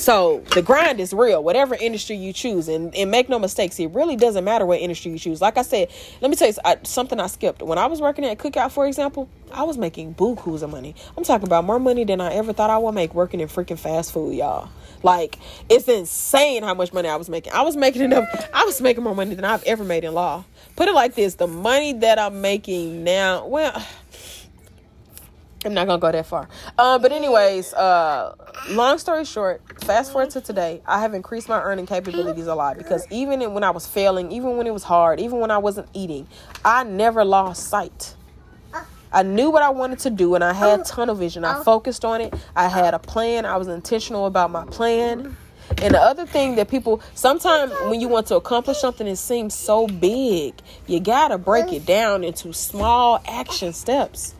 So 0.00 0.42
the 0.54 0.62
grind 0.62 0.98
is 0.98 1.12
real, 1.12 1.44
whatever 1.44 1.74
industry 1.74 2.16
you 2.16 2.32
choose, 2.32 2.68
and, 2.68 2.94
and 2.96 3.10
make 3.10 3.28
no 3.28 3.38
mistakes, 3.38 3.78
it 3.78 3.88
really 3.88 4.16
doesn't 4.16 4.44
matter 4.44 4.64
what 4.64 4.80
industry 4.80 5.12
you 5.12 5.18
choose. 5.18 5.42
Like 5.42 5.58
I 5.58 5.62
said, 5.62 5.90
let 6.22 6.30
me 6.30 6.36
tell 6.38 6.48
you 6.48 6.54
something 6.84 7.20
I 7.20 7.26
skipped. 7.26 7.60
When 7.60 7.76
I 7.76 7.84
was 7.84 8.00
working 8.00 8.24
at 8.24 8.38
Cookout, 8.38 8.72
for 8.72 8.86
example, 8.86 9.28
I 9.52 9.64
was 9.64 9.76
making 9.76 10.14
bukus 10.14 10.62
of 10.62 10.70
money. 10.70 10.94
I'm 11.18 11.24
talking 11.24 11.46
about 11.46 11.66
more 11.66 11.78
money 11.78 12.04
than 12.04 12.18
I 12.22 12.32
ever 12.32 12.54
thought 12.54 12.70
I 12.70 12.78
would 12.78 12.94
make 12.94 13.12
working 13.12 13.40
in 13.40 13.48
freaking 13.48 13.78
fast 13.78 14.10
food, 14.12 14.34
y'all. 14.34 14.70
Like 15.02 15.38
it's 15.68 15.86
insane 15.86 16.62
how 16.62 16.72
much 16.72 16.94
money 16.94 17.10
I 17.10 17.16
was 17.16 17.28
making. 17.28 17.52
I 17.52 17.60
was 17.60 17.76
making 17.76 18.00
enough. 18.00 18.24
I 18.54 18.64
was 18.64 18.80
making 18.80 19.04
more 19.04 19.14
money 19.14 19.34
than 19.34 19.44
I've 19.44 19.64
ever 19.64 19.84
made 19.84 20.04
in 20.04 20.14
law. 20.14 20.44
Put 20.76 20.88
it 20.88 20.94
like 20.94 21.14
this: 21.14 21.34
the 21.34 21.46
money 21.46 21.92
that 21.92 22.18
I'm 22.18 22.40
making 22.40 23.04
now, 23.04 23.46
well 23.46 23.86
I'm 25.62 25.74
not 25.74 25.86
gonna 25.86 26.00
go 26.00 26.10
that 26.10 26.24
far. 26.24 26.48
Uh, 26.78 26.98
but 26.98 27.12
anyways, 27.12 27.74
uh, 27.74 28.34
long 28.70 28.96
story 28.96 29.26
short, 29.26 29.60
fast 29.84 30.10
forward 30.10 30.30
to 30.30 30.40
today, 30.40 30.80
I 30.86 31.00
have 31.00 31.12
increased 31.12 31.50
my 31.50 31.60
earning 31.60 31.84
capabilities 31.84 32.46
a 32.46 32.54
lot 32.54 32.78
because 32.78 33.06
even 33.10 33.52
when 33.52 33.62
I 33.62 33.70
was 33.70 33.86
failing, 33.86 34.32
even 34.32 34.56
when 34.56 34.66
it 34.66 34.72
was 34.72 34.84
hard, 34.84 35.20
even 35.20 35.38
when 35.38 35.50
I 35.50 35.58
wasn't 35.58 35.88
eating, 35.92 36.26
I 36.64 36.84
never 36.84 37.26
lost 37.26 37.68
sight. 37.68 38.14
I 39.12 39.22
knew 39.22 39.50
what 39.50 39.62
I 39.62 39.70
wanted 39.70 39.98
to 40.00 40.10
do 40.10 40.34
and 40.34 40.42
I 40.42 40.54
had 40.54 40.84
tunnel 40.86 41.14
vision. 41.14 41.44
I 41.44 41.62
focused 41.62 42.04
on 42.04 42.20
it. 42.22 42.32
I 42.56 42.68
had 42.68 42.94
a 42.94 42.98
plan. 42.98 43.44
I 43.44 43.56
was 43.56 43.68
intentional 43.68 44.26
about 44.26 44.50
my 44.50 44.64
plan. 44.64 45.36
And 45.82 45.94
the 45.94 46.00
other 46.00 46.26
thing 46.26 46.56
that 46.56 46.68
people 46.68 47.02
sometimes 47.14 47.72
when 47.88 48.00
you 48.00 48.08
want 48.08 48.28
to 48.28 48.36
accomplish 48.36 48.78
something 48.78 49.06
it 49.06 49.16
seems 49.16 49.54
so 49.54 49.86
big, 49.86 50.54
you 50.86 51.00
gotta 51.00 51.38
break 51.38 51.72
it 51.72 51.84
down 51.84 52.24
into 52.24 52.52
small 52.52 53.22
action 53.26 53.72
steps 53.72 54.34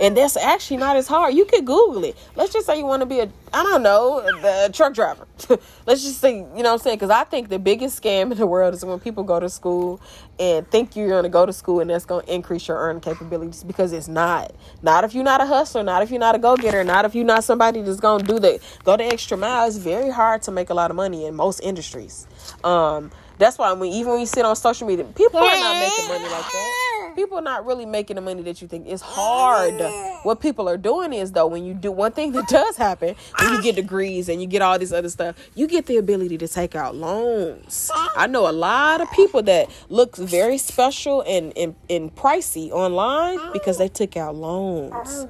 and 0.00 0.16
that's 0.16 0.36
actually 0.36 0.78
not 0.78 0.96
as 0.96 1.06
hard. 1.06 1.34
You 1.34 1.44
could 1.44 1.64
Google 1.64 2.04
it. 2.04 2.16
Let's 2.34 2.52
just 2.52 2.66
say 2.66 2.78
you 2.78 2.84
want 2.84 3.00
to 3.00 3.06
be 3.06 3.20
a, 3.20 3.28
I 3.52 3.62
don't 3.62 3.82
know, 3.82 4.20
the 4.20 4.70
truck 4.72 4.94
driver. 4.94 5.26
Let's 5.86 6.02
just 6.02 6.20
say, 6.20 6.36
you 6.36 6.42
know 6.42 6.48
what 6.54 6.72
I'm 6.72 6.78
saying? 6.78 6.96
Because 6.96 7.10
I 7.10 7.24
think 7.24 7.48
the 7.48 7.58
biggest 7.58 8.02
scam 8.02 8.32
in 8.32 8.38
the 8.38 8.46
world 8.46 8.74
is 8.74 8.84
when 8.84 8.98
people 9.00 9.24
go 9.24 9.40
to 9.40 9.48
school 9.48 10.00
and 10.38 10.68
think 10.70 10.96
you're 10.96 11.08
going 11.08 11.22
to 11.22 11.28
go 11.28 11.46
to 11.46 11.52
school 11.52 11.80
and 11.80 11.90
that's 11.90 12.04
going 12.04 12.26
to 12.26 12.34
increase 12.34 12.68
your 12.68 12.76
earning 12.76 13.00
capabilities 13.00 13.64
because 13.64 13.92
it's 13.92 14.08
not. 14.08 14.54
Not 14.82 15.04
if 15.04 15.14
you're 15.14 15.24
not 15.24 15.40
a 15.40 15.46
hustler, 15.46 15.82
not 15.82 16.02
if 16.02 16.10
you're 16.10 16.20
not 16.20 16.34
a 16.34 16.38
go 16.38 16.56
getter, 16.56 16.84
not 16.84 17.04
if 17.04 17.14
you're 17.14 17.24
not 17.24 17.44
somebody 17.44 17.82
that's 17.82 18.00
going 18.00 18.20
to 18.20 18.26
do 18.26 18.38
the 18.38 18.60
go 18.84 18.96
the 18.96 19.04
extra 19.04 19.36
mile. 19.36 19.66
It's 19.66 19.76
very 19.76 20.10
hard 20.10 20.42
to 20.42 20.50
make 20.50 20.70
a 20.70 20.74
lot 20.74 20.90
of 20.90 20.96
money 20.96 21.26
in 21.26 21.34
most 21.34 21.60
industries. 21.60 22.26
Um, 22.64 23.10
that's 23.38 23.58
why 23.58 23.72
when 23.72 23.90
even 23.90 24.12
when 24.12 24.20
you 24.20 24.26
sit 24.26 24.44
on 24.44 24.56
social 24.56 24.86
media, 24.86 25.04
people 25.04 25.40
are 25.40 25.44
not 25.44 25.80
making 25.80 26.08
money 26.08 26.24
like 26.24 26.52
that. 26.52 26.85
People 27.16 27.38
are 27.38 27.42
not 27.42 27.64
really 27.64 27.86
making 27.86 28.16
the 28.16 28.22
money 28.22 28.42
that 28.42 28.60
you 28.60 28.68
think. 28.68 28.86
It's 28.86 29.02
hard. 29.02 29.80
What 30.22 30.40
people 30.40 30.68
are 30.68 30.76
doing 30.76 31.14
is 31.14 31.32
though, 31.32 31.46
when 31.46 31.64
you 31.64 31.72
do 31.72 31.90
one 31.90 32.12
thing 32.12 32.32
that 32.32 32.46
does 32.48 32.76
happen, 32.76 33.16
when 33.40 33.52
you 33.52 33.58
ah. 33.58 33.62
get 33.62 33.76
degrees 33.76 34.28
and 34.28 34.40
you 34.40 34.46
get 34.46 34.60
all 34.60 34.78
this 34.78 34.92
other 34.92 35.08
stuff, 35.08 35.36
you 35.54 35.66
get 35.66 35.86
the 35.86 35.96
ability 35.96 36.36
to 36.38 36.46
take 36.48 36.74
out 36.74 36.94
loans. 36.94 37.90
Ah. 37.92 38.12
I 38.16 38.26
know 38.26 38.48
a 38.48 38.52
lot 38.52 39.00
of 39.00 39.10
people 39.12 39.42
that 39.44 39.70
look 39.88 40.16
very 40.16 40.58
special 40.58 41.22
and 41.22 41.56
and, 41.56 41.74
and 41.88 42.14
pricey 42.14 42.70
online 42.70 43.38
ah. 43.40 43.50
because 43.52 43.78
they 43.78 43.88
took 43.88 44.16
out 44.16 44.34
loans. 44.34 45.26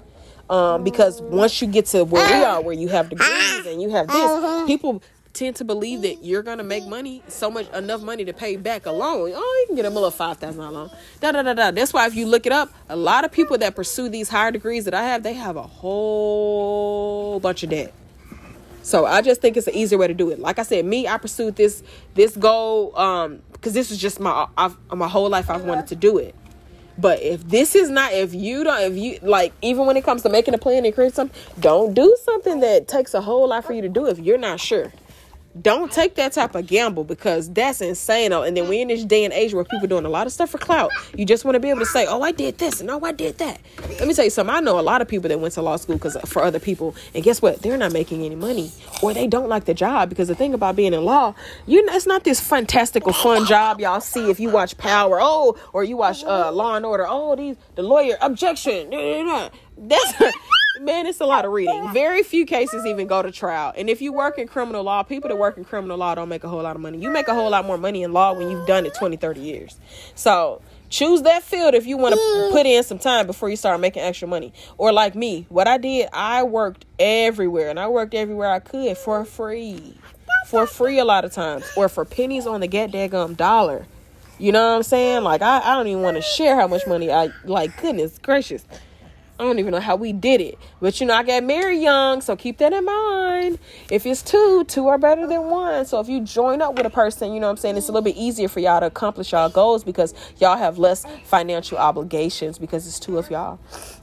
Um, 0.48 0.84
because 0.84 1.20
once 1.22 1.60
you 1.60 1.66
get 1.66 1.86
to 1.86 2.04
where 2.04 2.24
we 2.24 2.44
are, 2.44 2.62
where 2.62 2.74
you 2.74 2.86
have 2.88 3.10
degrees 3.10 3.66
and 3.66 3.82
you 3.82 3.90
have 3.90 4.06
this, 4.06 4.16
uh-huh. 4.16 4.64
people 4.66 5.02
tend 5.36 5.54
to 5.56 5.64
believe 5.64 6.02
that 6.02 6.24
you're 6.24 6.42
gonna 6.42 6.64
make 6.64 6.86
money, 6.86 7.22
so 7.28 7.50
much 7.50 7.70
enough 7.74 8.00
money 8.00 8.24
to 8.24 8.32
pay 8.32 8.56
back 8.56 8.86
a 8.86 8.90
loan. 8.90 9.32
Oh, 9.34 9.58
you 9.60 9.66
can 9.66 9.76
get 9.76 9.84
a 9.84 9.90
little 9.90 10.10
five 10.10 10.38
thousand 10.38 10.60
dollar 10.60 10.72
loan. 10.72 10.90
Da 11.20 11.32
da 11.32 11.42
da 11.42 11.54
da. 11.54 11.70
That's 11.70 11.92
why 11.92 12.06
if 12.06 12.14
you 12.14 12.26
look 12.26 12.46
it 12.46 12.52
up, 12.52 12.72
a 12.88 12.96
lot 12.96 13.24
of 13.24 13.30
people 13.30 13.58
that 13.58 13.76
pursue 13.76 14.08
these 14.08 14.28
higher 14.28 14.50
degrees 14.50 14.86
that 14.86 14.94
I 14.94 15.04
have, 15.04 15.22
they 15.22 15.34
have 15.34 15.56
a 15.56 15.62
whole 15.62 17.38
bunch 17.40 17.62
of 17.62 17.70
debt. 17.70 17.92
So 18.82 19.04
I 19.04 19.20
just 19.20 19.40
think 19.40 19.56
it's 19.56 19.66
an 19.66 19.74
easier 19.74 19.98
way 19.98 20.06
to 20.06 20.14
do 20.14 20.30
it. 20.30 20.38
Like 20.38 20.58
I 20.58 20.62
said, 20.62 20.84
me, 20.84 21.06
I 21.06 21.18
pursued 21.18 21.56
this 21.56 21.82
this 22.14 22.36
goal 22.36 22.96
um 22.98 23.42
because 23.52 23.74
this 23.74 23.90
is 23.90 23.98
just 23.98 24.18
my 24.18 24.46
I've, 24.56 24.76
my 24.90 25.08
whole 25.08 25.28
life 25.28 25.50
I've 25.50 25.64
wanted 25.64 25.86
to 25.88 25.96
do 25.96 26.18
it. 26.18 26.34
But 26.98 27.20
if 27.20 27.46
this 27.46 27.74
is 27.74 27.90
not, 27.90 28.14
if 28.14 28.32
you 28.32 28.64
don't, 28.64 28.80
if 28.80 28.96
you 28.96 29.18
like, 29.20 29.52
even 29.60 29.84
when 29.84 29.98
it 29.98 30.04
comes 30.04 30.22
to 30.22 30.30
making 30.30 30.54
a 30.54 30.58
plan 30.58 30.86
and 30.86 30.94
creating 30.94 31.14
something, 31.14 31.38
don't 31.60 31.92
do 31.92 32.16
something 32.24 32.60
that 32.60 32.88
takes 32.88 33.12
a 33.12 33.20
whole 33.20 33.48
lot 33.48 33.66
for 33.66 33.74
you 33.74 33.82
to 33.82 33.88
do 33.90 34.06
if 34.06 34.18
you're 34.18 34.38
not 34.38 34.60
sure 34.60 34.90
don't 35.62 35.90
take 35.92 36.16
that 36.16 36.32
type 36.32 36.54
of 36.54 36.66
gamble 36.66 37.04
because 37.04 37.50
that's 37.50 37.80
insane. 37.80 38.32
And 38.32 38.56
then 38.56 38.68
we're 38.68 38.82
in 38.82 38.88
this 38.88 39.04
day 39.04 39.24
and 39.24 39.32
age 39.32 39.54
where 39.54 39.64
people 39.64 39.86
doing 39.88 40.04
a 40.04 40.08
lot 40.08 40.26
of 40.26 40.32
stuff 40.32 40.50
for 40.50 40.58
clout. 40.58 40.90
You 41.16 41.24
just 41.24 41.44
want 41.44 41.54
to 41.54 41.60
be 41.60 41.70
able 41.70 41.80
to 41.80 41.86
say, 41.86 42.06
"Oh, 42.06 42.22
I 42.22 42.32
did 42.32 42.58
this," 42.58 42.80
and 42.80 42.90
"Oh, 42.90 43.00
I 43.04 43.12
did 43.12 43.38
that." 43.38 43.60
Let 43.98 44.08
me 44.08 44.14
tell 44.14 44.24
you 44.24 44.30
something. 44.30 44.54
I 44.54 44.60
know 44.60 44.78
a 44.78 44.82
lot 44.82 45.02
of 45.02 45.08
people 45.08 45.28
that 45.28 45.38
went 45.40 45.54
to 45.54 45.62
law 45.62 45.76
school 45.76 45.96
because 45.96 46.16
for 46.26 46.42
other 46.42 46.58
people, 46.58 46.94
and 47.14 47.22
guess 47.22 47.40
what? 47.40 47.62
They're 47.62 47.76
not 47.76 47.92
making 47.92 48.22
any 48.24 48.34
money, 48.34 48.72
or 49.02 49.14
they 49.14 49.26
don't 49.26 49.48
like 49.48 49.64
the 49.64 49.74
job. 49.74 50.08
Because 50.08 50.28
the 50.28 50.34
thing 50.34 50.54
about 50.54 50.76
being 50.76 50.92
in 50.94 51.04
law, 51.04 51.34
you 51.66 51.84
know, 51.84 51.94
it's 51.94 52.06
not 52.06 52.24
this 52.24 52.40
fantastical 52.40 53.12
fun 53.12 53.46
job 53.46 53.80
y'all 53.80 54.00
see 54.00 54.30
if 54.30 54.40
you 54.40 54.50
watch 54.50 54.76
Power, 54.78 55.18
oh, 55.20 55.56
or 55.72 55.84
you 55.84 55.96
watch 55.96 56.24
uh, 56.24 56.50
Law 56.52 56.74
and 56.76 56.84
Order. 56.84 57.06
Oh, 57.08 57.36
these 57.36 57.56
the 57.74 57.82
lawyer 57.82 58.16
objection. 58.20 58.90
That's 59.78 60.14
man, 60.80 61.06
it's 61.06 61.20
a 61.20 61.26
lot 61.26 61.44
of 61.44 61.52
reading. 61.52 61.92
Very 61.92 62.22
few 62.22 62.46
cases 62.46 62.84
even 62.86 63.06
go 63.06 63.22
to 63.22 63.30
trial. 63.30 63.72
And 63.76 63.88
if 63.88 64.00
you 64.00 64.12
work 64.12 64.38
in 64.38 64.48
criminal 64.48 64.82
law, 64.82 65.02
people 65.02 65.28
that 65.28 65.36
work 65.36 65.56
in 65.56 65.64
criminal 65.64 65.96
law 65.96 66.14
don't 66.14 66.28
make 66.28 66.44
a 66.44 66.48
whole 66.48 66.62
lot 66.62 66.76
of 66.76 66.82
money. 66.82 66.98
You 66.98 67.10
make 67.10 67.28
a 67.28 67.34
whole 67.34 67.50
lot 67.50 67.64
more 67.64 67.78
money 67.78 68.02
in 68.02 68.12
law 68.12 68.32
when 68.32 68.50
you've 68.50 68.66
done 68.66 68.86
it 68.86 68.94
20, 68.94 69.16
30 69.16 69.40
years. 69.40 69.78
So 70.14 70.62
choose 70.88 71.22
that 71.22 71.42
field 71.42 71.74
if 71.74 71.86
you 71.86 71.96
want 71.96 72.14
to 72.14 72.20
mm. 72.20 72.52
put 72.52 72.66
in 72.66 72.82
some 72.82 72.98
time 72.98 73.26
before 73.26 73.48
you 73.48 73.56
start 73.56 73.80
making 73.80 74.02
extra 74.02 74.28
money. 74.28 74.52
Or 74.78 74.92
like 74.92 75.14
me, 75.14 75.46
what 75.48 75.68
I 75.68 75.78
did, 75.78 76.08
I 76.12 76.42
worked 76.42 76.84
everywhere 76.98 77.70
and 77.70 77.80
I 77.80 77.88
worked 77.88 78.14
everywhere 78.14 78.50
I 78.50 78.60
could 78.60 78.96
for 78.98 79.24
free. 79.24 79.98
For 80.48 80.66
free 80.66 80.98
a 80.98 81.04
lot 81.04 81.24
of 81.24 81.32
times. 81.32 81.64
Or 81.76 81.88
for 81.88 82.04
pennies 82.04 82.46
on 82.46 82.60
the 82.60 82.66
get 82.66 82.92
daggum 82.92 83.36
dollar. 83.36 83.86
You 84.38 84.52
know 84.52 84.70
what 84.70 84.76
I'm 84.76 84.82
saying? 84.82 85.24
Like 85.24 85.42
I, 85.42 85.60
I 85.60 85.74
don't 85.74 85.86
even 85.86 86.02
want 86.02 86.16
to 86.16 86.22
share 86.22 86.56
how 86.56 86.68
much 86.68 86.86
money 86.86 87.10
I 87.10 87.30
like 87.44 87.80
goodness 87.80 88.18
gracious. 88.18 88.64
I 89.38 89.44
don't 89.44 89.58
even 89.58 89.72
know 89.72 89.80
how 89.80 89.96
we 89.96 90.12
did 90.12 90.40
it. 90.40 90.58
But 90.80 91.00
you 91.00 91.06
know, 91.06 91.14
I 91.14 91.22
got 91.22 91.44
married 91.44 91.82
young, 91.82 92.20
so 92.20 92.36
keep 92.36 92.58
that 92.58 92.72
in 92.72 92.84
mind. 92.84 93.58
If 93.90 94.06
it's 94.06 94.22
two, 94.22 94.64
two 94.64 94.88
are 94.88 94.98
better 94.98 95.26
than 95.26 95.44
one. 95.50 95.84
So 95.84 96.00
if 96.00 96.08
you 96.08 96.20
join 96.20 96.62
up 96.62 96.76
with 96.76 96.86
a 96.86 96.90
person, 96.90 97.32
you 97.32 97.40
know 97.40 97.46
what 97.46 97.52
I'm 97.52 97.56
saying, 97.58 97.76
it's 97.76 97.88
a 97.88 97.92
little 97.92 98.04
bit 98.04 98.16
easier 98.16 98.48
for 98.48 98.60
y'all 98.60 98.80
to 98.80 98.86
accomplish 98.86 99.32
y'all 99.32 99.48
goals 99.48 99.84
because 99.84 100.14
y'all 100.38 100.56
have 100.56 100.78
less 100.78 101.04
financial 101.24 101.76
obligations 101.78 102.58
because 102.58 102.86
it's 102.86 102.98
two 102.98 103.18
of 103.18 103.30
y'all. 103.30 103.58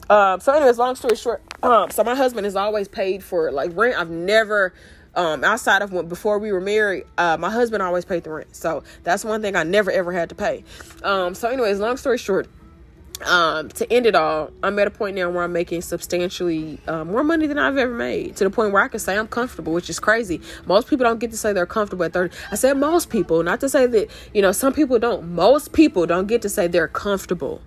Um, 0.08 0.40
so 0.40 0.52
anyways, 0.52 0.78
long 0.78 0.94
story 0.94 1.16
short, 1.16 1.42
um, 1.62 1.90
so 1.90 2.04
my 2.04 2.14
husband 2.14 2.44
has 2.44 2.56
always 2.56 2.86
paid 2.86 3.24
for 3.24 3.50
like 3.50 3.74
rent. 3.74 3.98
I've 3.98 4.10
never 4.10 4.72
um, 5.16 5.44
outside 5.44 5.82
of 5.82 5.92
when 5.92 6.06
before 6.08 6.38
we 6.38 6.52
were 6.52 6.60
married, 6.60 7.04
uh, 7.18 7.36
my 7.36 7.50
husband 7.50 7.82
always 7.82 8.04
paid 8.04 8.24
the 8.24 8.30
rent. 8.30 8.54
So 8.54 8.82
that's 9.02 9.24
one 9.24 9.42
thing 9.42 9.56
I 9.56 9.62
never 9.62 9.90
ever 9.90 10.12
had 10.12 10.28
to 10.30 10.34
pay. 10.34 10.64
Um, 11.02 11.34
so 11.34 11.48
anyways, 11.48 11.78
long 11.80 11.96
story 11.96 12.18
short, 12.18 12.48
um, 13.22 13.68
to 13.70 13.90
end 13.92 14.06
it 14.06 14.14
all, 14.14 14.50
I'm 14.62 14.78
at 14.78 14.88
a 14.88 14.90
point 14.90 15.16
now 15.16 15.30
where 15.30 15.44
I'm 15.44 15.52
making 15.52 15.82
substantially 15.82 16.80
uh, 16.86 17.04
more 17.04 17.22
money 17.22 17.46
than 17.46 17.58
I've 17.58 17.76
ever 17.76 17.94
made 17.94 18.36
to 18.36 18.44
the 18.44 18.50
point 18.50 18.72
where 18.72 18.82
I 18.82 18.88
can 18.88 18.98
say 18.98 19.16
I'm 19.16 19.28
comfortable, 19.28 19.72
which 19.72 19.88
is 19.88 20.00
crazy. 20.00 20.40
Most 20.66 20.88
people 20.88 21.04
don't 21.04 21.20
get 21.20 21.30
to 21.30 21.36
say 21.36 21.52
they're 21.52 21.66
comfortable 21.66 22.04
at 22.04 22.12
30. 22.12 22.34
I 22.50 22.56
said 22.56 22.76
most 22.76 23.10
people, 23.10 23.42
not 23.42 23.60
to 23.60 23.68
say 23.68 23.86
that, 23.86 24.10
you 24.32 24.42
know, 24.42 24.52
some 24.52 24.72
people 24.72 24.98
don't. 24.98 25.32
Most 25.32 25.72
people 25.72 26.06
don't 26.06 26.26
get 26.26 26.42
to 26.42 26.48
say 26.48 26.66
they're 26.66 26.88
comfortable. 26.88 27.62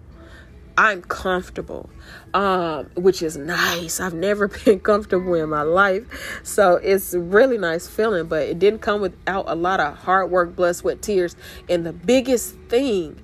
I'm 0.79 1.01
comfortable, 1.01 1.89
um, 2.35 2.91
which 2.95 3.23
is 3.23 3.35
nice. 3.35 3.99
I've 3.99 4.13
never 4.13 4.47
been 4.65 4.79
comfortable 4.79 5.33
in 5.33 5.49
my 5.49 5.63
life. 5.63 6.39
So 6.43 6.75
it's 6.75 7.15
a 7.15 7.19
really 7.19 7.57
nice 7.57 7.87
feeling, 7.87 8.27
but 8.27 8.43
it 8.43 8.59
didn't 8.59 8.79
come 8.79 9.01
without 9.01 9.45
a 9.47 9.55
lot 9.55 9.79
of 9.79 9.95
hard 9.95 10.29
work, 10.29 10.55
blood, 10.55 10.75
sweat, 10.75 11.01
tears. 11.01 11.35
And 11.67 11.83
the 11.83 11.93
biggest 11.93 12.55
thing 12.69 13.19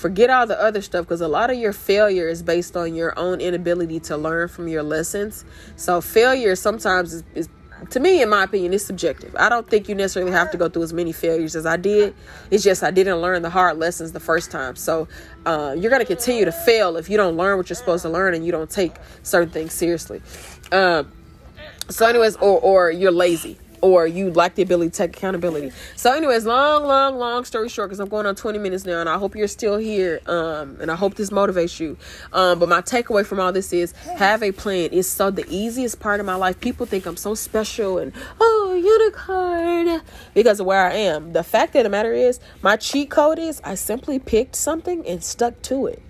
forget 0.00 0.30
all 0.30 0.46
the 0.46 0.60
other 0.60 0.80
stuff 0.80 1.04
because 1.04 1.20
a 1.20 1.28
lot 1.28 1.50
of 1.50 1.58
your 1.58 1.74
failure 1.74 2.26
is 2.26 2.42
based 2.42 2.74
on 2.74 2.94
your 2.94 3.16
own 3.18 3.38
inability 3.40 4.00
to 4.00 4.16
learn 4.16 4.48
from 4.48 4.66
your 4.66 4.82
lessons. 4.82 5.44
So 5.76 6.00
failure 6.00 6.56
sometimes 6.56 7.12
is, 7.12 7.24
is 7.34 7.48
to 7.90 8.00
me, 8.00 8.22
in 8.22 8.28
my 8.30 8.44
opinion, 8.44 8.72
it's 8.72 8.84
subjective. 8.84 9.34
I 9.38 9.48
don't 9.50 9.68
think 9.68 9.88
you 9.88 9.94
necessarily 9.94 10.32
have 10.32 10.50
to 10.52 10.56
go 10.56 10.68
through 10.68 10.84
as 10.84 10.92
many 10.92 11.12
failures 11.12 11.54
as 11.54 11.66
I 11.66 11.76
did. 11.76 12.14
It's 12.50 12.64
just 12.64 12.82
I 12.82 12.90
didn't 12.90 13.18
learn 13.18 13.42
the 13.42 13.50
hard 13.50 13.78
lessons 13.78 14.12
the 14.12 14.20
first 14.20 14.50
time. 14.50 14.74
So 14.76 15.06
uh, 15.44 15.74
you're 15.78 15.90
going 15.90 16.00
to 16.00 16.06
continue 16.06 16.46
to 16.46 16.52
fail 16.52 16.96
if 16.96 17.10
you 17.10 17.18
don't 17.18 17.36
learn 17.36 17.58
what 17.58 17.68
you're 17.68 17.76
supposed 17.76 18.02
to 18.02 18.10
learn 18.10 18.34
and 18.34 18.44
you 18.44 18.52
don't 18.52 18.70
take 18.70 18.92
certain 19.22 19.50
things 19.50 19.74
seriously. 19.74 20.22
Uh, 20.72 21.04
so, 21.90 22.06
anyways, 22.06 22.36
or 22.36 22.60
or 22.60 22.90
you're 22.90 23.10
lazy 23.10 23.58
or 23.80 24.06
you 24.06 24.30
lack 24.30 24.54
the 24.54 24.62
ability 24.62 24.90
to 24.90 24.96
take 24.96 25.16
accountability. 25.16 25.72
So, 25.96 26.12
anyways, 26.12 26.46
long, 26.46 26.84
long, 26.84 27.18
long 27.18 27.44
story 27.44 27.68
short, 27.68 27.88
because 27.88 28.00
I'm 28.00 28.08
going 28.08 28.26
on 28.26 28.34
20 28.34 28.58
minutes 28.58 28.84
now, 28.84 29.00
and 29.00 29.08
I 29.08 29.18
hope 29.18 29.34
you're 29.34 29.48
still 29.48 29.76
here. 29.76 30.20
Um, 30.26 30.78
and 30.80 30.90
I 30.90 30.96
hope 30.96 31.14
this 31.14 31.30
motivates 31.30 31.80
you. 31.80 31.96
Um, 32.32 32.58
but 32.58 32.68
my 32.68 32.80
takeaway 32.82 33.24
from 33.24 33.40
all 33.40 33.52
this 33.52 33.72
is 33.72 33.92
have 34.18 34.42
a 34.42 34.52
plan. 34.52 34.90
It's 34.92 35.08
so 35.08 35.30
the 35.30 35.46
easiest 35.48 36.00
part 36.00 36.20
of 36.20 36.26
my 36.26 36.34
life. 36.34 36.60
People 36.60 36.86
think 36.86 37.06
I'm 37.06 37.16
so 37.16 37.34
special 37.34 37.98
and 37.98 38.12
oh 38.40 38.74
unicorn 38.74 40.02
because 40.34 40.60
of 40.60 40.66
where 40.66 40.86
I 40.86 40.94
am. 40.94 41.32
The 41.32 41.44
fact 41.44 41.74
of 41.76 41.84
the 41.84 41.90
matter 41.90 42.12
is, 42.12 42.40
my 42.62 42.76
cheat 42.76 43.10
code 43.10 43.38
is 43.38 43.60
I 43.64 43.74
simply 43.74 44.18
picked 44.18 44.56
something 44.56 45.06
and 45.06 45.22
stuck 45.22 45.60
to 45.62 45.86
it. 45.86 46.02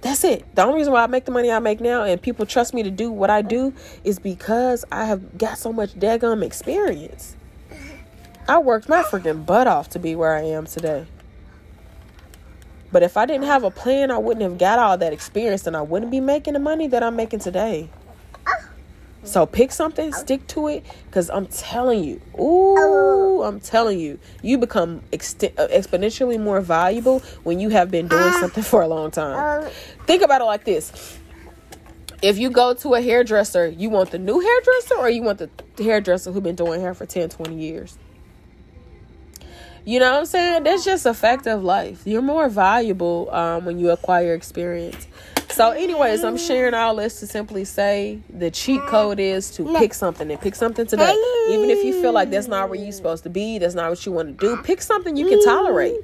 That's 0.00 0.22
it. 0.22 0.54
The 0.54 0.62
only 0.62 0.76
reason 0.76 0.92
why 0.92 1.02
I 1.02 1.06
make 1.08 1.24
the 1.24 1.32
money 1.32 1.50
I 1.50 1.58
make 1.58 1.80
now 1.80 2.04
and 2.04 2.22
people 2.22 2.46
trust 2.46 2.72
me 2.72 2.82
to 2.84 2.90
do 2.90 3.10
what 3.10 3.30
I 3.30 3.42
do 3.42 3.74
is 4.04 4.18
because 4.18 4.84
I 4.92 5.06
have 5.06 5.38
got 5.38 5.58
so 5.58 5.72
much 5.72 5.94
daggum 5.94 6.44
experience. 6.44 7.36
I 8.48 8.58
worked 8.58 8.88
my 8.88 9.02
freaking 9.02 9.44
butt 9.44 9.66
off 9.66 9.90
to 9.90 9.98
be 9.98 10.14
where 10.14 10.34
I 10.34 10.42
am 10.42 10.66
today. 10.66 11.06
But 12.90 13.02
if 13.02 13.16
I 13.16 13.26
didn't 13.26 13.44
have 13.44 13.64
a 13.64 13.70
plan, 13.70 14.10
I 14.10 14.18
wouldn't 14.18 14.42
have 14.42 14.56
got 14.56 14.78
all 14.78 14.96
that 14.96 15.12
experience 15.12 15.66
and 15.66 15.76
I 15.76 15.82
wouldn't 15.82 16.10
be 16.10 16.20
making 16.20 16.54
the 16.54 16.60
money 16.60 16.86
that 16.86 17.02
I'm 17.02 17.16
making 17.16 17.40
today. 17.40 17.90
So 19.24 19.46
pick 19.46 19.72
something, 19.72 20.12
stick 20.12 20.46
to 20.48 20.68
it, 20.68 20.84
because 21.06 21.28
I'm 21.28 21.46
telling 21.46 22.04
you, 22.04 22.20
ooh, 22.38 23.42
I'm 23.42 23.60
telling 23.60 23.98
you, 23.98 24.18
you 24.42 24.58
become 24.58 25.02
ext- 25.12 25.52
uh, 25.58 25.68
exponentially 25.68 26.40
more 26.40 26.60
valuable 26.60 27.20
when 27.42 27.60
you 27.60 27.68
have 27.70 27.90
been 27.90 28.08
doing 28.08 28.22
ah. 28.22 28.38
something 28.40 28.62
for 28.62 28.80
a 28.82 28.88
long 28.88 29.10
time. 29.10 29.70
Think 30.06 30.22
about 30.22 30.40
it 30.40 30.44
like 30.44 30.64
this. 30.64 31.18
If 32.22 32.38
you 32.38 32.50
go 32.50 32.74
to 32.74 32.94
a 32.94 33.02
hairdresser, 33.02 33.68
you 33.68 33.90
want 33.90 34.10
the 34.10 34.18
new 34.18 34.40
hairdresser 34.40 34.96
or 34.96 35.10
you 35.10 35.22
want 35.22 35.38
the 35.38 35.50
hairdresser 35.82 36.32
who's 36.32 36.42
been 36.42 36.56
doing 36.56 36.80
hair 36.80 36.94
for 36.94 37.06
10, 37.06 37.28
20 37.28 37.54
years? 37.54 37.98
You 39.84 40.00
know 40.00 40.12
what 40.12 40.18
I'm 40.18 40.26
saying? 40.26 40.64
That's 40.64 40.84
just 40.84 41.06
a 41.06 41.14
fact 41.14 41.46
of 41.46 41.62
life. 41.62 42.02
You're 42.04 42.20
more 42.22 42.48
valuable 42.48 43.30
um, 43.30 43.64
when 43.64 43.78
you 43.78 43.90
acquire 43.90 44.34
experience. 44.34 45.06
So, 45.50 45.70
anyways, 45.70 46.22
I'm 46.24 46.36
sharing 46.36 46.74
all 46.74 46.96
this 46.96 47.20
to 47.20 47.26
simply 47.26 47.64
say 47.64 48.20
the 48.30 48.50
cheat 48.50 48.80
code 48.82 49.18
is 49.18 49.50
to 49.52 49.64
pick 49.78 49.94
something 49.94 50.30
and 50.30 50.40
pick 50.40 50.54
something 50.54 50.86
today. 50.86 51.14
Even 51.50 51.70
if 51.70 51.84
you 51.84 52.00
feel 52.00 52.12
like 52.12 52.30
that's 52.30 52.48
not 52.48 52.68
where 52.68 52.78
you're 52.78 52.92
supposed 52.92 53.24
to 53.24 53.30
be, 53.30 53.58
that's 53.58 53.74
not 53.74 53.90
what 53.90 54.04
you 54.06 54.12
want 54.12 54.38
to 54.38 54.46
do, 54.46 54.62
pick 54.62 54.82
something 54.82 55.16
you 55.16 55.28
can 55.28 55.44
tolerate. 55.44 55.96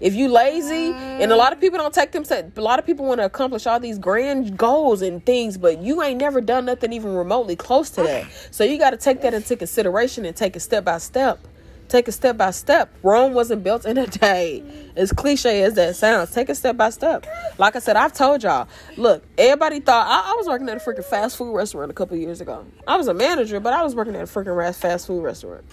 If 0.00 0.14
you 0.14 0.28
lazy, 0.28 0.92
and 0.92 1.32
a 1.32 1.36
lot 1.36 1.52
of 1.52 1.60
people 1.60 1.78
don't 1.78 1.94
take 1.94 2.12
them, 2.12 2.24
a 2.30 2.60
lot 2.60 2.78
of 2.78 2.86
people 2.86 3.06
want 3.06 3.20
to 3.20 3.24
accomplish 3.24 3.66
all 3.66 3.78
these 3.78 3.98
grand 3.98 4.56
goals 4.56 5.02
and 5.02 5.24
things, 5.24 5.56
but 5.56 5.78
you 5.78 6.02
ain't 6.02 6.20
never 6.20 6.40
done 6.40 6.64
nothing 6.64 6.92
even 6.92 7.14
remotely 7.14 7.56
close 7.56 7.90
to 7.90 8.02
that. 8.02 8.26
So 8.50 8.64
you 8.64 8.78
got 8.78 8.90
to 8.90 8.96
take 8.96 9.20
that 9.22 9.34
into 9.34 9.56
consideration 9.56 10.24
and 10.24 10.34
take 10.34 10.56
it 10.56 10.60
step 10.60 10.84
by 10.84 10.98
step 10.98 11.46
take 11.94 12.08
it 12.08 12.12
step 12.12 12.36
by 12.36 12.50
step. 12.50 12.92
Rome 13.04 13.34
wasn't 13.34 13.62
built 13.62 13.84
in 13.84 13.96
a 13.96 14.06
day. 14.08 14.64
As 14.96 15.12
cliche 15.12 15.62
as 15.62 15.74
that 15.74 15.94
sounds, 15.94 16.32
take 16.32 16.48
it 16.48 16.56
step 16.56 16.76
by 16.76 16.90
step. 16.90 17.24
Like 17.56 17.76
I 17.76 17.78
said, 17.78 17.94
I've 17.94 18.12
told 18.12 18.42
y'all. 18.42 18.66
Look, 18.96 19.22
everybody 19.38 19.78
thought 19.78 20.06
I, 20.08 20.32
I 20.32 20.34
was 20.34 20.48
working 20.48 20.68
at 20.68 20.76
a 20.76 20.80
freaking 20.80 21.04
fast 21.04 21.36
food 21.36 21.54
restaurant 21.54 21.92
a 21.92 21.94
couple 21.94 22.16
years 22.16 22.40
ago. 22.40 22.66
I 22.88 22.96
was 22.96 23.06
a 23.06 23.14
manager, 23.14 23.60
but 23.60 23.72
I 23.72 23.82
was 23.84 23.94
working 23.94 24.16
at 24.16 24.22
a 24.22 24.26
freaking 24.26 24.74
fast 24.74 25.06
food 25.06 25.22
restaurant. 25.22 25.64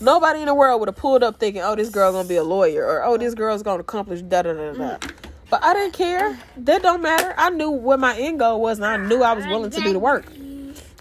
Nobody 0.00 0.40
in 0.40 0.46
the 0.46 0.54
world 0.54 0.80
would 0.80 0.88
have 0.88 0.96
pulled 0.96 1.22
up 1.22 1.38
thinking, 1.38 1.60
"Oh, 1.60 1.74
this 1.74 1.90
girl's 1.90 2.14
gonna 2.14 2.28
be 2.28 2.36
a 2.36 2.44
lawyer," 2.44 2.86
or 2.86 3.04
"Oh, 3.04 3.18
this 3.18 3.34
girl's 3.34 3.62
gonna 3.62 3.80
accomplish 3.80 4.22
da 4.22 4.42
da 4.42 4.54
da 4.54 4.72
da." 4.72 4.96
But 5.50 5.62
I 5.62 5.74
didn't 5.74 5.92
care. 5.92 6.38
That 6.56 6.82
don't 6.82 7.02
matter. 7.02 7.34
I 7.36 7.50
knew 7.50 7.70
what 7.70 8.00
my 8.00 8.16
end 8.18 8.38
goal 8.38 8.62
was, 8.62 8.78
and 8.78 8.86
I 8.86 8.96
knew 8.96 9.22
I 9.22 9.34
was 9.34 9.46
willing 9.46 9.70
to 9.70 9.80
do 9.80 9.92
the 9.92 9.98
work 9.98 10.24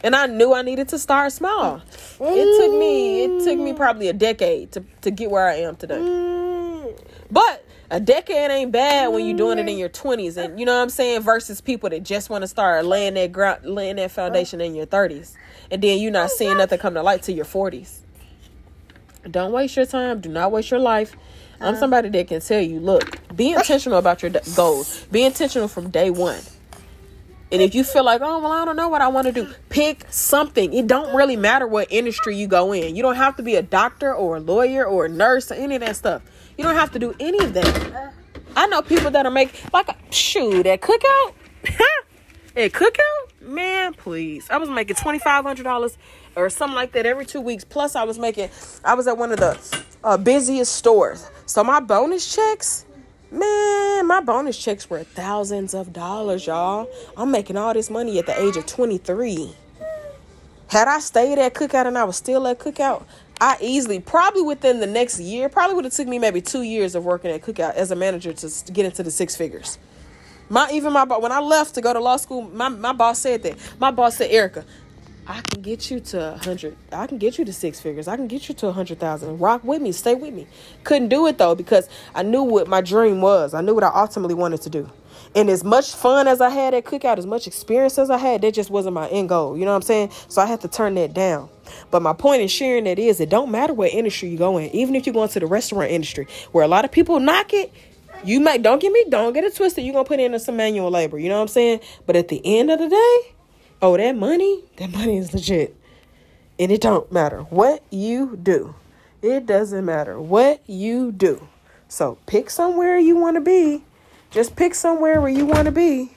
and 0.06 0.16
I 0.16 0.28
knew 0.28 0.54
I 0.54 0.62
needed 0.62 0.88
to 0.90 1.00
start 1.00 1.32
small. 1.32 1.82
It 2.22 2.62
took 2.62 2.80
me 2.80 3.24
it 3.24 3.44
took 3.44 3.58
me 3.58 3.74
probably 3.74 4.08
a 4.08 4.14
decade 4.14 4.72
to, 4.74 4.84
to 5.02 5.10
get 5.10 5.32
where 5.32 5.48
I 5.48 5.56
am 5.56 5.76
today. 5.76 6.94
But 7.32 7.66
a 7.90 8.00
decade 8.00 8.52
ain't 8.52 8.72
bad 8.72 9.08
when 9.08 9.26
you're 9.26 9.36
doing 9.36 9.58
it 9.58 9.68
in 9.68 9.80
your 9.80 9.90
20s 9.90 10.38
and 10.38 10.60
you 10.60 10.66
know 10.66 10.76
what 10.76 10.84
I'm 10.84 10.90
saying 10.90 11.22
versus 11.22 11.60
people 11.60 11.90
that 11.90 12.04
just 12.04 12.30
want 12.30 12.44
to 12.44 12.48
start 12.48 12.86
laying 12.86 13.16
that 13.16 13.32
ground 13.32 13.66
laying 13.66 13.96
that 13.96 14.12
foundation 14.12 14.62
in 14.62 14.76
your 14.76 14.86
30s 14.86 15.34
and 15.72 15.82
then 15.82 16.00
you're 16.00 16.12
not 16.12 16.30
seeing 16.30 16.56
nothing 16.56 16.78
come 16.78 16.94
to 16.94 17.02
light 17.02 17.24
till 17.24 17.36
your 17.36 17.46
40s. 17.46 18.02
Don't 19.30 19.52
waste 19.54 19.76
your 19.76 19.88
time, 19.88 20.22
do 20.22 20.30
not 20.30 20.52
waste 20.52 20.70
your 20.70 20.80
life. 20.80 21.16
I'm 21.60 21.70
uh-huh. 21.70 21.80
somebody 21.80 22.10
that 22.10 22.28
can 22.28 22.42
tell 22.42 22.62
you, 22.62 22.80
look, 22.80 23.36
be 23.36 23.54
intentional 23.54 23.98
about 23.98 24.22
your 24.22 24.32
goals. 24.56 25.06
Be 25.06 25.24
intentional 25.24 25.68
from 25.68 25.90
day 25.90 26.12
1 26.12 26.40
and 27.52 27.62
if 27.62 27.76
you 27.76 27.84
feel 27.84 28.04
like, 28.04 28.22
oh 28.22 28.40
well, 28.40 28.52
I 28.52 28.66
don't 28.66 28.76
know 28.76 28.90
what 28.90 29.02
I 29.02 29.08
want 29.08 29.28
to 29.28 29.34
do, 29.34 29.48
pick 29.70 30.06
something. 30.10 30.74
It 30.74 30.88
don't 30.88 31.16
really 31.16 31.36
matter 31.36 31.68
what 31.68 31.88
industry 31.92 32.36
you 32.36 32.48
go 32.48 32.74
in. 32.74 32.96
You 32.96 33.04
don't 33.04 33.16
have 33.16 33.38
to 33.38 33.44
be 33.44 33.56
a 33.56 33.62
doctor 33.62 34.14
or 34.14 34.38
a 34.38 34.40
lawyer 34.40 34.86
or 34.86 35.06
a 35.06 35.10
nurse 35.10 35.52
or 35.52 35.56
any 35.56 35.76
of 35.76 35.82
that 35.82 35.96
stuff. 35.96 36.24
You 36.58 36.64
don't 36.64 36.76
have 36.76 36.92
to 36.94 37.00
do 37.00 37.14
any 37.20 37.44
of 37.46 37.54
that. 37.54 38.14
I 38.56 38.68
know 38.68 38.82
people 38.82 39.12
that 39.12 39.26
are 39.26 39.32
making, 39.32 39.60
like 39.74 39.90
shoot 40.12 40.66
at 40.66 40.82
cookout. 40.82 41.34
At 42.58 42.72
cookout, 42.72 43.42
man, 43.42 43.94
please. 43.94 44.50
I 44.50 44.56
was 44.56 44.70
making 44.70 44.96
twenty 44.96 45.20
five 45.20 45.44
hundred 45.44 45.64
dollars 45.64 45.98
or 46.38 46.50
something 46.50 46.74
like 46.76 46.94
that 46.94 47.06
every 47.06 47.26
two 47.26 47.42
weeks. 47.42 47.66
Plus, 47.66 47.98
I 47.98 48.04
was 48.04 48.18
making. 48.18 48.50
I 48.86 48.94
was 48.94 49.08
at 49.08 49.18
one 49.18 49.34
of 49.34 49.40
the 49.40 49.60
uh, 50.06 50.16
busiest 50.16 50.74
stores, 50.74 51.30
so 51.48 51.66
my 51.66 51.82
bonus 51.82 52.34
checks 52.34 52.86
Man, 53.32 54.08
my 54.08 54.22
bonus 54.22 54.58
checks 54.58 54.90
were 54.90 55.04
thousands 55.04 55.74
of 55.74 55.92
dollars, 55.92 56.46
y'all. 56.48 56.90
I'm 57.18 57.32
making 57.32 57.58
all 57.58 57.74
this 57.74 57.90
money 57.90 58.20
at 58.20 58.26
the 58.26 58.40
age 58.40 58.56
of 58.56 58.66
23. 58.66 59.54
Had 60.68 60.88
I 60.88 61.00
stayed 61.00 61.38
at 61.40 61.54
Cookout 61.54 61.88
and 61.88 61.98
I 61.98 62.04
was 62.04 62.16
still 62.16 62.48
at 62.48 62.60
Cookout, 62.60 63.04
I 63.42 63.58
easily, 63.60 64.00
probably 64.00 64.42
within 64.42 64.80
the 64.80 64.88
next 64.88 65.20
year, 65.20 65.50
probably 65.50 65.76
would 65.76 65.86
have 65.86 65.94
took 65.94 66.08
me 66.08 66.20
maybe 66.20 66.42
two 66.42 66.62
years 66.62 66.96
of 66.96 67.04
working 67.04 67.32
at 67.32 67.42
Cookout 67.42 67.76
as 67.76 67.92
a 67.92 67.96
manager 67.96 68.32
to 68.32 68.72
get 68.72 68.86
into 68.86 69.04
the 69.04 69.12
six 69.12 69.36
figures. 69.36 69.78
My 70.48 70.70
even 70.72 70.94
my 70.94 71.04
when 71.04 71.32
I 71.32 71.40
left 71.40 71.76
to 71.76 71.82
go 71.82 71.92
to 71.92 72.00
law 72.00 72.18
school, 72.18 72.44
my, 72.44 72.70
my 72.70 72.94
boss 72.94 73.20
said 73.20 73.44
that. 73.44 73.58
My 73.80 73.90
boss 73.92 74.18
said, 74.18 74.30
Erica, 74.30 74.64
I 75.28 75.42
can 75.42 75.62
get 75.62 75.90
you 75.90 76.00
to 76.00 76.34
a 76.34 76.38
hundred. 76.38 76.78
I 76.92 77.08
can 77.08 77.18
get 77.18 77.40
you 77.40 77.46
to 77.46 77.54
six 77.54 77.80
figures. 77.80 78.08
I 78.08 78.16
can 78.16 78.28
get 78.28 78.48
you 78.48 78.54
to 78.56 78.68
a 78.68 78.72
hundred 78.72 79.00
thousand. 79.00 79.40
Rock 79.40 79.64
with 79.64 79.82
me. 79.82 79.92
Stay 79.92 80.14
with 80.14 80.34
me. 80.34 80.46
Couldn't 80.84 81.10
do 81.10 81.26
it 81.26 81.40
though 81.40 81.56
because 81.56 81.90
I 82.14 82.22
knew 82.22 82.44
what 82.44 82.68
my 82.68 82.82
dream 82.82 83.22
was. 83.22 83.54
I 83.54 83.62
knew 83.62 83.74
what 83.74 83.84
I 83.84 83.92
ultimately 83.94 84.36
wanted 84.36 84.62
to 84.62 84.70
do. 84.70 84.90
And 85.34 85.50
as 85.50 85.64
much 85.64 85.94
fun 85.94 86.28
as 86.28 86.42
I 86.42 86.50
had 86.50 86.74
at 86.74 86.86
cookout, 86.86 87.18
as 87.18 87.26
much 87.26 87.48
experience 87.48 87.98
as 87.98 88.10
I 88.10 88.18
had, 88.18 88.42
that 88.42 88.54
just 88.54 88.70
wasn't 88.70 88.94
my 88.94 89.08
end 89.10 89.30
goal. 89.30 89.58
You 89.58 89.66
know 89.66 89.72
what 89.72 89.78
I'm 89.78 89.82
saying? 89.82 90.12
So 90.28 90.42
I 90.42 90.46
had 90.46 90.62
to 90.62 90.68
turn 90.68 90.96
that 90.96 91.14
down. 91.14 91.50
But 91.90 92.02
my 92.02 92.14
point 92.14 92.42
in 92.42 92.48
sharing 92.48 92.84
that 92.84 93.00
is 93.00 93.20
it 93.20 93.30
don't 93.30 93.50
matter 93.50 93.74
what 93.74 93.92
industry 93.92 94.30
you 94.30 94.38
go 94.38 94.58
in, 94.58 94.70
even 94.76 94.96
if 94.96 95.08
you 95.08 95.14
go 95.14 95.24
into 95.24 95.40
the 95.40 95.48
restaurant 95.48 95.92
industry 95.92 96.28
where 96.52 96.64
a 96.64 96.68
lot 96.68 96.86
of 96.86 96.92
people 96.92 97.20
knock 97.20 97.52
it, 97.54 97.74
you 98.24 98.40
might 98.40 98.62
don't 98.62 98.80
get 98.80 98.92
me, 98.92 99.06
don't 99.10 99.34
get 99.34 99.44
it 99.44 99.56
twisted. 99.56 99.84
You're 99.84 99.94
gonna 99.94 100.06
put 100.06 100.20
in 100.20 100.38
some 100.40 100.56
manual 100.56 100.92
labor. 100.92 101.18
You 101.18 101.30
know 101.30 101.36
what 101.36 101.44
I'm 101.44 101.48
saying? 101.48 101.80
But 102.06 102.16
at 102.16 102.28
the 102.28 102.42
end 102.46 102.70
of 102.70 102.80
the 102.80 102.88
day, 102.88 103.35
Oh, 103.82 103.98
that 103.98 104.16
money, 104.16 104.64
that 104.78 104.92
money 104.92 105.18
is 105.18 105.34
legit. 105.34 105.76
And 106.58 106.72
it 106.72 106.82
don't 106.82 107.12
matter 107.12 107.42
what 107.42 107.84
you 107.90 108.38
do. 108.42 108.76
It 109.22 109.46
doesn't 109.46 109.86
matter 109.86 110.20
what 110.20 110.62
you 110.68 111.12
do. 111.12 111.48
So 111.88 112.18
pick 112.26 112.50
somewhere 112.50 112.98
you 112.98 113.16
want 113.16 113.36
to 113.36 113.42
be. 113.42 113.84
Just 114.32 114.56
pick 114.56 114.76
somewhere 114.76 115.22
where 115.22 115.30
you 115.30 115.46
want 115.46 115.66
to 115.66 115.72
be. 115.72 116.12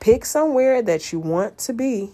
Pick 0.00 0.24
somewhere 0.24 0.82
that 0.82 1.12
you 1.12 1.18
want 1.18 1.58
to 1.58 1.72
be. 1.72 2.10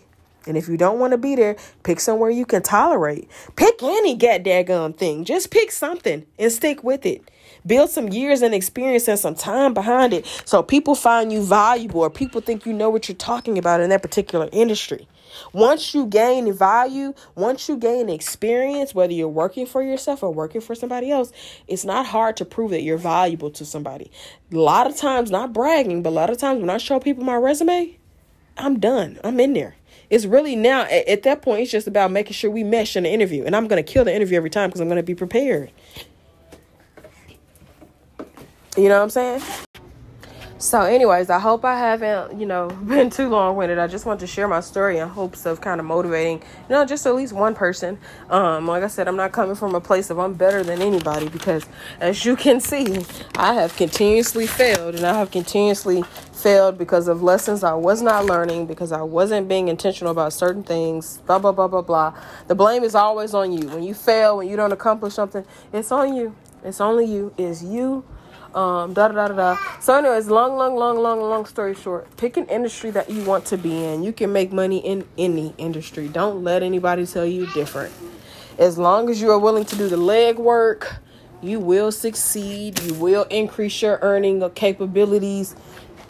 And 0.46 0.56
if 0.56 0.68
you 0.68 0.76
don't 0.76 0.98
want 0.98 1.12
to 1.12 1.18
be 1.18 1.34
there, 1.34 1.56
pick 1.82 2.00
somewhere 2.00 2.30
you 2.30 2.46
can 2.46 2.62
tolerate. 2.62 3.28
Pick 3.56 3.82
any 3.82 4.16
goddamn 4.16 4.94
thing. 4.94 5.24
Just 5.24 5.50
pick 5.50 5.70
something 5.70 6.24
and 6.38 6.50
stick 6.50 6.82
with 6.82 7.04
it. 7.04 7.30
Build 7.66 7.90
some 7.90 8.08
years 8.08 8.42
and 8.42 8.54
experience 8.54 9.08
and 9.08 9.18
some 9.18 9.34
time 9.34 9.74
behind 9.74 10.12
it 10.12 10.26
so 10.44 10.62
people 10.62 10.94
find 10.94 11.32
you 11.32 11.42
valuable 11.42 12.00
or 12.00 12.10
people 12.10 12.40
think 12.40 12.66
you 12.66 12.72
know 12.72 12.90
what 12.90 13.08
you're 13.08 13.16
talking 13.16 13.58
about 13.58 13.80
in 13.80 13.90
that 13.90 14.02
particular 14.02 14.48
industry. 14.52 15.06
Once 15.52 15.94
you 15.94 16.06
gain 16.06 16.52
value, 16.52 17.14
once 17.34 17.68
you 17.68 17.76
gain 17.76 18.08
experience, 18.08 18.94
whether 18.94 19.12
you're 19.12 19.28
working 19.28 19.66
for 19.66 19.82
yourself 19.82 20.22
or 20.22 20.32
working 20.32 20.60
for 20.60 20.74
somebody 20.74 21.10
else, 21.10 21.32
it's 21.68 21.84
not 21.84 22.06
hard 22.06 22.36
to 22.36 22.44
prove 22.44 22.70
that 22.70 22.82
you're 22.82 22.98
valuable 22.98 23.50
to 23.50 23.64
somebody. 23.64 24.10
A 24.52 24.56
lot 24.56 24.86
of 24.86 24.96
times, 24.96 25.30
not 25.30 25.52
bragging, 25.52 26.02
but 26.02 26.10
a 26.10 26.12
lot 26.12 26.30
of 26.30 26.38
times 26.38 26.60
when 26.60 26.70
I 26.70 26.78
show 26.78 26.98
people 26.98 27.24
my 27.24 27.36
resume, 27.36 27.96
I'm 28.56 28.78
done. 28.78 29.18
I'm 29.24 29.40
in 29.40 29.54
there. 29.54 29.76
It's 30.10 30.24
really 30.24 30.56
now 30.56 30.82
at, 30.82 31.08
at 31.08 31.22
that 31.22 31.42
point, 31.42 31.62
it's 31.62 31.70
just 31.70 31.86
about 31.86 32.10
making 32.10 32.32
sure 32.32 32.50
we 32.50 32.64
mesh 32.64 32.96
in 32.96 33.04
the 33.04 33.10
interview. 33.10 33.44
And 33.44 33.54
I'm 33.54 33.68
going 33.68 33.82
to 33.82 33.92
kill 33.92 34.04
the 34.04 34.14
interview 34.14 34.36
every 34.36 34.50
time 34.50 34.68
because 34.68 34.80
I'm 34.80 34.88
going 34.88 34.96
to 34.96 35.02
be 35.02 35.14
prepared. 35.14 35.70
You 38.80 38.88
know 38.88 38.96
what 38.96 39.02
I'm 39.02 39.10
saying? 39.10 39.42
So, 40.56 40.80
anyways, 40.80 41.28
I 41.28 41.38
hope 41.38 41.66
I 41.66 41.78
haven't, 41.78 42.40
you 42.40 42.46
know, 42.46 42.68
been 42.86 43.10
too 43.10 43.28
long 43.28 43.56
winded. 43.56 43.78
I 43.78 43.86
just 43.86 44.06
want 44.06 44.20
to 44.20 44.26
share 44.26 44.48
my 44.48 44.60
story 44.60 44.96
in 44.96 45.06
hopes 45.06 45.44
of 45.44 45.60
kind 45.60 45.80
of 45.80 45.86
motivating, 45.86 46.38
you 46.38 46.70
know, 46.70 46.86
just 46.86 47.04
at 47.04 47.14
least 47.14 47.34
one 47.34 47.54
person. 47.54 47.98
Um, 48.30 48.66
like 48.66 48.82
I 48.82 48.86
said, 48.86 49.06
I'm 49.06 49.16
not 49.16 49.32
coming 49.32 49.54
from 49.54 49.74
a 49.74 49.82
place 49.82 50.08
of 50.08 50.18
I'm 50.18 50.32
better 50.32 50.62
than 50.62 50.80
anybody 50.80 51.28
because, 51.28 51.66
as 52.00 52.24
you 52.24 52.36
can 52.36 52.58
see, 52.58 53.04
I 53.36 53.52
have 53.52 53.76
continuously 53.76 54.46
failed 54.46 54.94
and 54.94 55.04
I 55.04 55.12
have 55.12 55.30
continuously 55.30 56.02
failed 56.32 56.78
because 56.78 57.06
of 57.06 57.22
lessons 57.22 57.62
I 57.62 57.74
was 57.74 58.00
not 58.00 58.24
learning, 58.24 58.64
because 58.64 58.92
I 58.92 59.02
wasn't 59.02 59.46
being 59.46 59.68
intentional 59.68 60.10
about 60.10 60.32
certain 60.32 60.62
things, 60.62 61.18
blah, 61.26 61.38
blah, 61.38 61.52
blah, 61.52 61.68
blah, 61.68 61.82
blah. 61.82 62.18
The 62.46 62.54
blame 62.54 62.82
is 62.82 62.94
always 62.94 63.34
on 63.34 63.52
you. 63.52 63.68
When 63.68 63.82
you 63.82 63.92
fail, 63.92 64.38
when 64.38 64.48
you 64.48 64.56
don't 64.56 64.72
accomplish 64.72 65.12
something, 65.12 65.44
it's 65.70 65.92
on 65.92 66.16
you. 66.16 66.34
It's 66.64 66.80
only 66.80 67.04
you. 67.04 67.34
It's 67.36 67.62
you 67.62 68.04
um, 68.54 68.92
da 68.92 69.08
da 69.08 69.28
da 69.28 69.34
da. 69.34 69.56
So, 69.80 69.94
anyways, 69.96 70.28
long, 70.28 70.56
long, 70.56 70.76
long, 70.76 70.98
long, 70.98 71.20
long 71.20 71.46
story 71.46 71.74
short, 71.74 72.16
pick 72.16 72.36
an 72.36 72.46
industry 72.46 72.90
that 72.90 73.10
you 73.10 73.24
want 73.24 73.44
to 73.46 73.56
be 73.56 73.84
in. 73.84 74.02
You 74.02 74.12
can 74.12 74.32
make 74.32 74.52
money 74.52 74.78
in 74.78 75.04
any 75.16 75.54
industry. 75.58 76.08
Don't 76.08 76.42
let 76.42 76.62
anybody 76.62 77.06
tell 77.06 77.26
you 77.26 77.46
different. 77.52 77.92
As 78.58 78.76
long 78.76 79.08
as 79.08 79.20
you 79.20 79.30
are 79.30 79.38
willing 79.38 79.64
to 79.66 79.76
do 79.76 79.88
the 79.88 79.96
leg 79.96 80.38
work, 80.38 80.96
you 81.42 81.58
will 81.60 81.92
succeed. 81.92 82.80
You 82.82 82.94
will 82.94 83.24
increase 83.24 83.80
your 83.80 83.98
earning 84.02 84.48
capabilities. 84.50 85.56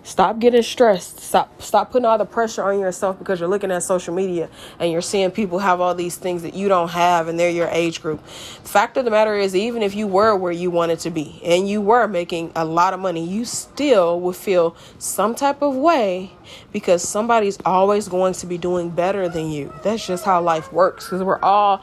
Stop 0.03 0.39
getting 0.39 0.63
stressed. 0.63 1.21
Stop 1.21 1.61
stop 1.61 1.91
putting 1.93 2.07
all 2.07 2.17
the 2.17 2.25
pressure 2.25 2.63
on 2.63 2.81
yourself 2.81 3.19
because 3.19 3.39
you're 3.39 3.49
looking 3.49 3.71
at 3.71 3.83
social 3.83 4.15
media 4.15 4.49
and 4.79 4.91
you're 4.91 5.03
seeing 5.03 5.31
people 5.31 5.59
have 5.59 5.81
all 5.81 5.95
these 5.95 6.17
things 6.17 6.43
that 6.43 6.55
you 6.55 6.69
don't 6.69 6.89
have 6.89 7.29
and 7.29 7.39
they're 7.39 7.51
your 7.51 7.69
age 7.69 8.01
group. 8.01 8.27
Fact 8.27 8.97
of 8.97 9.05
the 9.05 9.11
matter 9.11 9.35
is 9.37 9.55
even 9.55 9.83
if 9.83 9.95
you 9.95 10.07
were 10.07 10.35
where 10.37 10.53
you 10.53 10.71
wanted 10.71 10.99
to 11.01 11.11
be 11.11 11.41
and 11.45 11.69
you 11.69 11.81
were 11.81 12.07
making 12.09 12.51
a 12.57 12.65
lot 12.65 12.95
of 12.95 13.01
money, 13.01 13.25
you 13.27 13.45
still 13.45 14.19
would 14.21 14.37
feel 14.37 14.75
some 14.99 15.35
type 15.35 15.61
of 15.61 15.77
way 15.77 16.33
because 16.73 17.07
somebody's 17.07 17.59
always 17.65 18.09
going 18.09 18.33
to 18.33 18.47
be 18.47 18.57
doing 18.57 18.91
better 18.91 19.29
than 19.29 19.51
you. 19.51 19.73
That's 19.83 20.07
just 20.07 20.25
how 20.25 20.41
life 20.41 20.73
works 20.73 21.05
because 21.05 21.23
we're 21.23 21.41
all 21.41 21.83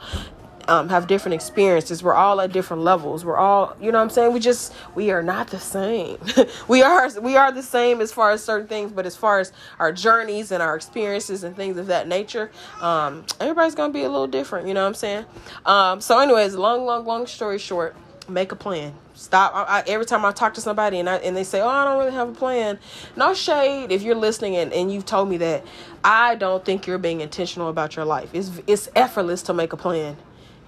um, 0.68 0.88
have 0.90 1.06
different 1.06 1.34
experiences. 1.34 2.02
We're 2.02 2.14
all 2.14 2.40
at 2.40 2.52
different 2.52 2.82
levels. 2.82 3.24
We're 3.24 3.38
all, 3.38 3.76
you 3.80 3.90
know 3.90 3.98
what 3.98 4.04
I'm 4.04 4.10
saying? 4.10 4.32
We 4.32 4.40
just, 4.40 4.72
we 4.94 5.10
are 5.10 5.22
not 5.22 5.48
the 5.48 5.58
same. 5.58 6.18
we 6.68 6.82
are, 6.82 7.08
we 7.20 7.36
are 7.36 7.50
the 7.50 7.62
same 7.62 8.00
as 8.00 8.12
far 8.12 8.30
as 8.30 8.44
certain 8.44 8.68
things, 8.68 8.92
but 8.92 9.06
as 9.06 9.16
far 9.16 9.40
as 9.40 9.52
our 9.78 9.92
journeys 9.92 10.52
and 10.52 10.62
our 10.62 10.76
experiences 10.76 11.42
and 11.42 11.56
things 11.56 11.78
of 11.78 11.86
that 11.86 12.06
nature, 12.06 12.50
um, 12.80 13.24
everybody's 13.40 13.74
going 13.74 13.90
to 13.90 13.98
be 13.98 14.04
a 14.04 14.10
little 14.10 14.26
different, 14.26 14.68
you 14.68 14.74
know 14.74 14.82
what 14.82 14.88
I'm 14.88 14.94
saying? 14.94 15.24
Um, 15.64 16.00
so 16.00 16.18
anyways, 16.18 16.54
long, 16.54 16.84
long, 16.84 17.06
long 17.06 17.26
story 17.26 17.58
short, 17.58 17.96
make 18.28 18.52
a 18.52 18.56
plan. 18.56 18.94
Stop. 19.14 19.54
I, 19.54 19.80
I, 19.80 19.84
every 19.88 20.06
time 20.06 20.24
I 20.24 20.32
talk 20.32 20.54
to 20.54 20.60
somebody 20.60 21.00
and 21.00 21.08
I, 21.08 21.16
and 21.16 21.36
they 21.36 21.42
say, 21.42 21.60
"Oh, 21.60 21.68
I 21.68 21.84
don't 21.84 21.98
really 21.98 22.12
have 22.12 22.28
a 22.28 22.32
plan." 22.32 22.78
No 23.16 23.34
shade 23.34 23.90
if 23.90 24.02
you're 24.02 24.14
listening 24.14 24.56
and, 24.56 24.72
and 24.72 24.92
you've 24.92 25.06
told 25.06 25.28
me 25.28 25.38
that. 25.38 25.66
I 26.04 26.36
don't 26.36 26.64
think 26.64 26.86
you're 26.86 26.98
being 26.98 27.20
intentional 27.20 27.68
about 27.68 27.96
your 27.96 28.04
life. 28.04 28.30
It's 28.32 28.50
it's 28.68 28.88
effortless 28.94 29.42
to 29.42 29.54
make 29.54 29.72
a 29.72 29.76
plan. 29.76 30.16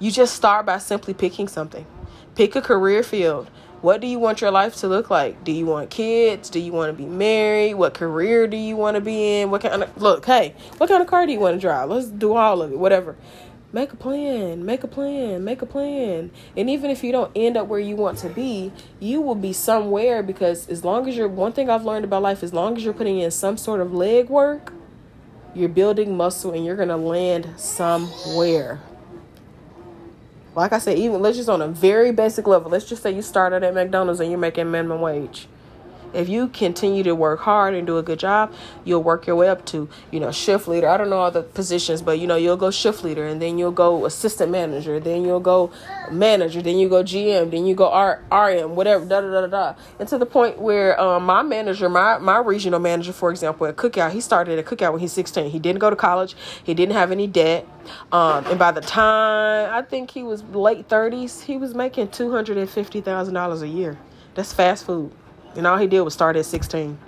You 0.02 0.10
just 0.10 0.34
start 0.34 0.64
by 0.64 0.78
simply 0.78 1.12
picking 1.12 1.46
something. 1.46 1.84
Pick 2.34 2.56
a 2.56 2.62
career 2.62 3.02
field. 3.02 3.50
What 3.82 4.00
do 4.00 4.06
you 4.06 4.18
want 4.18 4.40
your 4.40 4.50
life 4.50 4.74
to 4.76 4.88
look 4.88 5.10
like? 5.10 5.44
Do 5.44 5.52
you 5.52 5.66
want 5.66 5.90
kids? 5.90 6.48
Do 6.48 6.58
you 6.58 6.72
want 6.72 6.88
to 6.90 6.94
be 6.96 7.06
married? 7.06 7.74
What 7.74 7.92
career 7.92 8.46
do 8.46 8.56
you 8.56 8.76
want 8.76 8.94
to 8.94 9.02
be 9.02 9.40
in? 9.40 9.50
What 9.50 9.60
kind 9.60 9.82
of 9.82 10.00
look, 10.00 10.24
hey, 10.24 10.54
what 10.78 10.88
kind 10.88 11.02
of 11.02 11.06
car 11.06 11.26
do 11.26 11.32
you 11.32 11.38
want 11.38 11.56
to 11.56 11.60
drive? 11.60 11.90
Let's 11.90 12.06
do 12.06 12.34
all 12.34 12.62
of 12.62 12.72
it, 12.72 12.78
whatever. 12.78 13.14
Make 13.74 13.92
a 13.92 13.96
plan, 13.96 14.64
make 14.64 14.82
a 14.84 14.88
plan, 14.88 15.44
make 15.44 15.60
a 15.60 15.66
plan. 15.66 16.30
And 16.56 16.70
even 16.70 16.90
if 16.90 17.04
you 17.04 17.12
don't 17.12 17.30
end 17.36 17.58
up 17.58 17.66
where 17.66 17.78
you 17.78 17.94
want 17.94 18.16
to 18.20 18.30
be, 18.30 18.72
you 19.00 19.20
will 19.20 19.34
be 19.34 19.52
somewhere 19.52 20.22
because 20.22 20.66
as 20.70 20.82
long 20.82 21.10
as 21.10 21.14
you're 21.14 21.28
one 21.28 21.52
thing 21.52 21.68
I've 21.68 21.84
learned 21.84 22.06
about 22.06 22.22
life, 22.22 22.42
as 22.42 22.54
long 22.54 22.78
as 22.78 22.84
you're 22.84 22.94
putting 22.94 23.18
in 23.18 23.30
some 23.30 23.58
sort 23.58 23.80
of 23.80 23.92
leg 23.92 24.30
work, 24.30 24.72
you're 25.54 25.68
building 25.68 26.16
muscle 26.16 26.52
and 26.52 26.64
you're 26.64 26.76
going 26.76 26.88
to 26.88 26.96
land 26.96 27.50
somewhere 27.58 28.80
like 30.54 30.72
I 30.72 30.78
said, 30.78 30.98
even 30.98 31.22
let's 31.22 31.36
just 31.36 31.48
on 31.48 31.62
a 31.62 31.68
very 31.68 32.12
basic 32.12 32.46
level. 32.46 32.70
Let's 32.70 32.88
just 32.88 33.02
say 33.02 33.12
you 33.12 33.22
started 33.22 33.62
at 33.62 33.74
McDonald's 33.74 34.20
and 34.20 34.30
you're 34.30 34.38
making 34.38 34.70
minimum 34.70 35.00
wage. 35.00 35.46
If 36.12 36.28
you 36.28 36.48
continue 36.48 37.02
to 37.04 37.14
work 37.14 37.40
hard 37.40 37.74
and 37.74 37.86
do 37.86 37.98
a 37.98 38.02
good 38.02 38.18
job, 38.18 38.52
you'll 38.84 39.02
work 39.02 39.26
your 39.26 39.36
way 39.36 39.48
up 39.48 39.64
to, 39.66 39.88
you 40.10 40.20
know, 40.20 40.30
shift 40.32 40.68
leader. 40.68 40.88
I 40.88 40.96
don't 40.96 41.10
know 41.10 41.18
all 41.18 41.30
the 41.30 41.42
positions, 41.42 42.02
but 42.02 42.18
you 42.18 42.26
know, 42.26 42.36
you'll 42.36 42.56
go 42.56 42.70
shift 42.70 43.04
leader 43.04 43.26
and 43.26 43.40
then 43.40 43.58
you'll 43.58 43.70
go 43.70 44.06
assistant 44.06 44.50
manager, 44.50 45.00
then 45.00 45.24
you'll 45.24 45.40
go 45.40 45.70
manager, 46.10 46.62
then 46.62 46.78
you 46.78 46.88
go 46.88 47.02
GM, 47.02 47.50
then 47.50 47.66
you 47.66 47.74
go 47.74 47.90
RM, 48.30 48.74
whatever, 48.74 49.04
da 49.04 49.20
da 49.20 49.40
da 49.40 49.46
da. 49.46 49.74
And 49.98 50.08
to 50.08 50.18
the 50.18 50.26
point 50.26 50.58
where 50.58 51.00
um, 51.00 51.24
my 51.24 51.42
manager, 51.42 51.88
my 51.88 52.18
my 52.18 52.38
regional 52.38 52.80
manager, 52.80 53.12
for 53.12 53.30
example, 53.30 53.66
at 53.66 53.76
Cookout, 53.76 54.12
he 54.12 54.20
started 54.20 54.58
at 54.58 54.64
Cookout 54.66 54.92
when 54.92 55.00
he's 55.00 55.12
16. 55.12 55.50
He 55.50 55.58
didn't 55.58 55.78
go 55.78 55.90
to 55.90 55.96
college. 55.96 56.36
He 56.64 56.74
didn't 56.74 56.94
have 56.94 57.12
any 57.12 57.26
debt. 57.26 57.66
Um, 58.12 58.44
and 58.46 58.58
by 58.58 58.72
the 58.72 58.80
time 58.80 59.72
I 59.72 59.82
think 59.82 60.10
he 60.10 60.22
was 60.22 60.42
late 60.44 60.88
30s, 60.88 61.42
he 61.42 61.56
was 61.56 61.74
making 61.74 62.08
$250,000 62.08 63.62
a 63.62 63.68
year. 63.68 63.98
That's 64.34 64.52
fast 64.52 64.86
food. 64.86 65.12
And 65.56 65.66
all 65.66 65.78
he 65.78 65.86
did 65.86 66.00
was 66.02 66.14
start 66.14 66.36
at 66.36 66.46
16. 66.46 66.98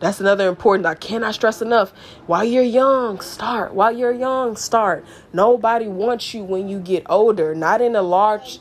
That's 0.00 0.18
another 0.18 0.48
important. 0.48 0.86
I 0.86 0.94
cannot 0.94 1.34
stress 1.34 1.62
enough. 1.62 1.92
While 2.26 2.44
you're 2.44 2.62
young, 2.64 3.20
start. 3.20 3.72
While 3.72 3.96
you're 3.96 4.12
young, 4.12 4.56
start. 4.56 5.04
Nobody 5.32 5.86
wants 5.86 6.34
you 6.34 6.42
when 6.42 6.68
you 6.68 6.80
get 6.80 7.04
older. 7.08 7.54
Not 7.54 7.80
in 7.80 7.94
a 7.94 8.02
large 8.02 8.58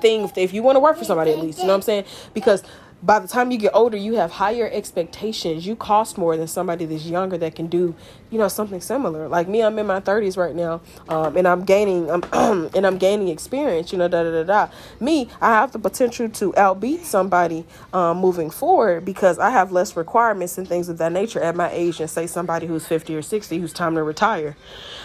thing. 0.00 0.30
If 0.36 0.52
you 0.52 0.62
want 0.62 0.76
to 0.76 0.80
work 0.80 0.96
for 0.96 1.04
somebody, 1.04 1.32
at 1.32 1.38
least, 1.38 1.58
you 1.58 1.64
know 1.64 1.70
what 1.70 1.76
I'm 1.76 1.82
saying? 1.82 2.04
Because 2.32 2.62
by 3.02 3.18
the 3.18 3.26
time 3.26 3.50
you 3.50 3.58
get 3.58 3.72
older, 3.74 3.96
you 3.96 4.14
have 4.14 4.30
higher 4.30 4.70
expectations. 4.72 5.66
You 5.66 5.74
cost 5.74 6.16
more 6.16 6.36
than 6.36 6.46
somebody 6.46 6.84
that's 6.84 7.04
younger 7.04 7.36
that 7.38 7.56
can 7.56 7.66
do, 7.66 7.96
you 8.30 8.38
know, 8.38 8.46
something 8.46 8.80
similar. 8.80 9.28
Like 9.28 9.48
me, 9.48 9.62
I'm 9.62 9.76
in 9.78 9.86
my 9.86 10.00
30s 10.00 10.36
right 10.36 10.54
now, 10.54 10.80
um, 11.08 11.36
and 11.36 11.48
I'm 11.48 11.64
gaining, 11.64 12.08
um, 12.10 12.22
and 12.74 12.86
I'm 12.86 12.98
gaining 12.98 13.28
experience. 13.28 13.90
You 13.90 13.98
know, 13.98 14.06
da 14.06 14.22
da 14.22 14.30
da 14.30 14.42
da. 14.44 14.72
Me, 15.00 15.28
I 15.40 15.50
have 15.50 15.72
the 15.72 15.80
potential 15.80 16.28
to 16.28 16.52
outbeat 16.52 17.02
somebody 17.02 17.66
um, 17.92 18.18
moving 18.18 18.50
forward 18.50 19.04
because 19.04 19.38
I 19.38 19.50
have 19.50 19.72
less 19.72 19.96
requirements 19.96 20.56
and 20.56 20.68
things 20.68 20.88
of 20.88 20.98
that 20.98 21.10
nature 21.10 21.40
at 21.40 21.56
my 21.56 21.70
age 21.72 21.98
than 21.98 22.06
say 22.06 22.28
somebody 22.28 22.66
who's 22.68 22.86
50 22.86 23.16
or 23.16 23.22
60 23.22 23.58
who's 23.58 23.72
time 23.72 23.96
to 23.96 24.02
retire. 24.04 24.56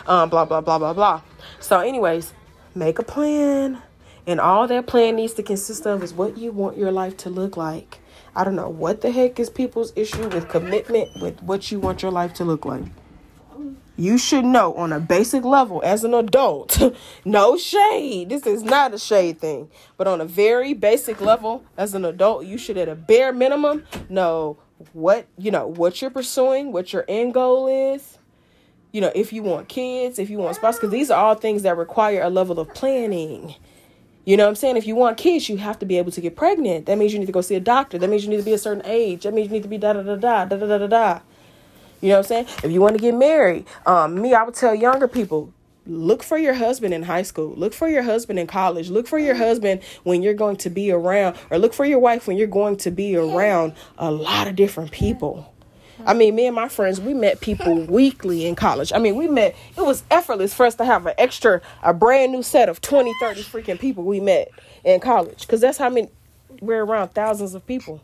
Um, 0.06 0.30
blah 0.30 0.46
blah 0.46 0.62
blah 0.62 0.78
blah 0.78 0.94
blah. 0.94 1.22
So, 1.60 1.80
anyways, 1.80 2.34
make 2.76 3.00
a 3.00 3.04
plan 3.04 3.82
and 4.28 4.42
all 4.42 4.68
that 4.68 4.88
plan 4.88 5.16
needs 5.16 5.34
to 5.36 5.44
consist 5.44 5.88
of 5.88 6.04
is 6.04 6.14
what 6.14 6.38
you 6.38 6.52
want 6.52 6.78
your 6.78 6.92
life 6.92 7.16
to 7.18 7.30
look 7.30 7.56
like. 7.56 8.00
I 8.36 8.44
don't 8.44 8.58
know 8.58 8.70
what 8.70 9.00
the 9.00 9.10
heck 9.10 9.40
is 9.40 9.50
people's 9.50 9.94
issue 9.96 10.28
with 10.28 10.50
commitment 10.50 11.22
with 11.22 11.42
what 11.42 11.72
you 11.72 11.80
want 11.80 12.04
your 12.04 12.12
life 12.12 12.34
to 12.36 12.44
look 12.46 12.66
like. 12.66 12.84
You 13.96 14.20
should 14.20 14.46
know 14.46 14.76
on 14.76 14.94
a 14.94 15.00
basic 15.00 15.44
level 15.44 15.82
as 15.84 16.04
an 16.04 16.14
adult, 16.14 16.80
no 17.26 17.58
shade. 17.58 18.30
This 18.30 18.46
is 18.46 18.62
not 18.62 18.94
a 18.94 19.00
shade 19.00 19.40
thing. 19.40 19.72
But 19.96 20.08
on 20.08 20.22
a 20.22 20.26
very 20.26 20.74
basic 20.76 21.20
level 21.20 21.64
as 21.78 21.96
an 21.96 22.06
adult, 22.06 22.46
you 22.46 22.60
should 22.60 22.78
at 22.78 22.90
a 22.90 22.96
bare 22.96 23.34
minimum 23.34 23.86
know 24.08 24.58
what, 24.94 25.26
you 25.38 25.50
know, 25.50 25.66
what 25.66 26.00
you're 26.00 26.12
pursuing, 26.12 26.72
what 26.74 26.94
your 26.94 27.06
end 27.08 27.34
goal 27.34 27.96
is. 27.96 28.20
You 28.92 29.02
know, 29.02 29.12
if 29.16 29.34
you 29.34 29.42
want 29.42 29.68
kids, 29.68 30.20
if 30.20 30.30
you 30.30 30.38
want 30.38 30.58
spouse, 30.58 30.76
because 30.76 30.92
these 30.92 31.10
are 31.10 31.20
all 31.20 31.36
things 31.36 31.64
that 31.64 31.76
require 31.78 32.22
a 32.22 32.30
level 32.30 32.60
of 32.60 32.72
planning 32.74 33.56
you 34.28 34.36
know 34.36 34.44
what 34.44 34.50
I'm 34.50 34.56
saying? 34.56 34.76
If 34.76 34.86
you 34.86 34.94
want 34.94 35.16
kids, 35.16 35.48
you 35.48 35.56
have 35.56 35.80
to 35.80 35.86
be 35.86 35.98
able 35.98 36.12
to 36.12 36.20
get 36.20 36.36
pregnant. 36.36 36.86
That 36.88 36.98
means 36.98 37.14
you 37.14 37.20
need 37.20 37.28
to 37.28 37.32
go 37.32 37.40
see 37.40 37.56
a 37.56 37.62
doctor. 37.62 37.98
That 37.98 38.10
means 38.10 38.26
you 38.26 38.30
need 38.30 38.36
to 38.36 38.44
be 38.44 38.52
a 38.52 38.58
certain 38.58 38.86
age. 38.86 39.24
That 39.24 39.34
means 39.34 39.48
you 39.48 39.54
need 39.54 39.64
to 39.64 39.70
be 39.70 39.78
da 39.78 39.94
da 39.94 40.04
da 40.04 40.18
da 40.18 40.44
da 40.44 40.58
da 40.58 40.78
da 40.80 40.88
da. 40.88 41.20
You 42.02 42.10
know 42.10 42.16
what 42.16 42.18
I'm 42.18 42.24
saying? 42.26 42.46
If 42.62 42.70
you 42.70 42.82
want 42.82 42.98
to 42.98 43.02
get 43.02 43.16
married, 43.16 43.66
um, 43.86 44.22
me, 44.22 44.34
I 44.34 44.44
would 44.44 44.54
tell 44.54 44.76
younger 44.76 45.08
people, 45.08 45.54
look 45.86 46.24
for 46.24 46.38
your 46.38 46.56
husband 46.56 46.94
in 46.94 47.04
high 47.04 47.22
school. 47.22 47.54
Look 47.56 47.74
for 47.74 47.88
your 47.88 48.04
husband 48.04 48.38
in 48.38 48.48
college. 48.48 48.90
Look 48.90 49.08
for 49.08 49.18
your 49.18 49.36
husband 49.36 49.80
when 50.04 50.22
you're 50.22 50.34
going 50.34 50.58
to 50.58 50.70
be 50.70 50.92
around, 50.92 51.38
or 51.50 51.58
look 51.58 51.74
for 51.74 51.86
your 51.86 52.00
wife 52.00 52.28
when 52.28 52.36
you're 52.36 52.48
going 52.48 52.76
to 52.78 52.92
be 52.92 53.16
around 53.16 53.76
a 53.98 54.12
lot 54.12 54.50
of 54.50 54.58
different 54.58 54.92
people. 54.92 55.54
I 56.08 56.14
mean, 56.14 56.36
me 56.36 56.48
and 56.48 56.56
my 56.56 56.70
friends, 56.70 57.02
we 57.02 57.14
met 57.14 57.42
people 57.42 57.82
weekly 57.90 58.48
in 58.48 58.56
college. 58.56 58.94
I 58.94 59.00
mean, 59.00 59.18
we 59.18 59.28
met, 59.28 59.56
it 59.78 59.82
was 59.82 60.04
effortless 60.10 60.54
for 60.54 60.66
us 60.66 60.76
to 60.76 60.86
have 60.86 61.06
an 61.06 61.14
extra, 61.18 61.62
a 61.84 61.94
brand 61.94 62.32
new 62.32 62.42
set 62.42 62.70
of 62.70 62.82
20, 62.82 63.14
30 63.20 63.44
freaking 63.44 63.80
people 63.80 64.06
we 64.06 64.22
met 64.22 64.50
in 64.86 65.02
college. 65.02 65.42
Because 65.42 65.62
that's 65.62 65.78
how 65.78 65.90
many, 65.90 66.10
we're 66.62 66.84
around 66.86 67.10
thousands 67.10 67.54
of 67.54 67.68
people. 67.68 68.02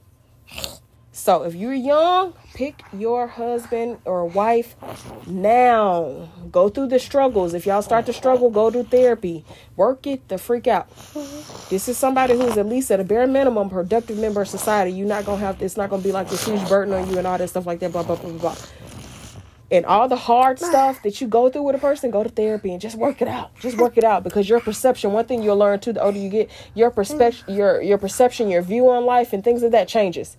So 1.13 1.43
if 1.43 1.55
you're 1.55 1.73
young, 1.73 2.33
pick 2.53 2.83
your 2.93 3.27
husband 3.27 3.97
or 4.05 4.25
wife 4.25 4.75
now. 5.25 6.29
Go 6.51 6.69
through 6.69 6.87
the 6.87 6.99
struggles. 6.99 7.53
If 7.53 7.65
y'all 7.65 7.81
start 7.81 8.05
to 8.05 8.13
struggle, 8.13 8.49
go 8.49 8.69
to 8.69 8.83
therapy. 8.83 9.43
Work 9.75 10.05
it 10.07 10.27
the 10.27 10.37
freak 10.37 10.67
out. 10.67 10.87
This 11.69 11.89
is 11.89 11.97
somebody 11.97 12.37
who's 12.37 12.57
at 12.57 12.67
least 12.67 12.91
at 12.91 12.99
a 12.99 13.03
bare 13.03 13.27
minimum 13.27 13.69
productive 13.69 14.17
member 14.17 14.41
of 14.41 14.47
society. 14.47 14.91
You're 14.91 15.07
not 15.07 15.25
gonna 15.25 15.39
have 15.39 15.61
it's 15.61 15.77
not 15.77 15.89
gonna 15.89 16.03
be 16.03 16.11
like 16.11 16.29
this 16.29 16.45
huge 16.45 16.67
burden 16.69 16.93
on 16.93 17.09
you 17.09 17.17
and 17.17 17.25
all 17.25 17.37
that 17.37 17.49
stuff 17.49 17.65
like 17.65 17.79
that, 17.79 17.91
blah 17.91 18.03
blah 18.03 18.15
blah 18.15 18.29
blah 18.29 18.39
blah. 18.39 18.55
And 19.71 19.87
all 19.87 20.07
the 20.07 20.15
hard 20.15 20.59
stuff 20.59 21.01
that 21.01 21.19
you 21.19 21.25
go 21.25 21.49
through 21.49 21.63
with 21.63 21.75
a 21.75 21.79
person, 21.79 22.11
go 22.11 22.21
to 22.21 22.29
therapy 22.29 22.71
and 22.71 22.79
just 22.79 22.95
work 22.95 23.23
it 23.23 23.27
out. 23.27 23.55
Just 23.59 23.77
work 23.77 23.97
it 23.97 24.03
out 24.03 24.23
because 24.23 24.47
your 24.47 24.59
perception, 24.59 25.13
one 25.13 25.25
thing 25.25 25.41
you'll 25.41 25.57
learn 25.57 25.79
too, 25.79 25.93
the 25.93 26.03
older 26.03 26.19
you 26.19 26.29
get, 26.29 26.51
your 26.75 26.91
perspective 26.91 27.43
mm. 27.47 27.57
your 27.57 27.81
your 27.81 27.97
perception, 27.97 28.49
your 28.49 28.61
view 28.61 28.87
on 28.89 29.05
life 29.05 29.33
and 29.33 29.43
things 29.43 29.63
of 29.63 29.71
that 29.71 29.87
changes 29.87 30.37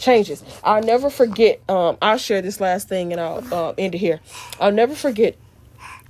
changes. 0.00 0.44
I'll 0.62 0.82
never 0.82 1.10
forget. 1.10 1.60
Um, 1.68 1.98
I'll 2.02 2.18
share 2.18 2.42
this 2.42 2.60
last 2.60 2.88
thing 2.88 3.12
and 3.12 3.20
I'll 3.20 3.54
uh, 3.54 3.74
end 3.78 3.94
it 3.94 3.98
here. 3.98 4.20
I'll 4.60 4.72
never 4.72 4.94
forget 4.94 5.36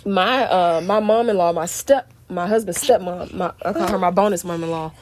my 0.07 0.45
uh 0.45 0.81
my 0.85 1.01
mom 1.01 1.31
in 1.31 1.37
law, 1.37 1.53
my 1.53 1.67
step 1.67 2.11
my 2.29 2.47
husband's 2.47 2.83
stepmom, 2.83 3.33
my 3.35 3.53
I 3.65 3.73
call 3.73 3.89
her 3.89 3.99
my 3.99 4.11
bonus 4.11 4.45
mom 4.45 4.63
in 4.65 4.71
law. 4.71 4.93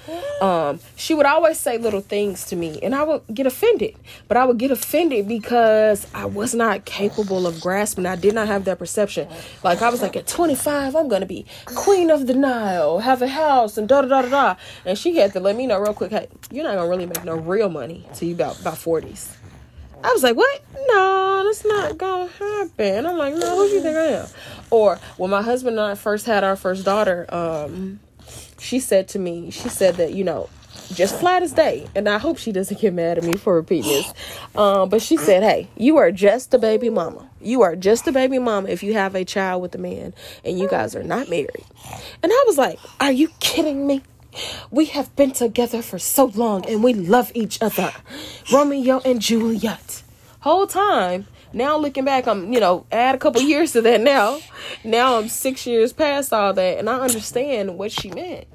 Um, 0.41 0.81
she 0.97 1.15
would 1.15 1.27
always 1.27 1.59
say 1.59 1.79
little 1.79 2.01
things 2.01 2.45
to 2.47 2.57
me, 2.57 2.81
and 2.83 2.95
I 2.95 3.05
would 3.05 3.23
get 3.33 3.47
offended. 3.47 3.97
But 4.29 4.37
I 4.37 4.45
would 4.45 4.59
get 4.59 4.71
offended 4.71 5.29
because 5.29 6.07
I 6.15 6.25
was 6.25 6.55
not 6.55 6.85
capable 6.85 7.47
of 7.47 7.61
grasping. 7.61 8.07
I 8.07 8.17
did 8.17 8.35
not 8.35 8.49
have 8.49 8.65
that 8.65 8.79
perception. 8.79 9.29
Like 9.63 9.83
I 9.83 9.89
was 9.89 10.03
like, 10.03 10.17
at 10.17 10.27
25, 10.27 10.97
I'm 10.97 11.09
gonna 11.09 11.27
be 11.27 11.47
queen 11.67 12.11
of 12.11 12.27
the 12.27 12.35
Nile, 12.35 12.99
have 12.99 13.23
a 13.23 13.29
house, 13.29 13.79
and 13.79 13.89
da 13.89 14.03
da 14.03 14.09
da 14.09 14.23
da 14.23 14.29
da. 14.29 14.61
And 14.85 14.99
she 14.99 15.17
had 15.17 15.33
to 15.35 15.41
let 15.41 15.57
me 15.57 15.67
know 15.67 15.79
real 15.79 15.95
quick, 15.95 16.11
hey, 16.11 16.29
you're 16.51 16.65
not 16.65 16.75
gonna 16.75 16.89
really 16.89 17.07
make 17.07 17.25
no 17.25 17.37
real 17.37 17.69
money 17.69 18.07
till 18.15 18.29
you 18.29 18.35
about 18.35 18.61
about 18.61 18.75
40s. 18.75 19.42
I 20.05 20.13
was 20.13 20.23
like, 20.23 20.37
what? 20.37 20.63
No, 20.89 21.43
that's 21.45 21.65
not 21.65 21.99
gonna 21.99 22.31
happen. 22.31 23.07
I'm 23.07 23.17
like, 23.17 23.35
no, 23.35 23.57
who 23.57 23.69
do 23.69 23.75
you 23.75 23.83
think 23.83 23.97
I 23.97 24.07
am? 24.07 24.27
Or 24.71 24.97
when 25.17 25.31
my 25.31 25.43
husband 25.43 25.79
and 25.79 25.87
I 25.87 25.95
first 25.95 26.27
had 26.27 26.45
our 26.45 26.57
first 26.57 26.85
daughter, 26.85 27.27
um, 27.33 28.01
she 28.59 28.81
said 28.81 29.09
to 29.09 29.19
me, 29.19 29.51
she 29.51 29.69
said 29.69 29.97
that, 29.97 30.15
you 30.15 30.25
know, 30.25 30.49
just 30.95 31.19
flat 31.19 31.43
as 31.43 31.53
day, 31.53 31.87
and 31.95 32.09
I 32.09 32.19
hope 32.19 32.39
she 32.39 32.53
doesn't 32.53 32.81
get 32.81 32.93
mad 32.93 33.19
at 33.19 33.25
me 33.25 33.35
for 33.35 33.55
repeating 33.55 33.91
this. 33.91 34.13
Um, 34.55 34.89
but 34.89 35.01
she 35.03 35.17
said, 35.17 35.43
Hey, 35.43 35.69
you 35.77 35.97
are 35.97 36.11
just 36.11 36.53
a 36.55 36.59
baby 36.59 36.91
mama. 36.91 37.29
You 37.41 37.63
are 37.63 37.77
just 37.77 38.07
a 38.07 38.13
baby 38.13 38.39
mama 38.39 38.69
if 38.69 38.83
you 38.83 38.93
have 38.95 39.15
a 39.15 39.25
child 39.25 39.63
with 39.63 39.75
a 39.75 39.79
man 39.79 40.15
and 40.45 40.59
you 40.59 40.69
guys 40.69 40.95
are 40.95 41.03
not 41.03 41.29
married. 41.29 41.65
And 42.23 42.33
I 42.33 42.45
was 42.47 42.59
like, 42.59 42.79
Are 43.01 43.13
you 43.13 43.29
kidding 43.41 43.87
me? 43.87 44.03
We 44.71 44.87
have 44.87 45.15
been 45.17 45.33
together 45.33 45.83
for 45.83 45.99
so 45.99 46.27
long 46.27 46.67
and 46.67 46.83
we 46.83 46.95
love 46.95 47.33
each 47.35 47.61
other. 47.61 47.93
Romeo 48.53 49.01
and 49.05 49.21
Juliet. 49.21 50.03
Whole 50.41 50.67
time. 50.67 51.27
Now 51.53 51.77
looking 51.77 52.05
back, 52.05 52.27
I'm, 52.27 52.53
you 52.53 52.61
know, 52.61 52.87
add 52.91 53.15
a 53.15 53.19
couple 53.19 53.43
years 53.43 53.73
to 53.73 53.83
that 53.83 54.01
now. 54.01 54.41
Now 54.85 55.19
I'm 55.19 55.29
six 55.29 55.67
years 55.67 55.93
past 55.93 56.33
all 56.33 56.53
that 56.55 56.79
and 56.79 56.89
I 56.89 57.01
understand 57.01 57.77
what 57.79 57.93
she 57.93 58.11
meant. 58.11 58.47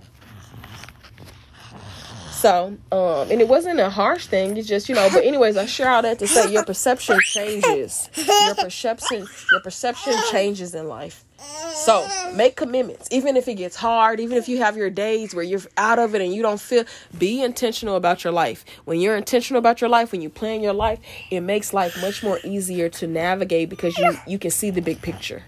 So, 2.32 2.78
um, 2.92 3.32
and 3.32 3.42
it 3.42 3.48
wasn't 3.48 3.80
a 3.80 3.90
harsh 3.90 4.28
thing. 4.28 4.58
It's 4.58 4.68
just, 4.68 4.90
you 4.90 4.96
know, 4.96 5.10
but 5.12 5.24
anyways, 5.24 5.58
I 5.58 5.66
share 5.66 5.90
all 5.90 6.04
that 6.04 6.20
to 6.20 6.28
say 6.28 6.52
your 6.52 6.64
perception 6.64 7.20
changes. 7.22 8.10
Your 8.16 8.54
perception, 8.54 9.28
your 9.52 9.62
perception 9.62 10.14
changes 10.30 10.76
in 10.76 10.88
life. 10.88 11.26
So 11.74 12.08
make 12.34 12.56
commitments, 12.56 13.08
even 13.12 13.38
if 13.38 13.48
it 13.48 13.56
gets 13.56 13.76
hard, 13.76 14.20
even 14.20 14.38
if 14.38 14.50
you 14.50 14.58
have 14.58 14.76
your 14.76 14.90
days 14.90 15.34
where 15.34 15.44
you're 15.44 15.62
out 15.78 16.00
of 16.00 16.16
it 16.16 16.22
and 16.22 16.34
you 16.34 16.42
don't 16.42 16.60
feel. 16.60 16.84
Be 17.18 17.42
intentional 17.42 17.96
about 17.96 18.24
your 18.24 18.34
life. 18.34 18.66
When 18.86 19.00
you're 19.00 19.16
intentional 19.16 19.60
about 19.60 19.80
your 19.80 19.90
life, 19.90 20.12
when 20.12 20.22
you 20.22 20.30
plan 20.30 20.62
your 20.62 20.74
life, 20.74 21.00
it 21.32 21.42
makes 21.42 21.74
life 21.74 22.00
much 22.02 22.24
more 22.24 22.40
easier 22.44 22.90
to 22.90 23.08
navigate 23.08 23.70
because 23.70 23.98
you 23.98 24.18
you 24.28 24.40
can 24.40 24.52
see 24.52 24.70
the 24.70 24.82
big 24.82 25.02
picture. 25.02 25.44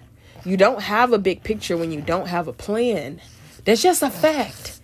You 0.46 0.56
don't 0.56 0.82
have 0.82 1.12
a 1.12 1.18
big 1.18 1.44
picture 1.44 1.76
when 1.76 1.92
you 1.92 2.02
don't 2.02 2.28
have 2.28 2.48
a 2.48 2.54
plan. 2.54 3.20
That's 3.66 3.82
just 3.82 4.02
a 4.02 4.10
fact. 4.10 4.80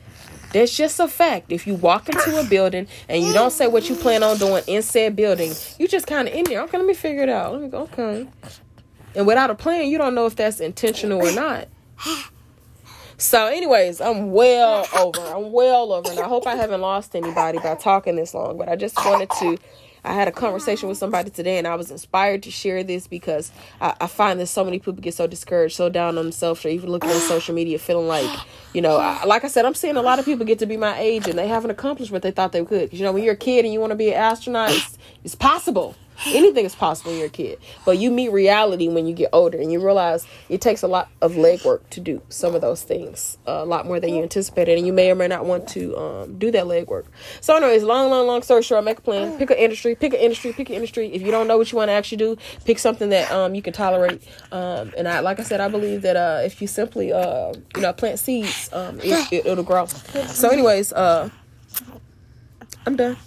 That's 0.52 0.76
just 0.76 1.00
a 1.00 1.08
fact. 1.08 1.52
If 1.52 1.68
you 1.68 1.76
walk 1.76 2.10
into 2.10 2.40
a 2.40 2.44
building 2.44 2.88
and 3.10 3.24
you 3.24 3.34
don't 3.34 3.52
say 3.52 3.68
what 3.68 3.90
you 3.90 3.96
plan 3.96 4.24
on 4.24 4.38
doing 4.38 4.64
in 4.68 4.82
said 4.82 5.16
building, 5.16 5.54
you 5.78 5.88
just 5.88 6.08
kind 6.08 6.28
of 6.28 6.34
in 6.34 6.46
there. 6.46 6.62
Okay, 6.64 6.78
let 6.78 6.88
me 6.88 6.94
figure 6.94 7.24
it 7.24 7.30
out. 7.30 7.54
Let 7.54 7.62
me 7.62 7.68
go. 7.68 7.82
Okay. 7.94 8.28
And 9.16 9.26
without 9.26 9.50
a 9.50 9.56
plan, 9.56 9.90
you 9.90 9.98
don't 9.98 10.16
know 10.16 10.26
if 10.26 10.36
that's 10.36 10.60
intentional 10.60 11.26
or 11.26 11.32
not. 11.32 11.68
So, 13.18 13.48
anyways, 13.48 14.02
I'm 14.02 14.34
well 14.34 14.86
over. 14.98 15.22
I'm 15.22 15.54
well 15.54 15.94
over, 15.94 16.10
and 16.10 16.20
I 16.20 16.28
hope 16.28 16.46
I 16.46 16.56
haven't 16.56 16.82
lost 16.82 17.16
anybody 17.16 17.60
by 17.60 17.76
talking 17.76 18.18
this 18.18 18.34
long. 18.34 18.58
But 18.58 18.68
I 18.68 18.76
just 18.76 18.98
wanted 18.98 19.30
to 19.40 19.58
I 20.06 20.14
had 20.14 20.28
a 20.28 20.32
conversation 20.32 20.88
with 20.88 20.98
somebody 20.98 21.32
today 21.32 21.58
and 21.58 21.66
I 21.66 21.76
was 21.76 21.90
inspired 21.90 22.44
to 22.44 22.52
share 22.52 22.84
this 22.84 23.08
because 23.08 23.52
I, 23.82 23.96
I 24.02 24.08
find 24.08 24.40
that 24.40 24.48
so 24.48 24.64
many 24.64 24.78
people 24.78 24.94
get 24.94 25.16
so 25.16 25.26
discouraged, 25.26 25.76
so 25.76 25.90
down 25.90 26.18
on 26.18 26.26
themselves, 26.26 26.64
or 26.64 26.70
even 26.70 26.92
looking 26.92 27.10
at 27.10 27.18
social 27.18 27.56
media 27.56 27.80
feeling 27.80 28.08
like, 28.08 28.30
you 28.74 28.82
know, 28.82 28.98
I, 28.98 29.26
like 29.26 29.44
I 29.44 29.48
said, 29.48 29.66
I'm 29.66 29.74
seeing 29.74 29.98
a 29.98 30.02
lot 30.02 30.20
of 30.20 30.26
people 30.26 30.46
get 30.46 30.60
to 30.60 30.68
be 30.68 30.78
my 30.78 30.98
age 31.00 31.28
and 31.28 31.38
they 31.38 31.48
haven't 31.48 31.72
accomplished 31.72 32.12
what 32.12 32.22
they 32.22 32.32
thought 32.32 32.52
they 32.52 32.64
could. 32.64 32.94
You 32.94 33.04
know, 33.04 33.12
when 33.12 33.24
you're 33.24 33.34
a 33.34 33.38
kid 33.38 33.66
and 33.66 33.74
you 33.74 33.80
want 33.80 33.92
to 33.92 33.96
be 33.96 34.10
an 34.10 34.16
astronaut, 34.16 34.72
it's, 34.72 34.98
it's 35.24 35.36
possible 35.36 35.96
anything 36.28 36.66
is 36.66 36.76
possible 36.76 37.12
when 37.12 37.20
you're 37.20 37.28
a 37.28 37.32
kid. 37.32 37.60
But 37.86 37.98
you 37.98 38.12
meet 38.12 38.32
reality 38.32 38.88
when 38.88 39.06
you 39.06 39.14
get 39.14 39.30
older 39.34 39.60
and 39.60 39.72
you 39.72 39.84
realize 39.84 40.26
it 40.50 40.62
takes 40.62 40.84
a 40.84 40.88
lot 40.88 41.10
of 41.22 41.34
legwork 41.34 41.90
to 41.92 42.00
do 42.00 42.22
some 42.30 42.56
of 42.56 42.62
those 42.62 42.84
things 42.84 43.38
uh, 43.48 43.52
a 43.52 43.66
lot 43.66 43.86
more 43.86 44.00
than 44.00 44.14
you 44.14 44.24
anticipated. 44.24 44.78
And 44.78 44.88
you 44.88 44.94
may 44.94 45.12
or 45.12 45.16
may 45.16 45.28
not 45.28 45.46
want 45.46 45.68
to 45.70 45.98
um, 45.98 46.38
do 46.38 46.52
that 46.52 46.66
legwork. 46.66 47.06
So 47.42 47.56
anyways 47.56 47.84
long 47.84 48.10
long 48.10 48.28
long 48.28 48.42
story 48.42 48.64
short. 48.64 48.84
Make 48.84 49.00
a 49.00 49.02
plan. 49.02 49.38
Pick 49.38 49.52
an 49.52 49.58
industry 49.58 49.96
pick 49.96 50.14
an 50.14 50.20
industry 50.20 50.54
pick 50.54 50.70
an 50.70 50.76
industry. 50.76 51.14
If 51.14 51.22
you 51.22 51.32
don't 51.32 51.48
know 51.48 51.58
what 51.58 51.72
you 51.72 51.78
want 51.78 51.90
to 51.90 51.94
actually 51.94 52.18
do 52.18 52.38
pick 52.66 52.80
something 52.80 53.10
that 53.10 53.32
um, 53.32 53.56
you 53.56 53.62
can 53.62 53.74
tolerate. 53.74 54.22
Um, 54.52 54.94
and 54.98 55.08
I 55.08 55.20
like 55.20 55.40
I 55.40 55.44
said 55.44 55.62
I 55.62 55.68
believe 55.68 56.02
that 56.04 56.16
uh, 56.16 56.42
if 56.44 56.62
you 56.62 56.68
simply 56.68 57.12
uh, 57.12 57.54
you 57.76 57.82
know 57.82 57.94
plant 57.94 58.20
seeds 58.20 58.70
um, 58.74 59.00
it, 59.00 59.32
it, 59.32 59.46
it'll 59.46 59.64
grow. 59.64 59.86
So 59.86 60.50
anyways 60.50 60.94
uh, 60.94 61.30
I'm 62.86 62.96
done 62.96 63.18